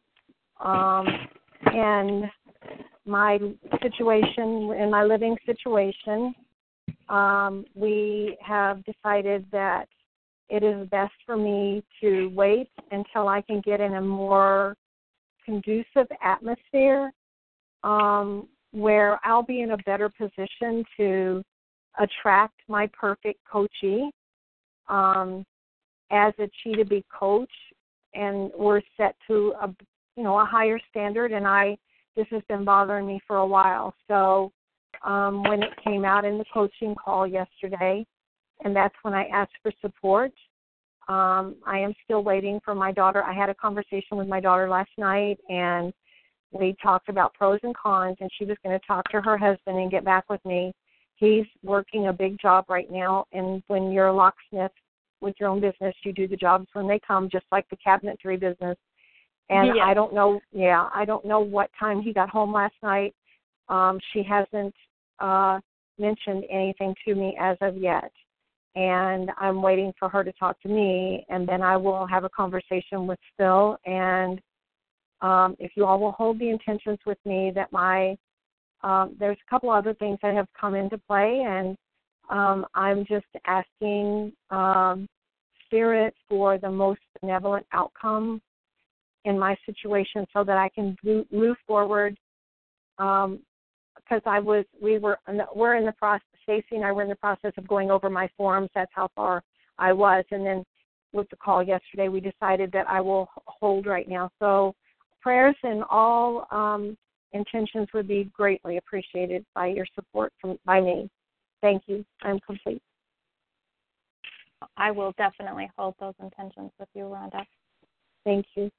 um, 0.59 1.05
and 1.67 2.25
my 3.05 3.37
situation 3.81 4.73
in 4.79 4.89
my 4.89 5.03
living 5.03 5.37
situation, 5.45 6.33
um, 7.09 7.65
we 7.75 8.37
have 8.41 8.83
decided 8.83 9.45
that 9.51 9.87
it 10.49 10.63
is 10.63 10.87
best 10.89 11.13
for 11.25 11.37
me 11.37 11.83
to 12.01 12.29
wait 12.35 12.69
until 12.91 13.27
I 13.27 13.41
can 13.41 13.61
get 13.61 13.81
in 13.81 13.95
a 13.95 14.01
more 14.01 14.75
conducive 15.43 16.07
atmosphere 16.23 17.11
um, 17.83 18.47
where 18.71 19.19
I'll 19.23 19.43
be 19.43 19.61
in 19.61 19.71
a 19.71 19.77
better 19.77 20.09
position 20.09 20.83
to 20.97 21.43
attract 21.99 22.59
my 22.67 22.89
perfect 22.99 23.39
coachee 23.49 24.09
um, 24.89 25.45
as 26.11 26.33
a 26.39 26.49
Chi 26.63 26.73
to 26.77 26.85
be 26.85 27.03
coach, 27.17 27.51
and 28.13 28.51
we're 28.57 28.81
set 28.97 29.15
to 29.27 29.53
a 29.61 29.73
you 30.15 30.23
know 30.23 30.39
a 30.39 30.45
higher 30.45 30.79
standard. 30.89 31.31
And 31.31 31.47
I 31.47 31.77
this 32.15 32.27
has 32.31 32.41
been 32.47 32.63
bothering 32.63 33.05
me 33.05 33.19
for 33.27 33.37
a 33.37 33.47
while. 33.47 33.93
So 34.07 34.51
um, 35.03 35.43
when 35.43 35.63
it 35.63 35.71
came 35.83 36.05
out 36.05 36.25
in 36.25 36.37
the 36.37 36.45
coaching 36.53 36.95
call 36.95 37.27
yesterday, 37.27 38.05
and 38.63 38.75
that's 38.75 38.95
when 39.01 39.13
I 39.13 39.25
asked 39.25 39.53
for 39.61 39.71
support. 39.81 40.31
Um, 41.07 41.55
I 41.67 41.77
am 41.79 41.93
still 42.03 42.23
waiting 42.23 42.59
for 42.65 42.73
my 42.73 42.91
daughter. 42.91 43.23
I 43.23 43.33
had 43.33 43.49
a 43.49 43.53
conversation 43.53 44.17
with 44.17 44.27
my 44.27 44.39
daughter 44.39 44.67
last 44.67 44.89
night, 44.97 45.37
and 45.49 45.93
we 46.51 46.75
talked 46.81 47.09
about 47.09 47.33
pros 47.33 47.59
and 47.63 47.75
cons, 47.75 48.17
and 48.21 48.29
she 48.37 48.45
was 48.45 48.57
going 48.63 48.79
to 48.79 48.85
talk 48.87 49.07
to 49.11 49.21
her 49.21 49.37
husband 49.37 49.77
and 49.77 49.91
get 49.91 50.05
back 50.05 50.29
with 50.29 50.43
me. 50.45 50.73
He's 51.17 51.45
working 51.63 52.07
a 52.07 52.13
big 52.13 52.39
job 52.41 52.65
right 52.69 52.89
now, 52.89 53.25
and 53.33 53.61
when 53.67 53.91
you're 53.91 54.07
a 54.07 54.13
locksmith 54.13 54.71
with 55.21 55.35
your 55.39 55.49
own 55.49 55.61
business, 55.61 55.95
you 56.03 56.11
do 56.11 56.27
the 56.27 56.35
jobs 56.35 56.67
when 56.73 56.87
they 56.87 56.99
come, 57.05 57.29
just 57.29 57.45
like 57.51 57.69
the 57.69 57.77
cabinetry 57.77 58.39
business. 58.39 58.77
And 59.49 59.67
Yes. 59.67 59.77
I 59.81 59.93
don't 59.93 60.13
know, 60.13 60.39
yeah, 60.51 60.89
I 60.93 61.05
don't 61.05 61.25
know 61.25 61.39
what 61.39 61.69
time 61.79 62.01
he 62.01 62.13
got 62.13 62.29
home 62.29 62.51
last 62.51 62.75
night. 62.81 63.13
Um, 63.69 63.99
she 64.11 64.23
hasn't 64.23 64.73
uh, 65.19 65.59
mentioned 65.99 66.45
anything 66.49 66.95
to 67.05 67.15
me 67.15 67.37
as 67.39 67.57
of 67.61 67.77
yet 67.77 68.11
and 68.75 69.31
I'm 69.37 69.61
waiting 69.61 69.93
for 69.97 70.09
her 70.09 70.23
to 70.23 70.31
talk 70.33 70.61
to 70.61 70.67
me, 70.67 71.25
and 71.29 71.47
then 71.47 71.61
I 71.61 71.77
will 71.77 72.05
have 72.05 72.25
a 72.25 72.29
conversation 72.29 73.07
with 73.07 73.19
Phil. 73.37 73.77
And 73.85 74.41
um, 75.21 75.55
if 75.59 75.71
you 75.75 75.85
all 75.85 75.99
will 75.99 76.11
hold 76.11 76.39
the 76.39 76.49
intentions 76.49 76.99
with 77.05 77.17
me, 77.25 77.51
that 77.55 77.71
my 77.71 78.17
um, 78.83 79.15
there's 79.17 79.37
a 79.47 79.49
couple 79.49 79.71
other 79.71 79.93
things 79.95 80.19
that 80.21 80.35
have 80.35 80.47
come 80.59 80.75
into 80.75 80.97
play, 81.07 81.43
and 81.47 81.77
um, 82.29 82.65
I'm 82.75 83.05
just 83.05 83.25
asking 83.47 84.33
um, 84.51 85.07
Spirit 85.65 86.13
for 86.27 86.57
the 86.57 86.69
most 86.69 86.99
benevolent 87.21 87.65
outcome 87.71 88.41
in 89.25 89.37
my 89.37 89.55
situation, 89.65 90.25
so 90.31 90.43
that 90.43 90.57
I 90.57 90.69
can 90.69 90.95
move, 91.03 91.57
forward. 91.67 92.17
Um, 92.97 93.39
because 93.95 94.21
I 94.25 94.39
was, 94.39 94.65
we 94.81 94.99
were, 94.99 95.17
we're 95.55 95.75
in 95.75 95.85
the 95.85 95.91
process. 95.93 96.27
Stacy 96.43 96.75
and 96.75 96.85
I 96.85 96.91
were 96.91 97.01
in 97.01 97.09
the 97.09 97.15
process 97.15 97.53
of 97.57 97.67
going 97.67 97.89
over 97.89 98.07
my 98.07 98.29
forms. 98.37 98.69
That's 98.75 98.91
how 98.93 99.09
far 99.15 99.41
I 99.79 99.93
was, 99.93 100.23
and 100.31 100.45
then 100.45 100.63
with 101.11 101.29
the 101.29 101.37
call 101.37 101.63
yesterday, 101.63 102.09
we 102.09 102.19
decided 102.19 102.71
that 102.73 102.87
I 102.87 103.01
will 103.01 103.29
hold 103.47 103.87
right 103.87 104.07
now. 104.07 104.29
So 104.37 104.75
prayers 105.21 105.55
and 105.63 105.83
all 105.89 106.45
um, 106.51 106.95
intentions 107.31 107.87
would 107.93 108.07
be 108.07 108.29
greatly 108.33 108.77
appreciated 108.77 109.45
by 109.55 109.67
your 109.67 109.87
support 109.95 110.33
from 110.39 110.59
by 110.65 110.81
me. 110.81 111.09
Thank 111.61 111.83
you. 111.87 112.05
I'm 112.21 112.39
complete. 112.41 112.81
I 114.77 114.91
will 114.91 115.13
definitely 115.17 115.69
hold 115.77 115.95
those 115.99 116.13
intentions 116.21 116.71
with 116.79 116.89
you, 116.93 117.03
Rhonda. 117.03 117.43
Thank 118.25 118.45
you. 118.55 118.71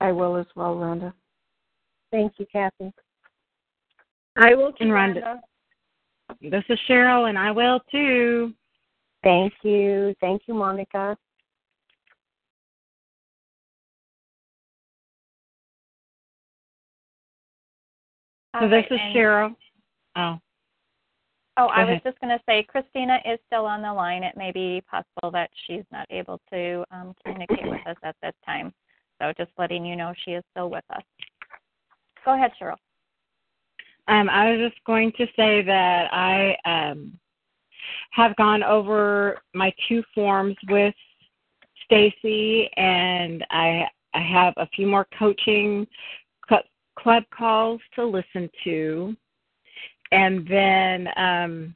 I 0.00 0.12
will 0.12 0.36
as 0.36 0.46
well, 0.56 0.74
Rhonda. 0.74 1.12
Thank 2.10 2.32
you, 2.38 2.46
Kathy. 2.52 2.92
I 4.36 4.54
will 4.54 4.72
And 4.80 4.90
Rhonda. 4.90 5.40
This 6.40 6.64
is 6.68 6.78
Cheryl, 6.88 7.28
and 7.28 7.38
I 7.38 7.50
will 7.50 7.80
too. 7.90 8.52
Thank 9.22 9.52
you. 9.62 10.14
Thank 10.20 10.42
you, 10.46 10.54
Monica. 10.54 11.16
So 18.58 18.68
this 18.68 18.84
right, 18.90 18.92
is 18.92 18.98
Cheryl. 19.14 19.54
Oh, 20.16 20.38
Oh, 21.60 21.66
I 21.66 21.84
was 21.84 22.00
just 22.02 22.18
going 22.20 22.30
to 22.36 22.42
say, 22.46 22.62
Christina 22.62 23.18
is 23.26 23.38
still 23.46 23.66
on 23.66 23.82
the 23.82 23.92
line. 23.92 24.22
It 24.22 24.34
may 24.34 24.50
be 24.50 24.82
possible 24.90 25.30
that 25.30 25.50
she's 25.66 25.84
not 25.92 26.06
able 26.08 26.40
to 26.50 26.82
um, 26.90 27.14
communicate 27.22 27.68
with 27.68 27.86
us 27.86 27.96
at 28.02 28.16
this 28.22 28.32
time. 28.46 28.72
So 29.20 29.34
just 29.36 29.50
letting 29.58 29.84
you 29.84 29.94
know 29.94 30.14
she 30.24 30.30
is 30.30 30.44
still 30.52 30.70
with 30.70 30.84
us. 30.88 31.02
Go 32.24 32.34
ahead, 32.34 32.52
Cheryl. 32.58 32.76
Um, 34.08 34.30
I 34.30 34.52
was 34.52 34.70
just 34.70 34.82
going 34.86 35.12
to 35.18 35.26
say 35.36 35.60
that 35.60 36.08
I 36.10 36.56
um, 36.64 37.18
have 38.12 38.34
gone 38.36 38.62
over 38.62 39.42
my 39.52 39.70
two 39.86 40.02
forms 40.14 40.56
with 40.70 40.94
Stacy, 41.84 42.70
and 42.78 43.44
I 43.50 43.86
I 44.14 44.20
have 44.20 44.54
a 44.56 44.66
few 44.74 44.86
more 44.86 45.06
coaching 45.18 45.86
cl- 46.48 46.62
club 46.98 47.24
calls 47.36 47.82
to 47.96 48.04
listen 48.06 48.48
to, 48.64 49.14
and 50.12 50.46
then 50.48 51.08
um, 51.16 51.74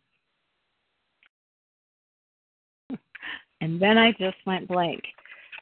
and 3.61 3.81
then 3.81 3.97
I 3.97 4.13
just 4.13 4.37
went 4.47 4.69
blank. 4.69 5.03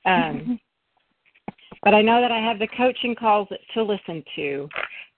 Um, 0.05 0.59
but 1.83 1.95
I 1.95 2.03
know 2.03 2.21
that 2.21 2.33
I 2.33 2.39
have 2.39 2.59
the 2.59 2.69
coaching 2.77 3.15
calls 3.15 3.49
to 3.75 3.83
listen 3.83 4.25
to, 4.37 4.69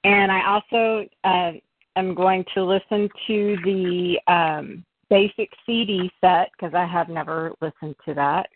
and 0.05 0.31
I 0.31 0.47
also 0.47 1.07
uh, 1.25 1.53
am 1.97 2.15
going 2.15 2.45
to 2.55 2.65
listen 2.65 3.09
to 3.27 3.57
the 3.65 4.19
um, 4.27 4.85
basic 5.09 5.51
CD 5.65 6.11
set 6.21 6.51
because 6.53 6.75
I 6.75 6.87
have 6.87 7.09
never 7.09 7.53
listened 7.61 7.97
to 8.07 8.15
that, 8.15 8.49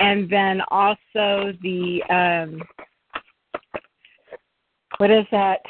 and 0.00 0.30
then 0.30 0.60
also 0.70 1.52
the 1.62 2.02
um, 2.10 2.62
what 4.98 5.10
is 5.10 5.24
that? 5.30 5.60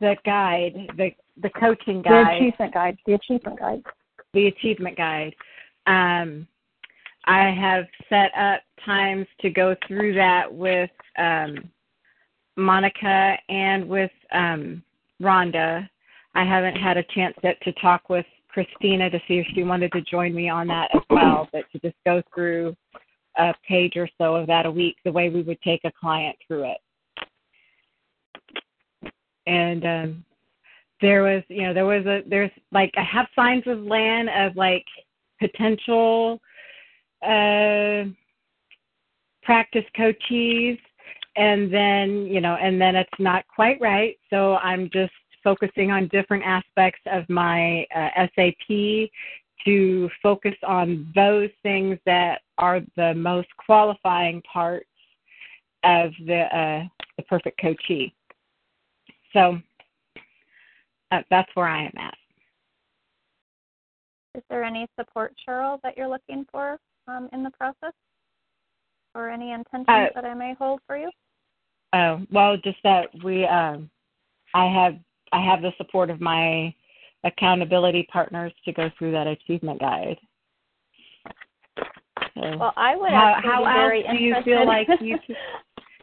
The 0.00 0.16
guide, 0.24 0.74
the 0.96 1.10
the 1.42 1.50
coaching 1.50 2.02
guide, 2.02 2.40
The 2.40 2.46
achievement 2.48 2.74
guide. 2.74 2.98
The 3.06 3.14
achievement 3.14 3.58
guide. 3.58 3.82
the 4.34 4.46
achievement 4.48 4.96
guide. 4.96 5.34
Um, 5.86 6.46
I 7.24 7.50
have 7.50 7.84
set 8.08 8.30
up 8.36 8.62
times 8.84 9.26
to 9.40 9.50
go 9.50 9.76
through 9.86 10.14
that 10.14 10.52
with 10.52 10.90
um, 11.16 11.70
Monica 12.56 13.36
and 13.48 13.88
with 13.88 14.10
um, 14.32 14.82
Rhonda. 15.20 15.88
I 16.34 16.44
haven't 16.44 16.76
had 16.76 16.96
a 16.96 17.04
chance 17.14 17.36
yet 17.42 17.60
to 17.62 17.72
talk 17.74 18.08
with 18.08 18.26
Christina 18.48 19.08
to 19.10 19.18
see 19.28 19.38
if 19.38 19.46
she 19.54 19.62
wanted 19.62 19.92
to 19.92 20.00
join 20.02 20.34
me 20.34 20.48
on 20.48 20.66
that 20.68 20.88
as 20.94 21.02
well, 21.08 21.48
but 21.52 21.64
to 21.72 21.78
just 21.78 21.96
go 22.04 22.22
through 22.34 22.76
a 23.38 23.54
page 23.66 23.96
or 23.96 24.08
so 24.18 24.34
of 24.34 24.46
that 24.48 24.66
a 24.66 24.70
week, 24.70 24.96
the 25.04 25.12
way 25.12 25.28
we 25.30 25.42
would 25.42 25.60
take 25.62 25.80
a 25.84 25.92
client 25.98 26.36
through 26.46 26.64
it. 26.64 26.78
And 29.46 29.84
um, 29.84 30.24
there 31.00 31.22
was 31.22 31.42
you 31.48 31.62
know 31.62 31.74
there 31.74 31.84
was 31.84 32.06
a 32.06 32.22
there's 32.28 32.50
like 32.70 32.92
I 32.96 33.02
have 33.02 33.26
signs 33.36 33.64
of 33.66 33.80
land 33.80 34.30
of 34.30 34.56
like 34.56 34.84
potential 35.40 36.40
uh 37.22 38.04
practice 39.42 39.84
coachees 39.98 40.78
and 41.36 41.72
then 41.72 42.26
you 42.26 42.40
know 42.40 42.54
and 42.54 42.80
then 42.80 42.94
it's 42.94 43.10
not 43.18 43.44
quite 43.52 43.80
right 43.80 44.16
so 44.30 44.54
I'm 44.56 44.88
just 44.92 45.12
focusing 45.42 45.90
on 45.90 46.08
different 46.08 46.44
aspects 46.44 47.00
of 47.06 47.28
my 47.28 47.84
uh, 47.94 48.26
SAP 48.36 49.10
to 49.64 50.10
focus 50.22 50.54
on 50.66 51.10
those 51.14 51.50
things 51.62 51.98
that 52.06 52.42
are 52.58 52.80
the 52.96 53.14
most 53.14 53.48
qualifying 53.64 54.42
parts 54.42 54.86
of 55.84 56.12
the 56.26 56.42
uh, 56.56 56.84
the 57.16 57.22
perfect 57.24 57.60
coachee. 57.60 58.14
So 59.32 59.58
uh, 61.10 61.22
that's 61.30 61.50
where 61.54 61.68
I 61.68 61.84
am 61.84 61.92
at. 61.98 62.14
Is 64.34 64.42
there 64.48 64.64
any 64.64 64.86
support, 64.98 65.34
Cheryl, 65.46 65.78
that 65.82 65.96
you're 65.96 66.08
looking 66.08 66.46
for 66.50 66.78
um, 67.06 67.28
in 67.32 67.42
the 67.42 67.50
process, 67.50 67.92
or 69.14 69.28
any 69.28 69.52
intentions 69.52 69.86
Uh, 69.88 70.06
that 70.14 70.24
I 70.24 70.34
may 70.34 70.54
hold 70.58 70.80
for 70.86 70.96
you? 70.96 71.10
Uh, 71.92 72.20
well, 72.30 72.56
just 72.56 72.78
that 72.84 73.08
we, 73.22 73.44
um, 73.44 73.90
I 74.54 74.66
have, 74.66 74.94
I 75.32 75.44
have 75.44 75.60
the 75.60 75.72
support 75.76 76.08
of 76.08 76.20
my 76.20 76.74
accountability 77.24 78.08
partners 78.10 78.52
to 78.64 78.72
go 78.72 78.90
through 78.98 79.12
that 79.12 79.26
achievement 79.26 79.80
guide. 79.80 80.18
So, 82.34 82.56
Well, 82.58 82.72
I 82.76 82.96
would 82.96 83.10
how, 83.10 83.36
how 83.42 83.64
else 83.64 84.04
do 84.10 84.24
you 84.24 84.34
feel 84.44 84.66
like 84.66 84.88
you 85.00 85.18
could, 85.26 85.36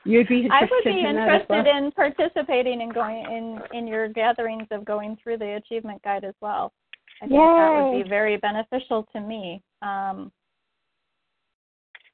you'd 0.10 0.28
be 0.28 0.48
I 0.52 0.62
would 0.62 0.84
be 0.84 1.00
in 1.00 1.18
as 1.18 1.42
well? 1.48 1.60
interested 1.60 1.68
in 1.68 1.92
participating 1.92 2.82
in 2.82 2.90
going 2.90 3.24
in 3.26 3.78
in 3.78 3.88
your 3.88 4.08
gatherings 4.10 4.68
of 4.72 4.84
going 4.86 5.18
through 5.22 5.38
the 5.38 5.56
achievement 5.56 6.02
guide 6.04 6.24
as 6.24 6.36
well. 6.42 6.74
I 7.22 7.28
think 7.28 7.40
that 7.40 7.92
would 7.92 8.04
be 8.04 8.10
very 8.10 8.38
beneficial 8.38 9.08
to 9.14 9.20
me. 9.20 9.62
Um, 9.82 10.32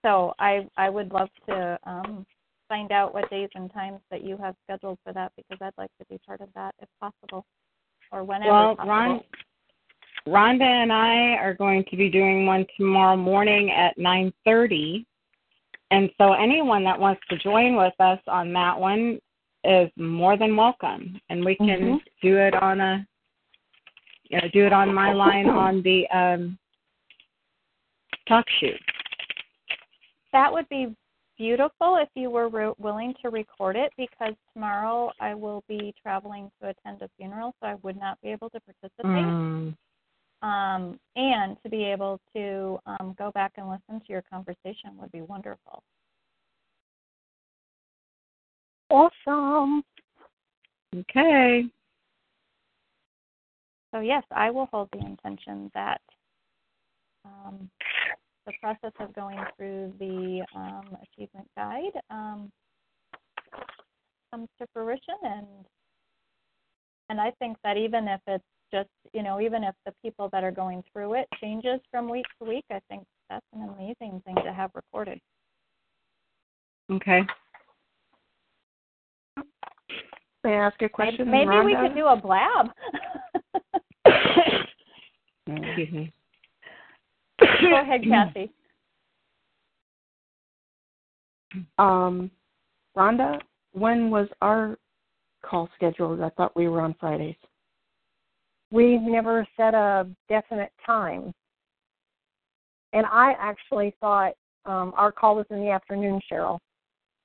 so 0.04 0.34
I 0.40 0.68
I 0.78 0.90
would 0.90 1.12
love 1.12 1.30
to 1.48 1.80
um, 1.86 2.26
find 2.68 2.92
out 2.92 3.14
what 3.14 3.30
days 3.30 3.50
and 3.56 3.72
times 3.74 4.00
that 4.12 4.24
you 4.24 4.38
have 4.38 4.56
scheduled 4.64 4.98
for 5.04 5.14
that 5.14 5.32
because 5.36 5.58
I'd 5.62 5.82
like 5.82 5.92
to 6.00 6.06
be 6.10 6.20
part 6.26 6.42
of 6.42 6.50
that 6.56 6.76
if 6.82 6.90
possible, 7.00 7.46
or 8.12 8.24
whenever 8.24 8.52
Well, 8.52 8.76
possible. 8.76 8.92
Ron, 8.94 9.22
Rhonda 10.28 10.64
and 10.64 10.92
I 10.92 11.36
are 11.38 11.54
going 11.54 11.86
to 11.92 11.96
be 11.96 12.10
doing 12.10 12.46
one 12.46 12.66
tomorrow 12.78 13.16
morning 13.16 13.72
at 13.72 13.98
9:30, 13.98 15.06
and 15.96 16.10
so 16.18 16.34
anyone 16.34 16.84
that 16.84 17.00
wants 17.00 17.22
to 17.30 17.38
join 17.38 17.78
with 17.78 17.94
us 18.02 18.20
on 18.28 18.52
that 18.52 18.78
one 18.78 19.18
is 19.64 19.90
more 19.96 20.38
than 20.38 20.56
welcome, 20.56 21.20
and 21.30 21.44
we 21.44 21.56
can 21.56 21.96
Mhm. 21.96 22.02
do 22.22 22.38
it 22.38 22.54
on 22.54 22.82
a, 22.82 23.08
you 24.30 24.42
know, 24.42 24.48
do 24.50 24.66
it 24.66 24.74
on 24.74 24.94
my 24.94 25.14
line 25.14 25.50
on 25.50 25.82
the 25.84 26.08
um, 26.10 26.60
talk 28.28 28.46
shoot. 28.60 28.80
That 30.34 30.52
would 30.52 30.68
be 30.68 30.94
beautiful 31.38 31.96
if 31.96 32.10
you 32.16 32.30
were 32.30 32.50
re- 32.50 32.74
willing 32.78 33.14
to 33.22 33.30
record 33.30 33.78
it 33.78 33.94
because 33.98 34.36
tomorrow 34.54 35.14
I 35.22 35.34
will 35.34 35.64
be 35.68 35.94
traveling 36.02 36.52
to 36.62 36.70
attend 36.70 37.02
a 37.02 37.10
funeral, 37.18 37.56
so 37.62 37.68
I 37.68 37.76
would 37.76 37.98
not 37.98 38.20
be 38.22 38.30
able 38.30 38.50
to 38.50 38.60
participate. 38.60 39.26
Mm. 39.26 39.78
Um, 40.42 41.00
and 41.16 41.58
to 41.64 41.70
be 41.70 41.84
able 41.86 42.20
to 42.36 42.78
um, 42.86 43.16
go 43.18 43.32
back 43.32 43.54
and 43.58 43.68
listen 43.68 44.00
to 44.00 44.06
your 44.12 44.24
conversation 44.32 44.92
would 44.98 45.12
be 45.12 45.22
wonderful. 45.22 45.82
Awesome. 48.90 49.84
Okay. 50.96 51.64
So, 53.94 54.02
yes, 54.02 54.24
I 54.32 54.52
will 54.52 54.68
hold 54.68 54.90
the 54.92 55.00
intention 55.00 55.72
that 55.74 56.02
um, 57.26 57.70
the 58.46 58.54
process 58.62 58.92
of 59.00 59.14
going 59.14 59.40
through 59.58 59.94
the 60.00 60.46
um, 60.56 60.98
achievement 61.02 61.48
guide 61.56 62.00
um, 62.10 62.52
comes 64.32 64.50
to 64.60 64.68
fruition 64.74 65.16
and 65.24 65.48
and 67.08 67.22
I 67.22 67.32
think 67.38 67.58
that 67.64 67.78
even 67.78 68.08
if 68.08 68.20
it's 68.26 68.44
just 68.76 68.90
you 69.14 69.24
know 69.24 69.40
even 69.40 69.64
if 69.64 69.74
the 69.86 69.94
people 70.04 70.30
that 70.32 70.44
are 70.44 70.52
going 70.52 70.84
through 70.92 71.14
it 71.14 71.28
changes 71.40 71.80
from 71.90 72.10
week 72.10 72.26
to 72.40 72.50
week, 72.50 72.66
I 72.72 72.80
think 72.90 73.04
that's 73.30 73.46
an 73.54 73.70
amazing 73.70 74.22
thing 74.26 74.36
to 74.44 74.54
have 74.54 74.72
recorded. 74.76 75.20
Okay. 76.92 77.22
May 80.44 80.54
I 80.54 80.68
ask 80.68 80.82
a 80.82 80.90
question? 80.90 81.32
Maybe 81.32 81.50
we 81.50 81.74
Rhonda? 81.74 81.88
could 81.88 81.96
do 81.96 82.06
a 82.06 82.16
blab. 82.16 82.68
Excuse 85.48 85.92
me. 85.92 86.14
Go 87.40 87.82
ahead, 87.82 88.02
Kathy. 88.08 88.52
Um, 91.78 92.30
Rhonda, 92.98 93.40
when 93.72 94.10
was 94.10 94.28
our 94.42 94.78
call 95.42 95.70
scheduled? 95.78 96.20
I 96.20 96.28
thought 96.32 96.54
we 96.54 96.68
were 96.68 96.82
on 96.82 96.96
Fridays. 97.00 97.38
We've 98.72 99.02
never 99.02 99.48
set 99.56 99.74
a 99.74 100.08
definite 100.28 100.72
time. 100.86 101.34
And 102.94 103.06
I 103.06 103.34
actually 103.40 103.94
thought 104.00 104.34
um, 104.66 104.94
our 104.96 105.12
call 105.12 105.36
was 105.36 105.46
in 105.50 105.60
the 105.60 105.70
afternoon, 105.70 106.20
Cheryl. 106.32 106.60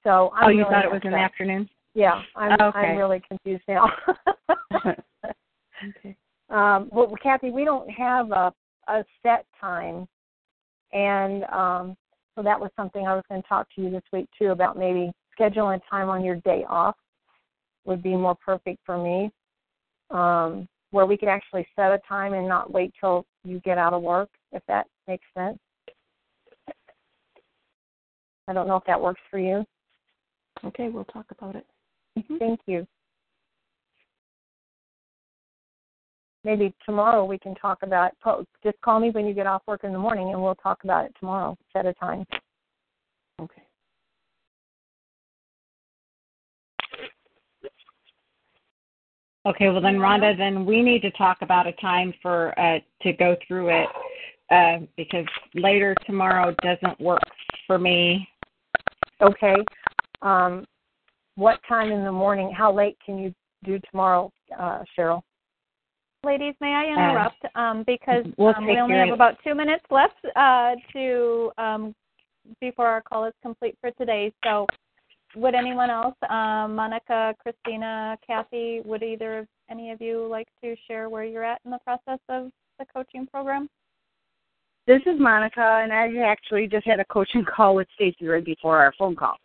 So 0.05 0.33
I'm 0.35 0.47
oh, 0.47 0.49
you 0.49 0.59
really 0.59 0.71
thought 0.71 0.85
it 0.85 0.91
was 0.91 1.03
in 1.05 1.13
the 1.13 1.19
afternoon? 1.19 1.69
Yeah, 1.95 2.23
I'm 2.37 2.53
Okay. 2.61 2.79
I'm 2.79 2.97
really 2.97 3.23
confused 3.29 3.65
now. 3.69 3.91
okay. 4.75 4.97
um, 6.51 6.89
well, 6.93 7.13
Kathy, 7.23 7.51
we 7.51 7.65
don't 7.65 7.91
have 7.91 8.31
a 8.31 8.53
a 8.89 9.05
set 9.23 9.47
time, 9.61 10.09
and 10.93 11.45
um, 11.45 11.97
so 12.35 12.43
that 12.43 12.59
was 12.59 12.71
something 12.77 13.07
I 13.07 13.15
was 13.15 13.23
going 13.29 13.43
to 13.43 13.49
talk 13.49 13.69
to 13.77 13.83
you 13.83 13.91
this 13.91 14.03
week 14.13 14.29
too 14.37 14.51
about 14.51 14.77
maybe 14.77 15.13
scheduling 15.39 15.81
time 15.89 16.09
on 16.09 16.25
your 16.25 16.37
day 16.37 16.65
off 16.69 16.97
would 17.85 18.03
be 18.03 18.17
more 18.17 18.35
perfect 18.35 18.81
for 18.85 18.99
me, 18.99 19.31
um, 20.11 20.69
where 20.91 21.07
we 21.07 21.17
could 21.17 21.29
actually 21.29 21.67
set 21.77 21.93
a 21.93 22.01
time 22.09 22.33
and 22.33 22.49
not 22.49 22.73
wait 22.73 22.93
till 22.99 23.25
you 23.45 23.61
get 23.61 23.79
out 23.79 23.93
of 23.93 24.03
work, 24.03 24.29
if 24.53 24.63
that 24.67 24.87
makes 25.07 25.27
sense. 25.37 25.59
I 28.49 28.53
don't 28.53 28.67
know 28.67 28.77
if 28.77 28.85
that 28.87 29.01
works 29.01 29.21
for 29.31 29.39
you. 29.39 29.65
Okay, 30.65 30.89
we'll 30.89 31.05
talk 31.05 31.27
about 31.31 31.55
it. 31.55 31.67
Mm-hmm. 32.19 32.37
Thank 32.39 32.61
you. 32.67 32.87
Maybe 36.43 36.75
tomorrow 36.85 37.25
we 37.25 37.39
can 37.39 37.55
talk 37.55 37.83
about. 37.83 38.13
Just 38.65 38.81
call 38.81 38.99
me 38.99 39.11
when 39.11 39.27
you 39.27 39.35
get 39.35 39.47
off 39.47 39.63
work 39.67 39.85
in 39.85 39.93
the 39.93 39.99
morning, 39.99 40.33
and 40.33 40.43
we'll 40.43 40.55
talk 40.55 40.85
about 40.85 41.05
it 41.05 41.15
tomorrow. 41.21 41.57
Set 41.73 41.87
a 41.87 41.93
time. 41.95 42.25
Okay. 43.41 43.63
Okay, 49.47 49.71
well 49.71 49.81
then, 49.81 49.97
Rhonda, 49.97 50.37
then 50.37 50.67
we 50.67 50.83
need 50.83 51.01
to 51.01 51.11
talk 51.13 51.39
about 51.41 51.67
a 51.67 51.73
time 51.73 52.13
for 52.21 52.59
uh, 52.61 52.79
to 53.03 53.13
go 53.15 53.37
through 53.49 53.71
it 53.71 53.89
uh, 54.51 54.85
because 54.99 55.25
later 55.55 55.95
tomorrow 56.05 56.55
doesn't 56.63 57.01
work 57.01 57.23
for 57.67 57.79
me. 57.79 58.29
Okay. 59.23 59.57
Um, 60.21 60.67
what 61.37 61.59
time 61.67 61.91
in 61.91 62.05
the 62.05 62.13
morning? 62.13 62.53
How 62.53 62.71
late 62.71 62.99
can 63.05 63.19
you 63.19 63.35
do 63.65 63.79
tomorrow, 63.91 64.31
uh, 64.59 64.81
Cheryl? 64.97 65.23
Ladies, 66.23 66.55
may 66.61 66.75
I 66.75 66.93
interrupt? 66.93 67.43
um, 67.55 67.83
because 67.87 68.27
we'll 68.37 68.55
um, 68.55 68.67
we 68.67 68.79
only 68.79 68.95
care 68.95 69.07
have 69.07 69.15
about 69.15 69.37
two 69.43 69.55
minutes 69.55 69.85
left 69.91 70.23
uh, 70.37 70.75
to 70.93 71.51
um, 71.57 71.95
before 72.61 72.87
our 72.87 73.01
call 73.01 73.25
is 73.25 73.33
complete 73.41 73.77
for 73.81 73.91
today. 73.93 74.31
So, 74.45 74.67
would 75.37 75.55
anyone 75.55 75.91
else, 75.91 76.17
um, 76.29 76.75
Monica, 76.75 77.35
Christina, 77.41 78.17
Kathy, 78.27 78.81
would 78.85 79.03
either 79.03 79.41
of 79.41 79.47
any 79.71 79.91
of 79.91 80.01
you 80.01 80.27
like 80.29 80.49
to 80.63 80.75
share 80.89 81.09
where 81.09 81.25
you're 81.25 81.45
at 81.45 81.61
in 81.65 81.71
the 81.71 81.79
process 81.79 82.19
of 82.29 82.51
the 82.79 82.87
coaching 82.93 83.27
program? 83.27 83.69
This 84.87 85.03
is 85.07 85.21
Monica, 85.21 85.81
and 85.83 85.93
I 85.93 86.09
actually 86.27 86.67
just 86.67 86.87
had 86.87 87.01
a 87.01 87.05
coaching 87.05 87.45
call 87.57 87.75
with 87.75 87.87
Stacy 87.95 88.27
right 88.27 88.45
before 88.45 88.79
our 88.79 88.93
phone 88.99 89.15
call. 89.15 89.37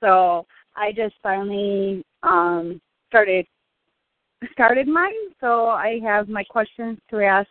So 0.00 0.46
I 0.76 0.92
just 0.92 1.14
finally 1.22 2.04
um, 2.22 2.80
started 3.08 3.46
started 4.52 4.86
mine. 4.88 5.12
So 5.40 5.66
I 5.66 6.00
have 6.04 6.28
my 6.28 6.44
questions 6.44 6.98
to 7.10 7.20
ask 7.20 7.48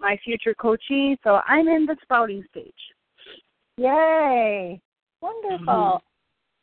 my 0.00 0.18
future 0.24 0.54
coachee. 0.54 1.16
So 1.22 1.40
I'm 1.46 1.68
in 1.68 1.86
the 1.86 1.96
spouting 2.02 2.44
stage. 2.50 2.72
Yay! 3.76 4.80
Wonderful. 5.20 6.02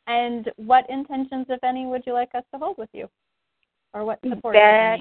And 0.08 0.50
what 0.56 0.88
intentions, 0.88 1.46
if 1.50 1.62
any, 1.62 1.84
would 1.84 2.02
you 2.06 2.14
like 2.14 2.30
us 2.34 2.42
to 2.52 2.58
hold 2.58 2.78
with 2.78 2.88
you, 2.92 3.08
or 3.92 4.06
what 4.06 4.18
support? 4.26 4.54
That 4.54 5.00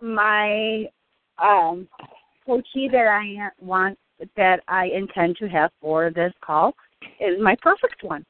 my 0.00 0.86
um, 1.42 1.88
coachee 2.46 2.88
that 2.88 3.08
I 3.08 3.50
want 3.60 3.98
that 4.36 4.60
I 4.68 4.86
intend 4.86 5.36
to 5.38 5.48
have 5.48 5.72
for 5.80 6.10
this 6.10 6.32
call 6.40 6.72
is 7.20 7.42
my 7.42 7.56
perfect 7.60 8.04
one. 8.04 8.24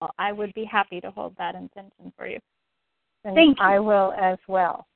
Well, 0.00 0.10
I 0.18 0.32
would 0.32 0.54
be 0.54 0.64
happy 0.64 1.02
to 1.02 1.10
hold 1.10 1.34
that 1.36 1.54
intention 1.54 2.12
for 2.16 2.26
you. 2.26 2.38
And 3.24 3.34
Thank 3.34 3.58
you. 3.58 3.64
I 3.64 3.78
will 3.78 4.12
as 4.18 4.38
well. 4.48 4.86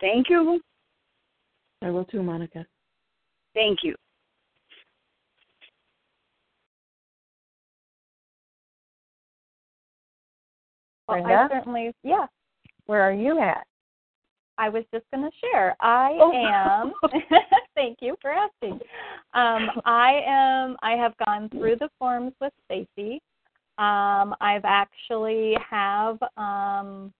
Thank 0.00 0.30
you. 0.30 0.60
I 1.82 1.90
will 1.90 2.04
too, 2.04 2.22
Monica. 2.22 2.64
Thank 3.52 3.80
you. 3.82 3.96
Well, 11.10 11.26
I 11.26 11.48
certainly, 11.48 11.92
yeah. 12.02 12.26
Where 12.86 13.02
are 13.02 13.12
you 13.12 13.40
at? 13.40 13.66
I 14.58 14.68
was 14.68 14.84
just 14.92 15.04
going 15.12 15.24
to 15.24 15.36
share. 15.38 15.76
I 15.80 16.18
Oh. 16.20 16.32
am. 16.32 16.92
thank 17.74 17.98
you 18.00 18.16
for 18.20 18.30
asking. 18.30 18.80
Um, 19.32 19.70
I 19.84 20.22
am. 20.26 20.76
I 20.82 20.92
have 20.92 21.14
gone 21.24 21.48
through 21.48 21.76
the 21.76 21.88
forms 21.98 22.32
with 22.40 22.52
Stacy. 22.66 23.20
Um, 23.78 24.34
I've 24.40 24.64
actually 24.64 25.56
have. 25.68 26.18
Um, 26.36 27.12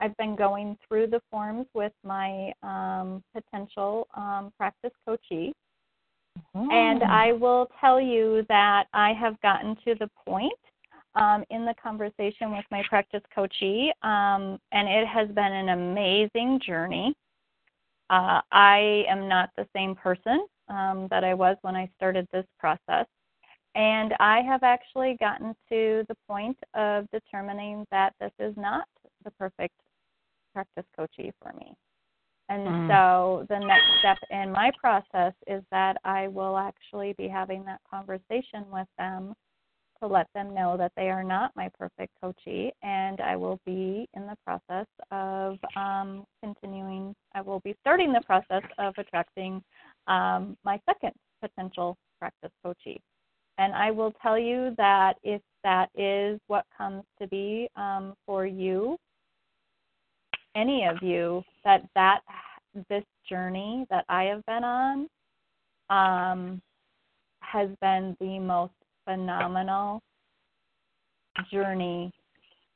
I've 0.00 0.16
been 0.16 0.34
going 0.34 0.78
through 0.88 1.08
the 1.08 1.20
forms 1.30 1.66
with 1.74 1.92
my 2.02 2.52
um, 2.62 3.22
potential 3.34 4.08
um, 4.16 4.50
practice 4.56 4.92
coachee. 5.06 5.52
And 6.54 7.02
I 7.02 7.32
will 7.32 7.68
tell 7.80 8.00
you 8.00 8.46
that 8.48 8.86
I 8.94 9.12
have 9.12 9.40
gotten 9.40 9.76
to 9.84 9.94
the 9.98 10.08
point 10.26 10.52
um, 11.14 11.44
in 11.50 11.64
the 11.64 11.74
conversation 11.82 12.52
with 12.52 12.64
my 12.70 12.82
practice 12.88 13.22
coachee, 13.34 13.92
um, 14.02 14.58
and 14.72 14.88
it 14.88 15.06
has 15.06 15.28
been 15.28 15.52
an 15.52 15.70
amazing 15.70 16.60
journey. 16.64 17.14
Uh, 18.08 18.40
I 18.50 19.04
am 19.08 19.28
not 19.28 19.50
the 19.56 19.66
same 19.74 19.94
person 19.94 20.46
um, 20.68 21.06
that 21.10 21.24
I 21.24 21.34
was 21.34 21.56
when 21.62 21.76
I 21.76 21.88
started 21.96 22.26
this 22.32 22.46
process. 22.58 23.06
And 23.76 24.14
I 24.18 24.40
have 24.40 24.64
actually 24.64 25.16
gotten 25.20 25.54
to 25.68 26.04
the 26.08 26.16
point 26.28 26.56
of 26.74 27.06
determining 27.12 27.86
that 27.92 28.14
this 28.20 28.32
is 28.40 28.52
not 28.56 28.84
the 29.24 29.30
perfect 29.32 29.74
practice 30.52 30.84
coachee 30.96 31.32
for 31.40 31.52
me. 31.52 31.74
And 32.48 32.66
Mm. 32.66 32.86
so 32.88 33.46
the 33.48 33.60
next 33.60 33.86
step 34.00 34.18
in 34.30 34.50
my 34.50 34.72
process 34.72 35.34
is 35.46 35.62
that 35.70 35.98
I 36.04 36.26
will 36.26 36.56
actually 36.58 37.12
be 37.12 37.28
having 37.28 37.64
that 37.64 37.80
conversation 37.88 38.68
with 38.72 38.88
them 38.98 39.36
to 40.00 40.06
let 40.06 40.26
them 40.34 40.54
know 40.54 40.76
that 40.76 40.92
they 40.96 41.10
are 41.10 41.24
not 41.24 41.52
my 41.56 41.70
perfect 41.78 42.12
coachee, 42.22 42.72
and 42.82 43.20
I 43.20 43.36
will 43.36 43.58
be 43.66 44.08
in 44.14 44.26
the 44.26 44.36
process 44.44 44.86
of 45.10 45.58
um, 45.76 46.24
continuing. 46.42 47.14
I 47.34 47.40
will 47.42 47.60
be 47.60 47.74
starting 47.80 48.12
the 48.12 48.22
process 48.22 48.62
of 48.78 48.94
attracting 48.98 49.62
um, 50.06 50.56
my 50.64 50.80
second 50.86 51.12
potential 51.40 51.96
practice 52.18 52.52
coachee. 52.64 53.00
And 53.58 53.74
I 53.74 53.90
will 53.90 54.12
tell 54.22 54.38
you 54.38 54.74
that 54.78 55.14
if 55.22 55.42
that 55.64 55.90
is 55.94 56.40
what 56.46 56.64
comes 56.76 57.04
to 57.20 57.28
be 57.28 57.68
um, 57.76 58.14
for 58.26 58.46
you, 58.46 58.96
any 60.56 60.86
of 60.86 61.02
you, 61.02 61.42
that 61.64 61.82
that 61.94 62.20
this 62.88 63.04
journey 63.28 63.86
that 63.90 64.04
I 64.08 64.24
have 64.24 64.44
been 64.46 64.64
on 64.64 65.08
um, 65.90 66.62
has 67.40 67.68
been 67.80 68.16
the 68.20 68.38
most 68.38 68.72
phenomenal 69.10 70.00
journey 71.50 72.12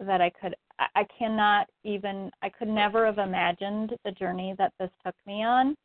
that 0.01 0.21
I 0.21 0.31
could 0.31 0.55
I- 0.79 1.07
cannot 1.19 1.69
even 1.85 2.31
I 2.43 2.49
could 2.49 2.69
never 2.69 3.07
have 3.07 3.19
imagined 3.19 3.97
the 4.05 4.11
journey 4.13 4.55
that 4.59 4.73
this 4.79 4.91
took 5.05 5.15
me 5.27 5.45
on 5.45 5.77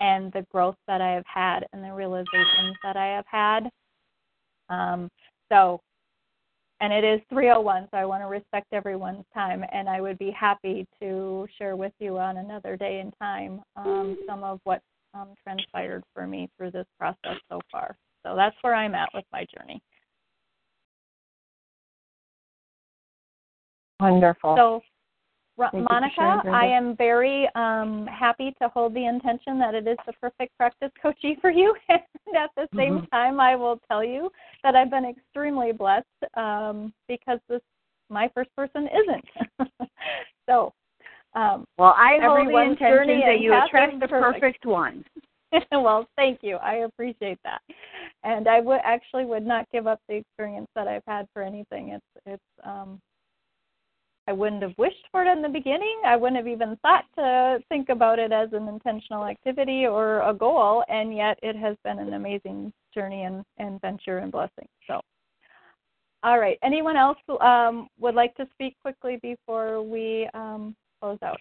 and 0.00 0.32
the 0.32 0.44
growth 0.50 0.76
that 0.88 1.00
I 1.00 1.12
have 1.12 1.26
had 1.26 1.66
and 1.72 1.84
the 1.84 1.92
realizations 1.92 2.76
that 2.82 2.96
I 2.96 3.06
have 3.06 3.26
had. 3.26 3.70
Um, 4.68 5.08
so 5.52 5.80
and 6.80 6.92
it 6.92 7.04
is 7.04 7.20
301 7.30 7.88
so 7.90 7.96
I 7.96 8.04
want 8.04 8.22
to 8.22 8.26
respect 8.26 8.66
everyone's 8.72 9.24
time 9.32 9.64
and 9.72 9.88
I 9.88 10.00
would 10.00 10.18
be 10.18 10.32
happy 10.32 10.86
to 11.00 11.46
share 11.56 11.76
with 11.76 11.92
you 12.00 12.18
on 12.18 12.38
another 12.38 12.76
day 12.76 12.98
and 13.00 13.14
time 13.20 13.62
um, 13.76 14.18
some 14.26 14.42
of 14.42 14.60
what 14.64 14.80
um, 15.14 15.28
transpired 15.44 16.02
for 16.12 16.26
me 16.26 16.48
through 16.56 16.72
this 16.72 16.86
process 16.98 17.38
so 17.48 17.60
far. 17.70 17.96
So 18.24 18.34
that's 18.34 18.56
where 18.62 18.74
I'm 18.74 18.94
at 18.94 19.10
with 19.14 19.24
my 19.32 19.46
journey. 19.56 19.80
Wonderful. 24.00 24.56
So, 24.56 24.82
Thank 25.70 25.88
Monica. 25.88 26.42
I 26.52 26.66
am 26.66 26.96
very 26.96 27.48
um, 27.54 28.06
happy 28.08 28.54
to 28.60 28.68
hold 28.68 28.92
the 28.94 29.06
intention 29.06 29.58
that 29.60 29.74
it 29.74 29.86
is 29.86 29.96
the 30.04 30.12
perfect 30.14 30.56
practice 30.58 30.90
coachee 31.00 31.36
for 31.40 31.50
you. 31.50 31.74
and 31.88 32.36
at 32.36 32.50
the 32.56 32.68
same 32.76 32.98
Mhm. 32.98 33.10
time, 33.10 33.38
I 33.38 33.54
will 33.54 33.78
tell 33.88 34.02
you 34.02 34.32
that 34.64 34.74
I've 34.74 34.90
been 34.90 35.04
extremely 35.04 35.70
blessed 35.72 36.06
um, 36.34 36.92
because 37.06 37.38
this 37.48 37.62
my 38.10 38.28
first 38.34 38.54
person 38.56 38.88
isn't. 38.88 39.24
so, 40.48 40.72
um, 41.34 41.64
Well, 41.78 41.94
I 41.96 42.18
hold 42.20 42.36
the 42.36 42.40
Everyone's 42.40 42.78
intention 42.80 43.20
that 43.20 43.40
you 43.40 43.52
path 43.52 43.66
attract 43.66 44.00
the 44.00 44.08
perfect. 44.08 44.40
perfect 44.40 44.66
one. 44.66 45.04
well, 45.72 46.08
thank 46.16 46.42
you. 46.42 46.56
I 46.56 46.86
appreciate 46.88 47.38
that. 47.44 47.62
And 48.24 48.48
I 48.48 48.60
would 48.60 48.80
actually 48.84 49.26
would 49.26 49.46
not 49.46 49.66
give 49.70 49.86
up 49.86 50.00
the 50.08 50.16
experience 50.16 50.68
that 50.74 50.88
I've 50.88 51.04
had 51.06 51.26
for 51.32 51.42
anything. 51.42 51.90
It's 51.90 52.22
it's 52.26 52.66
um 52.66 53.00
I 54.26 54.32
wouldn't 54.32 54.62
have 54.62 54.72
wished 54.78 55.06
for 55.10 55.22
it 55.22 55.30
in 55.30 55.42
the 55.42 55.48
beginning. 55.48 56.00
I 56.06 56.16
wouldn't 56.16 56.38
have 56.38 56.48
even 56.48 56.76
thought 56.80 57.04
to 57.16 57.58
think 57.68 57.90
about 57.90 58.18
it 58.18 58.32
as 58.32 58.48
an 58.52 58.68
intentional 58.68 59.26
activity 59.26 59.86
or 59.86 60.22
a 60.22 60.32
goal, 60.32 60.82
and 60.88 61.14
yet 61.14 61.38
it 61.42 61.56
has 61.56 61.76
been 61.84 61.98
an 61.98 62.14
amazing 62.14 62.72
journey 62.94 63.24
and, 63.24 63.44
and 63.58 63.80
venture 63.82 64.18
and 64.18 64.32
blessing. 64.32 64.66
So, 64.86 65.00
all 66.22 66.38
right. 66.38 66.58
Anyone 66.62 66.96
else 66.96 67.18
um, 67.42 67.88
would 67.98 68.14
like 68.14 68.34
to 68.36 68.48
speak 68.54 68.76
quickly 68.80 69.18
before 69.20 69.82
we 69.82 70.26
um, 70.32 70.74
close 71.02 71.18
out? 71.22 71.38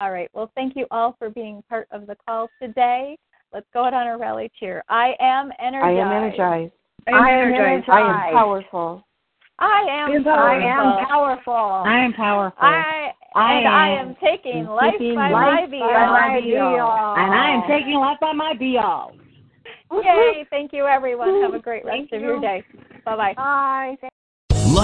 All 0.00 0.12
right. 0.12 0.30
Well, 0.32 0.50
thank 0.54 0.76
you 0.76 0.86
all 0.90 1.16
for 1.18 1.30
being 1.30 1.62
part 1.68 1.88
of 1.90 2.06
the 2.06 2.16
call 2.26 2.48
today. 2.62 3.16
Let's 3.52 3.66
go 3.72 3.84
out 3.84 3.94
on 3.94 4.06
a 4.06 4.18
rally 4.18 4.50
cheer. 4.60 4.84
I 4.88 5.14
am 5.20 5.50
energized. 5.58 5.84
I 5.84 5.92
energized. 5.92 5.98
am 5.98 6.12
energized. 6.12 6.72
I 7.06 7.10
am 7.10 7.16
I 7.16 7.30
am 7.30 7.48
energized. 7.48 7.88
I 7.88 8.00
am 8.00 8.34
powerful. 8.34 9.04
I 9.58 9.86
am 9.90 10.24
powerful. 10.24 10.32
I 10.32 10.54
am 10.54 11.06
powerful. 11.08 11.54
I 11.54 12.04
am 12.04 12.12
powerful. 12.12 12.58
I, 12.60 13.10
I 13.34 13.52
and 13.54 13.68
I 13.68 13.88
am 13.88 14.08
am 14.10 14.16
taking 14.22 14.66
life 14.66 14.92
taking 14.92 15.16
by 15.16 15.30
life 15.30 15.60
my 15.62 15.66
be-all. 15.66 15.90
my 15.90 16.40
be-all. 16.40 17.16
and 17.16 17.34
I 17.34 17.50
am 17.50 17.62
taking 17.68 17.94
life 17.94 18.18
by 18.20 18.32
my 18.32 18.54
be 18.54 18.78
all. 18.78 19.12
Yay! 19.90 20.46
Thank 20.50 20.72
you, 20.72 20.86
everyone. 20.86 21.42
Have 21.42 21.54
a 21.54 21.58
great 21.58 21.84
rest 21.84 21.96
Thank 22.10 22.12
of 22.12 22.20
your 22.20 22.40
day. 22.40 22.62
Bye 23.04 23.16
bye. 23.16 23.34
Bye. 23.34 24.08